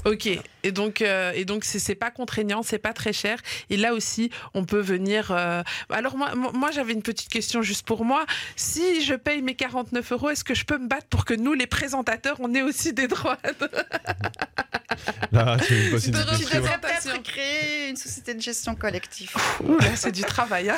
Ok, 0.04 0.28
et 0.62 0.72
donc, 0.72 1.00
et 1.00 1.44
donc 1.44 1.64
c'est 1.64 1.94
pas 1.94 2.10
contraignant, 2.10 2.62
c'est 2.62 2.78
pas 2.78 2.92
très 2.92 3.12
cher. 3.12 3.38
Et 3.68 3.76
là 3.76 3.94
aussi, 3.94 4.30
on 4.54 4.64
peut 4.64 4.80
venir. 4.80 5.32
Alors 5.90 6.16
moi, 6.16 6.34
moi 6.34 6.70
j'avais 6.70 6.94
une 7.00 7.02
petite 7.02 7.30
question 7.30 7.62
juste 7.62 7.86
pour 7.86 8.04
moi. 8.04 8.26
Si 8.56 9.02
je 9.02 9.14
paye 9.14 9.40
mes 9.40 9.54
49 9.54 10.12
euros, 10.12 10.28
est-ce 10.28 10.44
que 10.44 10.54
je 10.54 10.66
peux 10.66 10.76
me 10.76 10.86
battre 10.86 11.06
pour 11.06 11.24
que 11.24 11.32
nous, 11.32 11.54
les 11.54 11.66
présentateurs, 11.66 12.36
on 12.40 12.54
ait 12.54 12.60
aussi 12.60 12.92
des 12.92 13.08
droits 13.08 13.38
Là, 15.32 15.56
une 15.70 15.90
De 15.92 15.96
petite 15.96 16.14
Tu 16.48 16.56
devrais 16.56 16.78
peut-être 16.78 17.22
créer 17.22 17.88
une 17.88 17.96
société 17.96 18.34
de 18.34 18.40
gestion 18.42 18.74
collective. 18.74 19.32
Ouh, 19.64 19.78
là, 19.78 19.94
c'est 19.96 20.10
du 20.12 20.22
travail, 20.22 20.68
hein. 20.68 20.76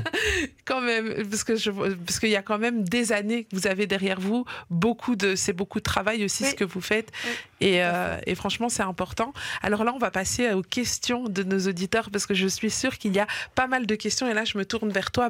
quand 0.64 0.80
même, 0.80 1.26
parce 1.28 1.44
que 1.44 1.56
je, 1.56 1.70
parce 1.70 2.20
qu'il 2.20 2.30
y 2.30 2.36
a 2.36 2.42
quand 2.42 2.58
même 2.58 2.84
des 2.84 3.12
années 3.12 3.44
que 3.44 3.56
vous 3.56 3.66
avez 3.66 3.86
derrière 3.86 4.20
vous, 4.20 4.44
beaucoup 4.70 5.16
de, 5.16 5.34
c'est 5.34 5.52
beaucoup 5.52 5.80
de 5.80 5.84
travail 5.84 6.24
aussi 6.24 6.44
Oui. 6.44 6.50
ce 6.50 6.54
que 6.54 6.64
vous 6.64 6.80
faites, 6.80 7.10
Oui, 7.24 7.30
et, 7.60 7.84
euh, 7.84 8.16
et 8.26 8.34
franchement 8.36 8.68
c'est 8.68 8.84
important. 8.84 9.32
Alors 9.62 9.84
là, 9.84 9.92
on 9.94 9.98
va 9.98 10.10
passer 10.12 10.52
aux 10.52 10.62
questions 10.62 11.24
de 11.24 11.42
nos 11.42 11.66
auditeurs 11.68 12.10
parce 12.10 12.26
que 12.26 12.34
je 12.34 12.46
suis 12.46 12.70
sûre 12.70 12.96
qu'il 12.98 13.14
y 13.14 13.18
a 13.18 13.26
pas 13.56 13.66
mal 13.66 13.86
de 13.86 13.94
questions, 13.96 14.30
et 14.30 14.34
là 14.34 14.44
je 14.44 14.56
me 14.56 14.64
tourne 14.64 14.90
vers 14.90 15.10
toi, 15.10 15.28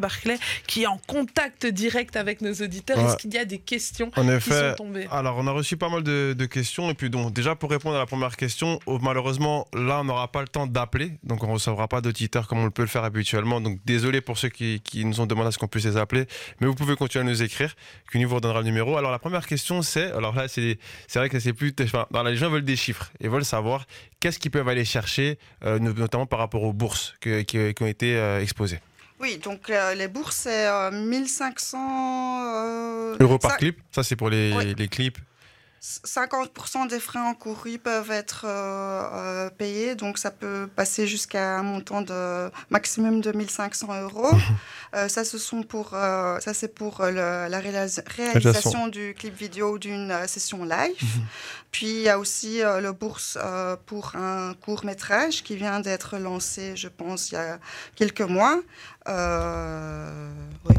Qui 0.67 0.83
est 0.83 0.87
en 0.87 0.99
contact 1.07 1.67
direct 1.67 2.17
avec 2.17 2.41
nos 2.41 2.53
auditeurs. 2.53 2.99
Ouais. 2.99 3.05
Est-ce 3.05 3.17
qu'il 3.17 3.33
y 3.35 3.39
a 3.39 3.45
des 3.45 3.59
questions 3.59 4.11
En 4.17 4.23
qui 4.25 4.31
effet, 4.31 4.71
sont 4.71 4.75
tombées? 4.85 5.07
Alors, 5.11 5.37
on 5.39 5.47
a 5.47 5.51
reçu 5.53 5.77
pas 5.77 5.89
mal 5.89 6.03
de, 6.03 6.35
de 6.37 6.47
questions. 6.47 6.91
Et 6.91 6.95
puis, 6.95 7.11
donc, 7.11 7.33
déjà, 7.33 7.55
pour 7.55 7.71
répondre 7.71 7.97
à 7.97 7.99
la 7.99 8.07
première 8.07 8.37
question, 8.37 8.79
oh, 8.87 8.99
malheureusement, 9.01 9.67
là, 9.75 10.01
on 10.01 10.05
n'aura 10.05 10.29
pas 10.31 10.41
le 10.43 10.49
temps 10.49 10.67
d'appeler. 10.67 11.13
Donc, 11.25 11.43
on 11.43 11.49
ne 11.49 11.53
recevra 11.53 11.89
pas 11.89 12.01
d'auditeurs 12.01 12.47
comme 12.49 12.59
on 12.59 12.71
peut 12.71 12.83
le 12.83 12.89
faire 12.89 13.05
habituellement. 13.05 13.61
Donc, 13.61 13.79
désolé 13.85 14.21
pour 14.21 14.39
ceux 14.39 14.49
qui, 14.49 14.81
qui 14.81 15.05
nous 15.05 15.21
ont 15.21 15.27
demandé 15.27 15.49
à 15.49 15.53
ce 15.53 15.59
qu'on 15.59 15.69
puisse 15.69 15.85
les 15.87 15.97
appeler. 15.97 16.27
Mais 16.61 16.67
vous 16.67 16.75
pouvez 16.75 16.97
continuer 16.97 17.25
à 17.25 17.29
nous 17.29 17.43
écrire. 17.43 17.75
Qu'une 18.11 18.25
vous 18.27 18.35
redonnera 18.37 18.61
le 18.61 18.67
numéro. 18.67 18.97
Alors, 18.97 19.11
la 19.11 19.19
première 19.19 19.47
question, 19.47 19.83
c'est. 19.83 20.11
Alors 20.13 20.35
là, 20.35 20.49
c'est 20.49 20.79
c'est 21.07 21.19
vrai 21.19 21.29
que 21.29 21.39
c'est 21.41 21.53
plus. 21.53 21.73
Enfin, 21.83 22.07
les 22.25 22.37
gens 22.37 22.51
veulent 22.51 22.65
des 22.65 22.77
chiffres. 22.77 23.11
Ils 23.21 23.31
veulent 23.31 23.45
savoir 23.45 23.87
qu'est-ce 24.21 24.39
qu'ils 24.39 24.51
peuvent 24.51 24.69
aller 24.69 24.85
chercher, 24.85 25.39
euh, 25.65 25.79
no- 25.79 25.93
notamment 25.93 26.27
par 26.27 26.39
rapport 26.39 26.63
aux 26.63 26.73
bourses 26.73 27.15
que- 27.21 27.43
qui, 27.43 27.73
qui 27.75 27.83
ont 27.83 27.87
été 27.87 28.17
euh, 28.17 28.41
exposées. 28.43 28.81
Oui, 29.21 29.37
donc 29.39 29.69
euh, 29.69 29.95
les 29.95 30.09
bourses, 30.09 30.37
c'est 30.37 30.67
euh, 30.67 30.91
1500 30.91 31.79
euh, 32.43 33.17
Euros 33.21 33.39
par 33.39 33.51
ça- 33.53 33.57
clip. 33.59 33.79
Ça, 33.95 34.03
c'est 34.03 34.17
pour 34.17 34.31
les, 34.31 34.53
Oui. 34.57 34.75
les 34.77 34.89
clips. 34.89 35.19
50% 35.83 36.89
des 36.89 37.01
frais 37.01 37.19
encourus 37.21 37.79
peuvent 37.79 38.11
être 38.11 38.45
euh, 38.47 39.03
euh, 39.15 39.51
payés, 39.51 39.95
donc 39.95 40.19
ça 40.19 40.31
peut 40.31 40.69
passer 40.77 41.07
jusqu'à 41.07 41.57
un 41.59 41.63
montant 41.63 42.03
de 42.03 42.51
maximum 42.69 43.21
de 43.23 43.33
1500 43.33 44.03
euros. 44.03 44.31
Euh, 44.93 45.07
ça, 45.07 45.23
ce 45.25 45.39
sont 45.39 45.63
pour, 45.63 45.91
ça 45.91 46.53
c'est 46.53 46.75
pour 46.75 47.05
le- 47.05 47.47
la 47.49 47.61
réalis- 47.61 48.03
réalisation 48.09 48.89
du 48.89 49.15
clip 49.17 49.33
vidéo 49.39 49.79
d'une 49.79 50.13
session 50.27 50.65
live. 50.65 50.97
Puis 51.71 51.87
il 51.87 52.01
y 52.03 52.09
a 52.09 52.19
aussi 52.19 52.59
le 52.59 52.91
bourse 52.91 53.39
pour 53.87 54.17
un 54.17 54.53
court 54.55 54.85
métrage 54.85 55.45
qui 55.45 55.55
vient 55.55 55.79
d'être 55.79 56.19
lancé, 56.19 56.75
je 56.75 56.89
pense, 56.89 57.31
il 57.31 57.35
y 57.35 57.39
a 57.39 57.61
quelques 57.95 58.21
mois. 58.23 58.59
Oui. 59.07 60.75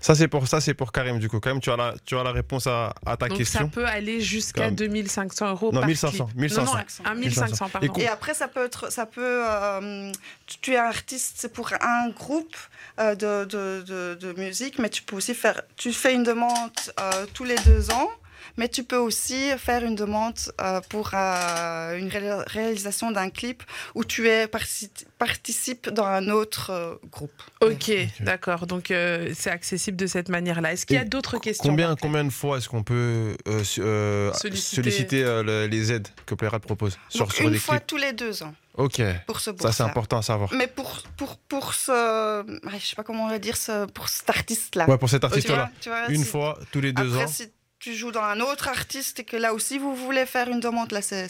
Ça, 0.00 0.14
c'est 0.14 0.28
pour, 0.28 0.46
ça, 0.48 0.60
c'est 0.60 0.74
pour 0.74 0.92
Karim, 0.92 1.18
du 1.18 1.28
coup. 1.28 1.40
Karim, 1.40 1.60
tu 1.60 1.70
as 1.70 1.76
la, 1.76 1.94
tu 2.04 2.16
as 2.16 2.22
la 2.22 2.32
réponse 2.32 2.66
à, 2.66 2.94
à 3.04 3.16
ta 3.16 3.28
Donc 3.28 3.38
question. 3.38 3.60
ça 3.60 3.66
peut 3.66 3.86
aller 3.86 4.20
jusqu'à 4.20 4.66
Comme- 4.66 4.74
2500 4.76 5.50
euros 5.50 5.70
Non, 5.72 5.80
par 5.80 5.86
1500, 5.88 6.26
clip. 6.26 6.36
1500. 6.36 6.64
Non, 6.64 6.78
non, 6.78 7.10
à 7.10 7.14
1500, 7.14 7.68
pardon. 7.68 7.92
Et 7.96 8.02
Et 8.02 8.08
après, 8.08 8.34
ça 8.34 8.48
peut 8.48 8.64
être, 8.64 8.90
ça 8.92 9.06
peut, 9.06 9.42
euh, 9.46 10.12
tu, 10.46 10.58
tu 10.60 10.72
es 10.72 10.76
artiste, 10.76 11.34
c'est 11.38 11.52
pour 11.52 11.70
un 11.80 12.08
groupe 12.10 12.56
euh, 13.00 13.14
de, 13.14 13.44
de, 13.44 13.84
de, 13.86 14.14
de 14.20 14.32
musique, 14.40 14.78
mais 14.78 14.88
tu 14.88 15.02
peux 15.02 15.16
aussi 15.16 15.34
faire, 15.34 15.62
tu 15.76 15.92
fais 15.92 16.14
une 16.14 16.22
demande 16.24 16.70
euh, 17.00 17.26
tous 17.34 17.44
les 17.44 17.56
deux 17.66 17.90
ans, 17.90 18.08
mais 18.56 18.68
tu 18.68 18.84
peux 18.84 18.96
aussi 18.96 19.50
faire 19.58 19.84
une 19.84 19.94
demande 19.94 20.34
euh, 20.60 20.80
pour 20.88 21.10
euh, 21.14 21.98
une 21.98 22.08
ré- 22.08 22.42
réalisation 22.46 23.10
d'un 23.10 23.30
clip 23.30 23.62
où 23.94 24.04
tu 24.04 24.28
es 24.28 24.46
partici- 24.46 24.90
participes 25.18 25.88
dans 25.90 26.06
un 26.06 26.28
autre 26.28 26.70
euh, 26.70 26.94
groupe. 27.10 27.32
Ok, 27.62 27.90
d'accord. 28.20 28.66
Donc 28.66 28.90
euh, 28.90 29.32
c'est 29.34 29.50
accessible 29.50 29.96
de 29.96 30.06
cette 30.06 30.28
manière-là. 30.28 30.72
Est-ce 30.72 30.86
qu'il 30.86 30.96
y 30.96 31.00
a 31.00 31.04
d'autres 31.04 31.38
questions 31.38 31.68
Combien, 31.70 31.96
combien 31.96 32.24
de 32.24 32.30
fois 32.30 32.58
est-ce 32.58 32.68
qu'on 32.68 32.82
peut 32.82 33.36
euh, 33.48 33.62
euh, 33.78 34.32
Solliciter. 34.32 34.76
solliciter, 34.82 35.24
euh, 35.24 35.42
le- 35.42 35.66
les 35.66 35.92
aides 35.92 36.08
que 36.26 36.34
Playrad 36.34 36.62
propose 36.62 36.98
sur, 37.08 37.26
Donc 37.26 37.34
sur 37.34 37.46
une 37.46 37.52
des 37.52 37.58
fois 37.58 37.76
clips? 37.76 37.86
tous 37.86 37.96
les 37.96 38.12
deux 38.12 38.42
ans 38.42 38.54
Ok, 38.74 39.02
pour 39.26 39.40
ce 39.40 39.50
ça 39.58 39.72
c'est 39.72 39.82
important 39.82 40.18
à 40.18 40.22
savoir. 40.22 40.52
Mais 40.54 40.68
pour, 40.68 41.02
pour, 41.16 41.36
pour 41.36 41.74
ce, 41.74 42.42
ouais, 42.64 42.78
je 42.78 42.86
sais 42.86 42.94
pas 42.94 43.02
comment 43.02 43.24
on 43.24 43.28
va 43.28 43.40
dire, 43.40 43.56
ce, 43.56 43.86
pour 43.86 44.08
cet 44.08 44.30
artiste-là. 44.30 44.88
Ouais, 44.88 44.96
pour 44.96 45.10
cet 45.10 45.22
Tu 45.22 45.26
vois, 45.26 45.34
artiste-là, 45.36 45.70
tu 45.80 45.88
vois, 45.88 46.08
une 46.10 46.22
si- 46.22 46.30
fois 46.30 46.56
tous 46.70 46.80
les 46.80 46.92
deux 46.92 47.12
Après, 47.12 47.24
ans. 47.24 47.26
si 47.26 47.50
tu 47.80 47.94
joues 47.94 48.10
dans 48.10 48.22
un 48.22 48.40
autre 48.40 48.68
artiste 48.68 49.20
et 49.20 49.24
que 49.24 49.36
là 49.36 49.54
aussi 49.54 49.78
vous 49.78 49.94
voulez 49.94 50.26
faire 50.26 50.48
une 50.48 50.60
demande, 50.60 50.90
là 50.92 51.00
c'est 51.00 51.28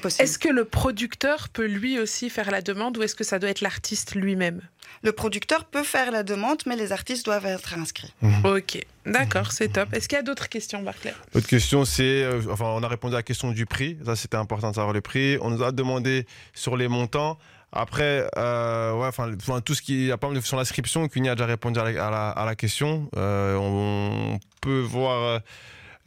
possible. 0.00 0.22
Est-ce 0.22 0.38
que 0.38 0.48
le 0.48 0.64
producteur 0.64 1.48
peut 1.48 1.66
lui 1.66 1.98
aussi 1.98 2.30
faire 2.30 2.50
la 2.50 2.62
demande 2.62 2.96
ou 2.96 3.02
est-ce 3.02 3.14
que 3.14 3.24
ça 3.24 3.38
doit 3.38 3.50
être 3.50 3.60
l'artiste 3.60 4.14
lui-même? 4.14 4.60
Le 5.02 5.12
producteur 5.12 5.64
peut 5.64 5.82
faire 5.82 6.10
la 6.10 6.22
demande, 6.22 6.62
mais 6.66 6.76
les 6.76 6.92
artistes 6.92 7.24
doivent 7.24 7.46
être 7.46 7.76
inscrits. 7.76 8.12
Ok, 8.44 8.78
d'accord, 9.04 9.52
c'est 9.52 9.68
top. 9.68 9.92
Est-ce 9.92 10.08
qu'il 10.08 10.16
y 10.16 10.18
a 10.18 10.22
d'autres 10.22 10.48
questions, 10.48 10.82
Barclay? 10.82 11.14
Autre 11.34 11.46
question, 11.46 11.84
c'est, 11.84 12.22
euh, 12.22 12.40
enfin, 12.50 12.66
on 12.66 12.82
a 12.82 12.88
répondu 12.88 13.14
à 13.14 13.18
la 13.18 13.22
question 13.22 13.50
du 13.50 13.66
prix. 13.66 13.98
Ça, 14.04 14.16
c'était 14.16 14.36
important 14.36 14.70
de 14.70 14.76
savoir 14.76 14.92
le 14.92 15.00
prix. 15.00 15.38
On 15.40 15.50
nous 15.50 15.62
a 15.62 15.72
demandé 15.72 16.26
sur 16.54 16.76
les 16.76 16.88
montants. 16.88 17.38
Après, 17.76 18.26
euh, 18.36 18.92
ouais, 18.94 19.08
enfin, 19.08 19.32
tout 19.60 19.74
ce 19.74 19.82
qui, 19.82 20.12
a 20.12 20.16
pas 20.16 20.28
mal 20.28 20.36
de- 20.40 20.44
sur 20.44 20.56
l'inscription, 20.56 21.08
Cuny 21.08 21.28
a 21.28 21.34
déjà 21.34 21.46
répondu 21.46 21.80
à 21.80 21.84
la, 21.90 22.06
à 22.06 22.10
la- 22.10 22.30
à 22.30 22.46
la 22.46 22.54
question. 22.54 23.10
Euh, 23.16 23.56
on, 23.56 24.38
peut 24.60 24.80
voir 24.80 25.22
euh, 25.24 25.38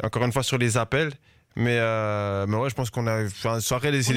encore 0.04 0.24
une 0.24 0.32
fois 0.32 0.44
sur 0.44 0.58
les 0.58 0.78
appels. 0.78 1.12
Mais, 1.60 1.78
euh, 1.80 2.46
mais 2.48 2.56
ouais, 2.56 2.70
je 2.70 2.76
pense 2.76 2.90
qu'on 2.92 3.08
a, 3.08 3.26
enfin, 3.26 3.60
soirée 3.60 3.92
les 3.92 4.04
toutes 4.04 4.16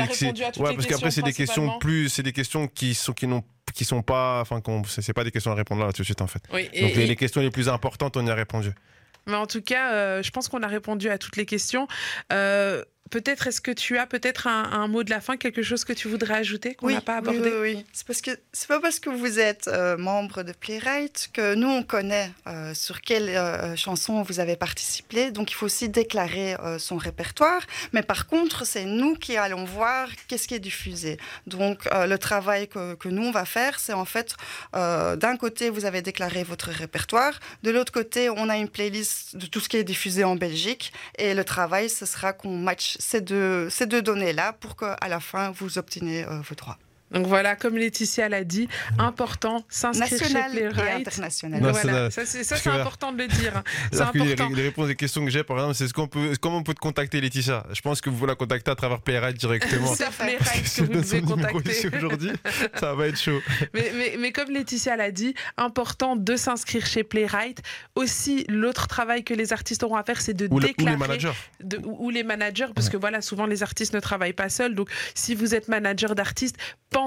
ouais, 0.58 0.74
parce 0.74 0.86
qu'après 0.86 0.86
questions 0.86 1.10
c'est 1.10 1.22
des 1.22 1.32
questions 1.32 1.78
plus, 1.78 2.08
c'est 2.10 2.22
des 2.22 2.32
questions 2.34 2.68
qui 2.68 2.94
sont 2.94 3.14
qui 3.14 3.26
n'ont 3.26 3.42
qui 3.74 3.84
sont 3.86 4.02
pas, 4.02 4.40
enfin, 4.42 4.60
c'est 4.86 5.12
pas 5.14 5.24
des 5.24 5.30
questions 5.30 5.50
à 5.52 5.54
répondre 5.54 5.84
là 5.84 5.92
tout 5.92 6.02
de 6.02 6.04
suite 6.04 6.20
en 6.20 6.26
fait. 6.26 6.42
Oui, 6.52 6.68
et- 6.74 6.82
Donc 6.82 6.94
les, 6.96 7.16
questions 7.16 7.40
les 7.40 7.50
plus 7.50 7.68
importantes, 7.70 8.16
on 8.18 8.26
y 8.26 8.30
a 8.30 8.34
répondu. 8.34 8.72
mais 9.26 9.36
en 9.36 9.46
tout 9.46 9.62
cas, 9.62 9.92
euh, 9.94 10.22
je 10.22 10.30
pense 10.30 10.48
qu'on 10.48 10.62
a 10.62 10.66
répondu 10.66 11.08
à 11.08 11.16
toutes 11.16 11.36
les 11.36 11.46
questions. 11.46 11.88
Euh, 12.32 12.84
peut-être, 13.11 13.46
est-ce 13.49 13.61
que 13.61 13.70
tu 13.70 13.99
as 13.99 14.07
peut-être 14.07 14.46
un, 14.46 14.64
un 14.73 14.88
mot 14.88 15.03
de 15.03 15.11
la 15.11 15.20
fin, 15.20 15.37
quelque 15.37 15.62
chose 15.62 15.85
que 15.85 15.92
tu 15.92 16.09
voudrais 16.09 16.35
ajouter 16.35 16.75
qu'on 16.75 16.87
oui, 16.87 16.94
n'a 16.94 17.01
pas 17.01 17.20
oui, 17.20 17.29
abordé 17.29 17.51
oui, 17.51 17.75
oui. 17.75 17.87
C'est 17.92 18.07
parce 18.07 18.23
que 18.23 18.31
c'est 18.53 18.68
pas 18.68 18.81
parce 18.81 19.01
que 19.01 19.11
vous 19.11 19.38
êtes 19.38 19.68
euh, 19.68 19.96
membre 19.96 20.42
de 20.42 20.53
Playwright 20.53 21.31
que 21.33 21.55
nous 21.55 21.68
on 21.68 21.83
connaît 21.83 22.31
euh, 22.46 22.73
sur 22.75 23.01
quelle 23.01 23.29
euh, 23.29 23.77
chanson 23.77 24.23
vous 24.23 24.40
avez 24.40 24.57
participé. 24.57 25.31
Donc 25.31 25.51
il 25.51 25.55
faut 25.55 25.66
aussi 25.66 25.88
déclarer 25.88 26.57
son 26.79 26.96
répertoire. 26.96 27.62
Mais 27.92 28.03
par 28.03 28.27
contre, 28.27 28.64
c'est 28.64 28.85
nous 28.85 29.14
qui 29.14 29.37
allons 29.37 29.64
voir 29.64 30.09
qu'est-ce 30.29 30.46
qui 30.46 30.55
est 30.55 30.61
diffusé. 30.61 31.18
Donc 31.46 31.88
le 31.92 32.16
travail 32.16 32.68
que, 32.68 32.94
que 32.94 33.09
nous 33.09 33.23
on 33.23 33.31
va 33.31 33.44
faire, 33.44 33.79
c'est 33.81 33.92
en 33.92 34.05
fait 34.05 34.35
d'un 34.73 35.37
côté 35.37 35.70
vous 35.70 35.85
avez 35.85 36.03
déclaré 36.03 36.44
votre 36.44 36.70
répertoire, 36.70 37.38
de 37.62 37.70
l'autre 37.70 37.92
côté 37.92 38.31
on 38.31 38.49
a 38.49 38.57
une 38.57 38.68
playlist 38.68 39.37
de 39.37 39.46
tout 39.46 39.61
ce 39.61 39.68
qui 39.68 39.77
est 39.77 39.85
diffusé 39.85 40.25
en 40.25 40.37
Belgique 40.37 40.92
et 41.18 41.35
le 41.35 41.44
travail 41.44 41.90
ce 41.90 42.07
sera 42.07 42.33
qu'on 42.33 42.57
match 42.57 42.96
ces 43.00 43.20
deux 43.20 43.68
ces 43.70 43.86
deux 43.86 44.02
données 44.02 44.32
là 44.32 44.52
pour 44.52 44.76
qu'à 44.76 45.08
la 45.08 45.20
fin 45.20 45.50
vous 45.50 45.78
obtenez 45.78 46.24
euh, 46.24 46.40
vos 46.40 46.54
droits. 46.54 46.78
Donc 47.11 47.27
voilà, 47.27 47.57
comme 47.57 47.77
Laetitia 47.77 48.29
l'a 48.29 48.44
dit, 48.44 48.68
important, 48.99 49.64
s'inscrire 49.68 50.09
chez 50.29 50.35
Playwright. 50.53 51.07
international. 51.09 51.61
Non, 51.61 51.73
Voilà, 51.73 52.11
c'est- 52.11 52.20
ça 52.20 52.27
c'est 52.27 52.44
ça, 52.44 52.55
parce 52.55 52.62
c'est 52.62 52.70
que- 52.70 52.75
important 52.77 53.12
de 53.12 53.18
le 53.18 53.29
dire. 53.29 53.57
hein. 53.57 53.62
C'est 53.92 53.99
que 54.12 54.18
les, 54.18 54.33
important. 54.33 54.55
les 54.57 54.62
réponses 54.62 54.87
des 54.88 54.96
questions 54.96 55.25
que 55.25 55.31
j'ai, 55.31 55.42
par 55.42 55.57
exemple, 55.59 55.75
c'est 55.75 55.88
ce 55.88 55.92
qu'on 55.94 56.07
peut, 56.09 56.33
comment 56.40 56.59
on 56.59 56.62
peut 56.62 56.75
te 56.75 56.81
contacter, 56.81 57.20
Laetitia? 57.20 57.66
Je 57.73 57.81
pense 57.81 58.01
que 58.01 58.11
vous 58.11 58.27
la 58.27 58.35
contactez 58.35 58.70
à 58.70 58.75
travers 58.75 59.01
Playride 59.01 59.37
directement. 59.37 59.94
C'est. 59.94 60.09
Playwright 60.11 60.62
que 60.62 60.68
Si 60.68 60.81
on 60.83 60.85
vous 60.85 60.92
numéro 61.01 61.27
contacter. 61.37 61.88
aujourd'hui, 61.96 62.33
ça 62.79 62.94
va 62.94 63.07
être 63.09 63.18
chaud. 63.18 63.40
Mais, 63.75 63.92
mais- 63.96 64.16
mais 64.18 64.33
comme 64.33 64.51
Laetitia 64.51 64.96
l'a 64.96 65.11
dit, 65.11 65.35
important 65.57 66.16
de 66.16 66.37
s'inscrire 66.37 66.87
chez 66.87 67.05
Playwright. 67.05 67.61
Aussi, 67.94 68.44
l'autre 68.49 68.87
travail 68.87 69.25
que 69.25 69.35
les 69.35 69.53
artistes 69.53 69.83
auront 69.83 69.96
à 69.96 70.05
faire, 70.05 70.20
c'est 70.20 70.35
de 70.35 70.46
Ou, 70.51 70.59
le- 70.61 70.66
ou 70.66 70.68
déclarer. 70.68 70.92
les 70.92 70.96
managers. 70.96 71.33
de- 71.62 71.79
ou 71.85 72.07
ou 72.07 72.11
les 72.11 72.23
managers, 72.23 72.66
parce 72.75 72.87
Ouais. 72.87 72.92
que 72.92 72.96
voilà, 72.96 73.20
souvent 73.20 73.46
les 73.46 73.62
artistes 73.62 73.94
ne 73.94 74.01
travaillent 74.01 74.33
pas 74.33 74.49
seuls. 74.49 74.75
Donc, 74.75 74.88
si 75.14 75.35
vous 75.35 75.55
êtes 75.55 75.68
manager 75.68 76.14
d'artistes, 76.14 76.57
pensez 76.90 76.99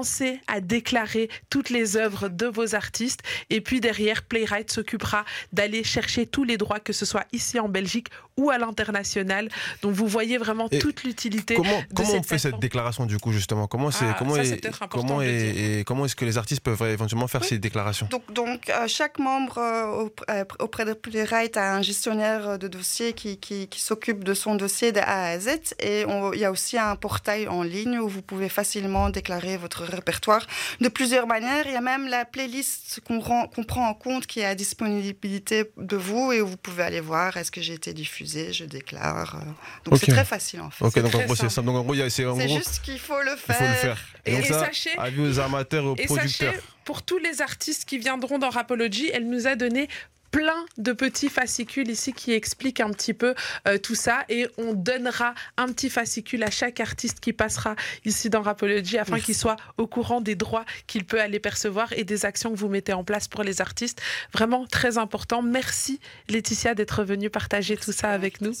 à 0.46 0.60
déclarer 0.60 1.28
toutes 1.50 1.70
les 1.70 1.96
œuvres 1.96 2.28
de 2.28 2.46
vos 2.46 2.74
artistes. 2.74 3.20
Et 3.50 3.60
puis 3.60 3.80
derrière, 3.80 4.22
Playwright 4.22 4.70
s'occupera 4.70 5.24
d'aller 5.52 5.84
chercher 5.84 6.26
tous 6.26 6.44
les 6.44 6.56
droits, 6.56 6.80
que 6.80 6.92
ce 6.92 7.04
soit 7.06 7.24
ici 7.32 7.58
en 7.60 7.68
Belgique 7.68 8.08
ou 8.36 8.50
à 8.50 8.58
l'international. 8.58 9.48
Donc, 9.82 9.92
vous 9.92 10.08
voyez 10.08 10.38
vraiment 10.38 10.68
Et 10.70 10.78
toute 10.80 11.04
l'utilité. 11.04 11.54
Comment, 11.54 11.82
comment 11.94 12.14
on 12.14 12.22
fait 12.24 12.38
cette 12.38 12.58
déclaration 12.58 13.06
du 13.06 13.18
coup 13.18 13.30
justement? 13.32 13.66
Comment 13.68 13.90
c'est 13.92 14.04
Ah, 14.06 14.16
comment 14.18 14.34
ça, 14.34 14.42
est- 14.44 14.60
de 14.60 15.22
est- 15.22 15.80
et 15.80 15.84
comment 15.84 16.04
est-ce 16.04 16.16
que 16.16 16.24
les 16.24 16.36
artistes 16.36 16.60
peuvent 16.62 16.82
éventuellement 16.82 17.28
faire 17.28 17.42
Oui. 17.42 17.46
ces 17.48 17.58
déclarations? 17.58 18.08
Donc, 18.10 18.32
donc 18.32 18.68
euh, 18.70 18.88
chaque 18.88 19.18
membre 19.20 19.58
euh, 19.58 20.08
euh, 20.30 20.44
auprès 20.58 20.84
de 20.84 20.94
Playwright 20.94 21.56
a 21.56 21.74
un 21.76 21.82
gestionnaire 21.82 22.58
de 22.58 22.66
dossier 22.68 23.12
qui, 23.12 23.38
qui, 23.38 23.68
qui 23.68 23.80
s'occupe 23.80 24.24
de 24.24 24.34
son 24.34 24.56
dossier 24.56 24.90
de 24.92 24.98
A 25.00 25.26
à 25.28 25.38
Z. 25.38 25.74
Et 25.80 26.04
on- 26.06 26.32
il 26.32 26.40
y 26.40 26.44
a 26.44 26.50
aussi 26.50 26.76
un 26.76 26.96
portail 26.96 27.46
en 27.46 27.62
ligne 27.62 27.98
où 28.00 28.08
vous 28.08 28.22
pouvez 28.22 28.48
facilement 28.48 29.10
déclarer 29.10 29.56
votre 29.56 29.83
répertoire 29.88 30.46
de 30.80 30.88
plusieurs 30.88 31.26
manières. 31.26 31.66
Il 31.66 31.72
y 31.72 31.76
a 31.76 31.80
même 31.80 32.06
la 32.08 32.24
playlist 32.24 33.00
qu'on 33.06 33.20
rend- 33.20 33.46
qu'on 33.48 33.64
prend 33.64 33.88
en 33.88 33.94
compte 33.94 34.26
qui 34.26 34.40
est 34.40 34.44
à 34.44 34.54
disponibilité 34.54 35.70
de 35.76 35.96
vous 35.96 36.32
et 36.32 36.40
où 36.40 36.46
vous 36.46 36.56
pouvez 36.56 36.82
aller 36.82 37.00
voir 37.00 37.36
est-ce 37.36 37.50
que 37.50 37.60
j'ai 37.62 37.74
été 37.74 37.92
diffusé, 37.92 38.52
je 38.52 38.64
déclare. 38.64 39.36
euh. 39.36 39.90
Donc 39.90 39.98
c'est 39.98 40.10
très 40.10 40.24
facile 40.24 40.60
en 40.60 40.70
fait. 40.70 40.84
Ok, 40.84 40.98
donc 41.00 41.14
en 41.14 41.22
gros 41.24 41.34
simple. 41.34 41.54
Donc 41.66 41.76
en 41.76 41.82
gros, 41.82 41.94
il 41.94 42.10
c'est 42.10 42.48
juste 42.48 42.80
qu'il 42.82 42.98
faut 42.98 43.20
le 43.22 43.32
il 43.32 43.38
faire. 43.38 43.56
faut 43.56 43.64
le 43.64 43.72
faire. 43.74 43.98
Et- 44.26 44.32
donc 44.32 44.44
et 44.44 44.48
ça, 44.48 44.66
sachez- 44.66 44.98
avis 44.98 45.20
aux 45.20 45.38
amateurs 45.40 45.84
aux 45.84 45.96
Et 45.96 46.06
producteurs. 46.06 46.52
sachez, 46.52 46.64
pour 46.84 47.02
tous 47.02 47.18
les 47.18 47.40
artistes 47.40 47.84
qui 47.86 47.98
viendront 47.98 48.38
dans 48.38 48.50
Rapology, 48.50 49.10
elle 49.12 49.28
nous 49.28 49.46
a 49.46 49.54
donné 49.56 49.88
plein 50.34 50.66
de 50.78 50.92
petits 50.92 51.28
fascicules 51.28 51.88
ici 51.88 52.12
qui 52.12 52.32
expliquent 52.32 52.80
un 52.80 52.90
petit 52.90 53.14
peu 53.14 53.36
euh, 53.68 53.78
tout 53.78 53.94
ça 53.94 54.24
et 54.28 54.48
on 54.58 54.72
donnera 54.72 55.32
un 55.56 55.68
petit 55.68 55.88
fascicule 55.88 56.42
à 56.42 56.50
chaque 56.50 56.80
artiste 56.80 57.20
qui 57.20 57.32
passera 57.32 57.76
ici 58.04 58.30
dans 58.30 58.42
Rapology 58.42 58.98
afin 58.98 59.20
qu'il 59.20 59.36
soit 59.36 59.54
au 59.78 59.86
courant 59.86 60.20
des 60.20 60.34
droits 60.34 60.64
qu'il 60.88 61.04
peut 61.04 61.20
aller 61.20 61.38
percevoir 61.38 61.92
et 61.92 62.02
des 62.02 62.24
actions 62.24 62.50
que 62.50 62.56
vous 62.56 62.68
mettez 62.68 62.92
en 62.92 63.04
place 63.04 63.28
pour 63.28 63.44
les 63.44 63.60
artistes. 63.60 64.02
Vraiment 64.32 64.66
très 64.66 64.98
important. 64.98 65.40
Merci 65.40 66.00
Laetitia 66.28 66.74
d'être 66.74 67.04
venue 67.04 67.30
partager 67.30 67.76
tout 67.76 67.92
ça 67.92 68.10
avec 68.10 68.40
nous. 68.40 68.54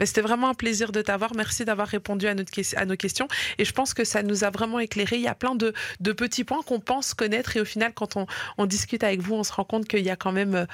Mais 0.00 0.06
c'était 0.06 0.22
vraiment 0.22 0.48
un 0.48 0.54
plaisir 0.54 0.90
de 0.90 1.02
t'avoir. 1.02 1.36
Merci 1.36 1.64
d'avoir 1.64 1.86
répondu 1.86 2.26
à, 2.26 2.34
notre, 2.34 2.50
à 2.76 2.84
nos 2.84 2.96
questions 2.96 3.28
et 3.58 3.64
je 3.64 3.72
pense 3.72 3.94
que 3.94 4.02
ça 4.02 4.24
nous 4.24 4.42
a 4.42 4.50
vraiment 4.50 4.80
éclairé. 4.80 5.18
Il 5.18 5.22
y 5.22 5.28
a 5.28 5.36
plein 5.36 5.54
de, 5.54 5.72
de 6.00 6.10
petits 6.10 6.42
points 6.42 6.62
qu'on 6.62 6.80
pense 6.80 7.14
connaître 7.14 7.56
et 7.56 7.60
au 7.60 7.64
final 7.64 7.92
quand 7.94 8.16
on, 8.16 8.26
on 8.58 8.66
discute 8.66 9.04
avec 9.04 9.20
vous, 9.20 9.36
on 9.36 9.44
se 9.44 9.52
rend 9.52 9.64
compte 9.64 9.86
qu'il 9.86 10.04
y 10.04 10.10
a 10.10 10.16
quand 10.16 10.32
même 10.32 10.56
euh, 10.56 10.66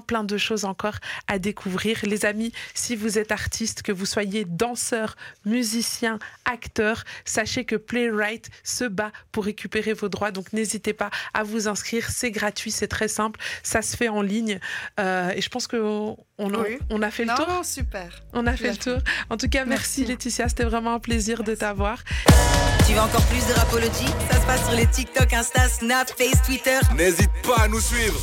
plein 0.00 0.14
plein 0.14 0.22
de 0.22 0.38
choses 0.38 0.64
encore 0.64 0.98
à 1.26 1.40
découvrir. 1.40 1.98
Les 2.04 2.24
amis, 2.24 2.52
si 2.72 2.94
vous 2.94 3.18
êtes 3.18 3.32
artiste, 3.32 3.82
que 3.82 3.90
vous 3.90 4.06
soyez 4.06 4.44
danseur, 4.44 5.16
musicien, 5.44 6.20
acteur, 6.44 7.02
sachez 7.24 7.64
que 7.64 7.74
Playwright 7.74 8.48
se 8.62 8.84
bat 8.84 9.10
pour 9.32 9.44
récupérer 9.44 9.92
vos 9.92 10.08
droits. 10.08 10.30
Donc 10.30 10.52
n'hésitez 10.52 10.92
pas 10.92 11.10
à 11.32 11.42
vous 11.42 11.66
inscrire. 11.66 12.10
C'est 12.10 12.30
gratuit, 12.30 12.70
c'est 12.70 12.86
très 12.86 13.08
simple. 13.08 13.40
Ça 13.64 13.82
se 13.82 13.96
fait 13.96 14.08
en 14.08 14.22
ligne. 14.22 14.60
Euh, 15.00 15.32
et 15.34 15.40
je 15.40 15.48
pense 15.48 15.66
qu'on 15.66 16.16
on, 16.38 16.52
on, 16.90 17.02
a 17.02 17.10
fait 17.10 17.24
le 17.24 17.34
tour. 17.34 17.64
super. 17.64 18.22
On 18.32 18.46
a 18.46 18.56
fait 18.56 18.70
le 18.70 18.76
tour. 18.76 18.98
En 19.30 19.36
tout 19.36 19.48
cas, 19.48 19.64
merci, 19.64 20.04
Laetitia. 20.04 20.48
C'était 20.48 20.62
vraiment 20.62 20.94
un 20.94 21.00
plaisir 21.00 21.42
de 21.42 21.56
t'avoir. 21.56 22.04
Tu 22.86 22.92
veux 22.92 23.00
encore 23.00 23.26
plus 23.26 23.44
de 23.48 23.52
rapologie 23.54 24.12
Ça 24.30 24.40
se 24.40 24.46
passe 24.46 24.64
sur 24.64 24.76
les 24.76 24.86
TikTok, 24.86 25.32
Insta, 25.32 25.68
Snap, 25.68 26.08
Face, 26.16 26.40
Twitter. 26.46 26.78
N'hésite 26.94 27.32
pas 27.42 27.62
à 27.62 27.68
nous 27.68 27.80
suivre. 27.80 28.20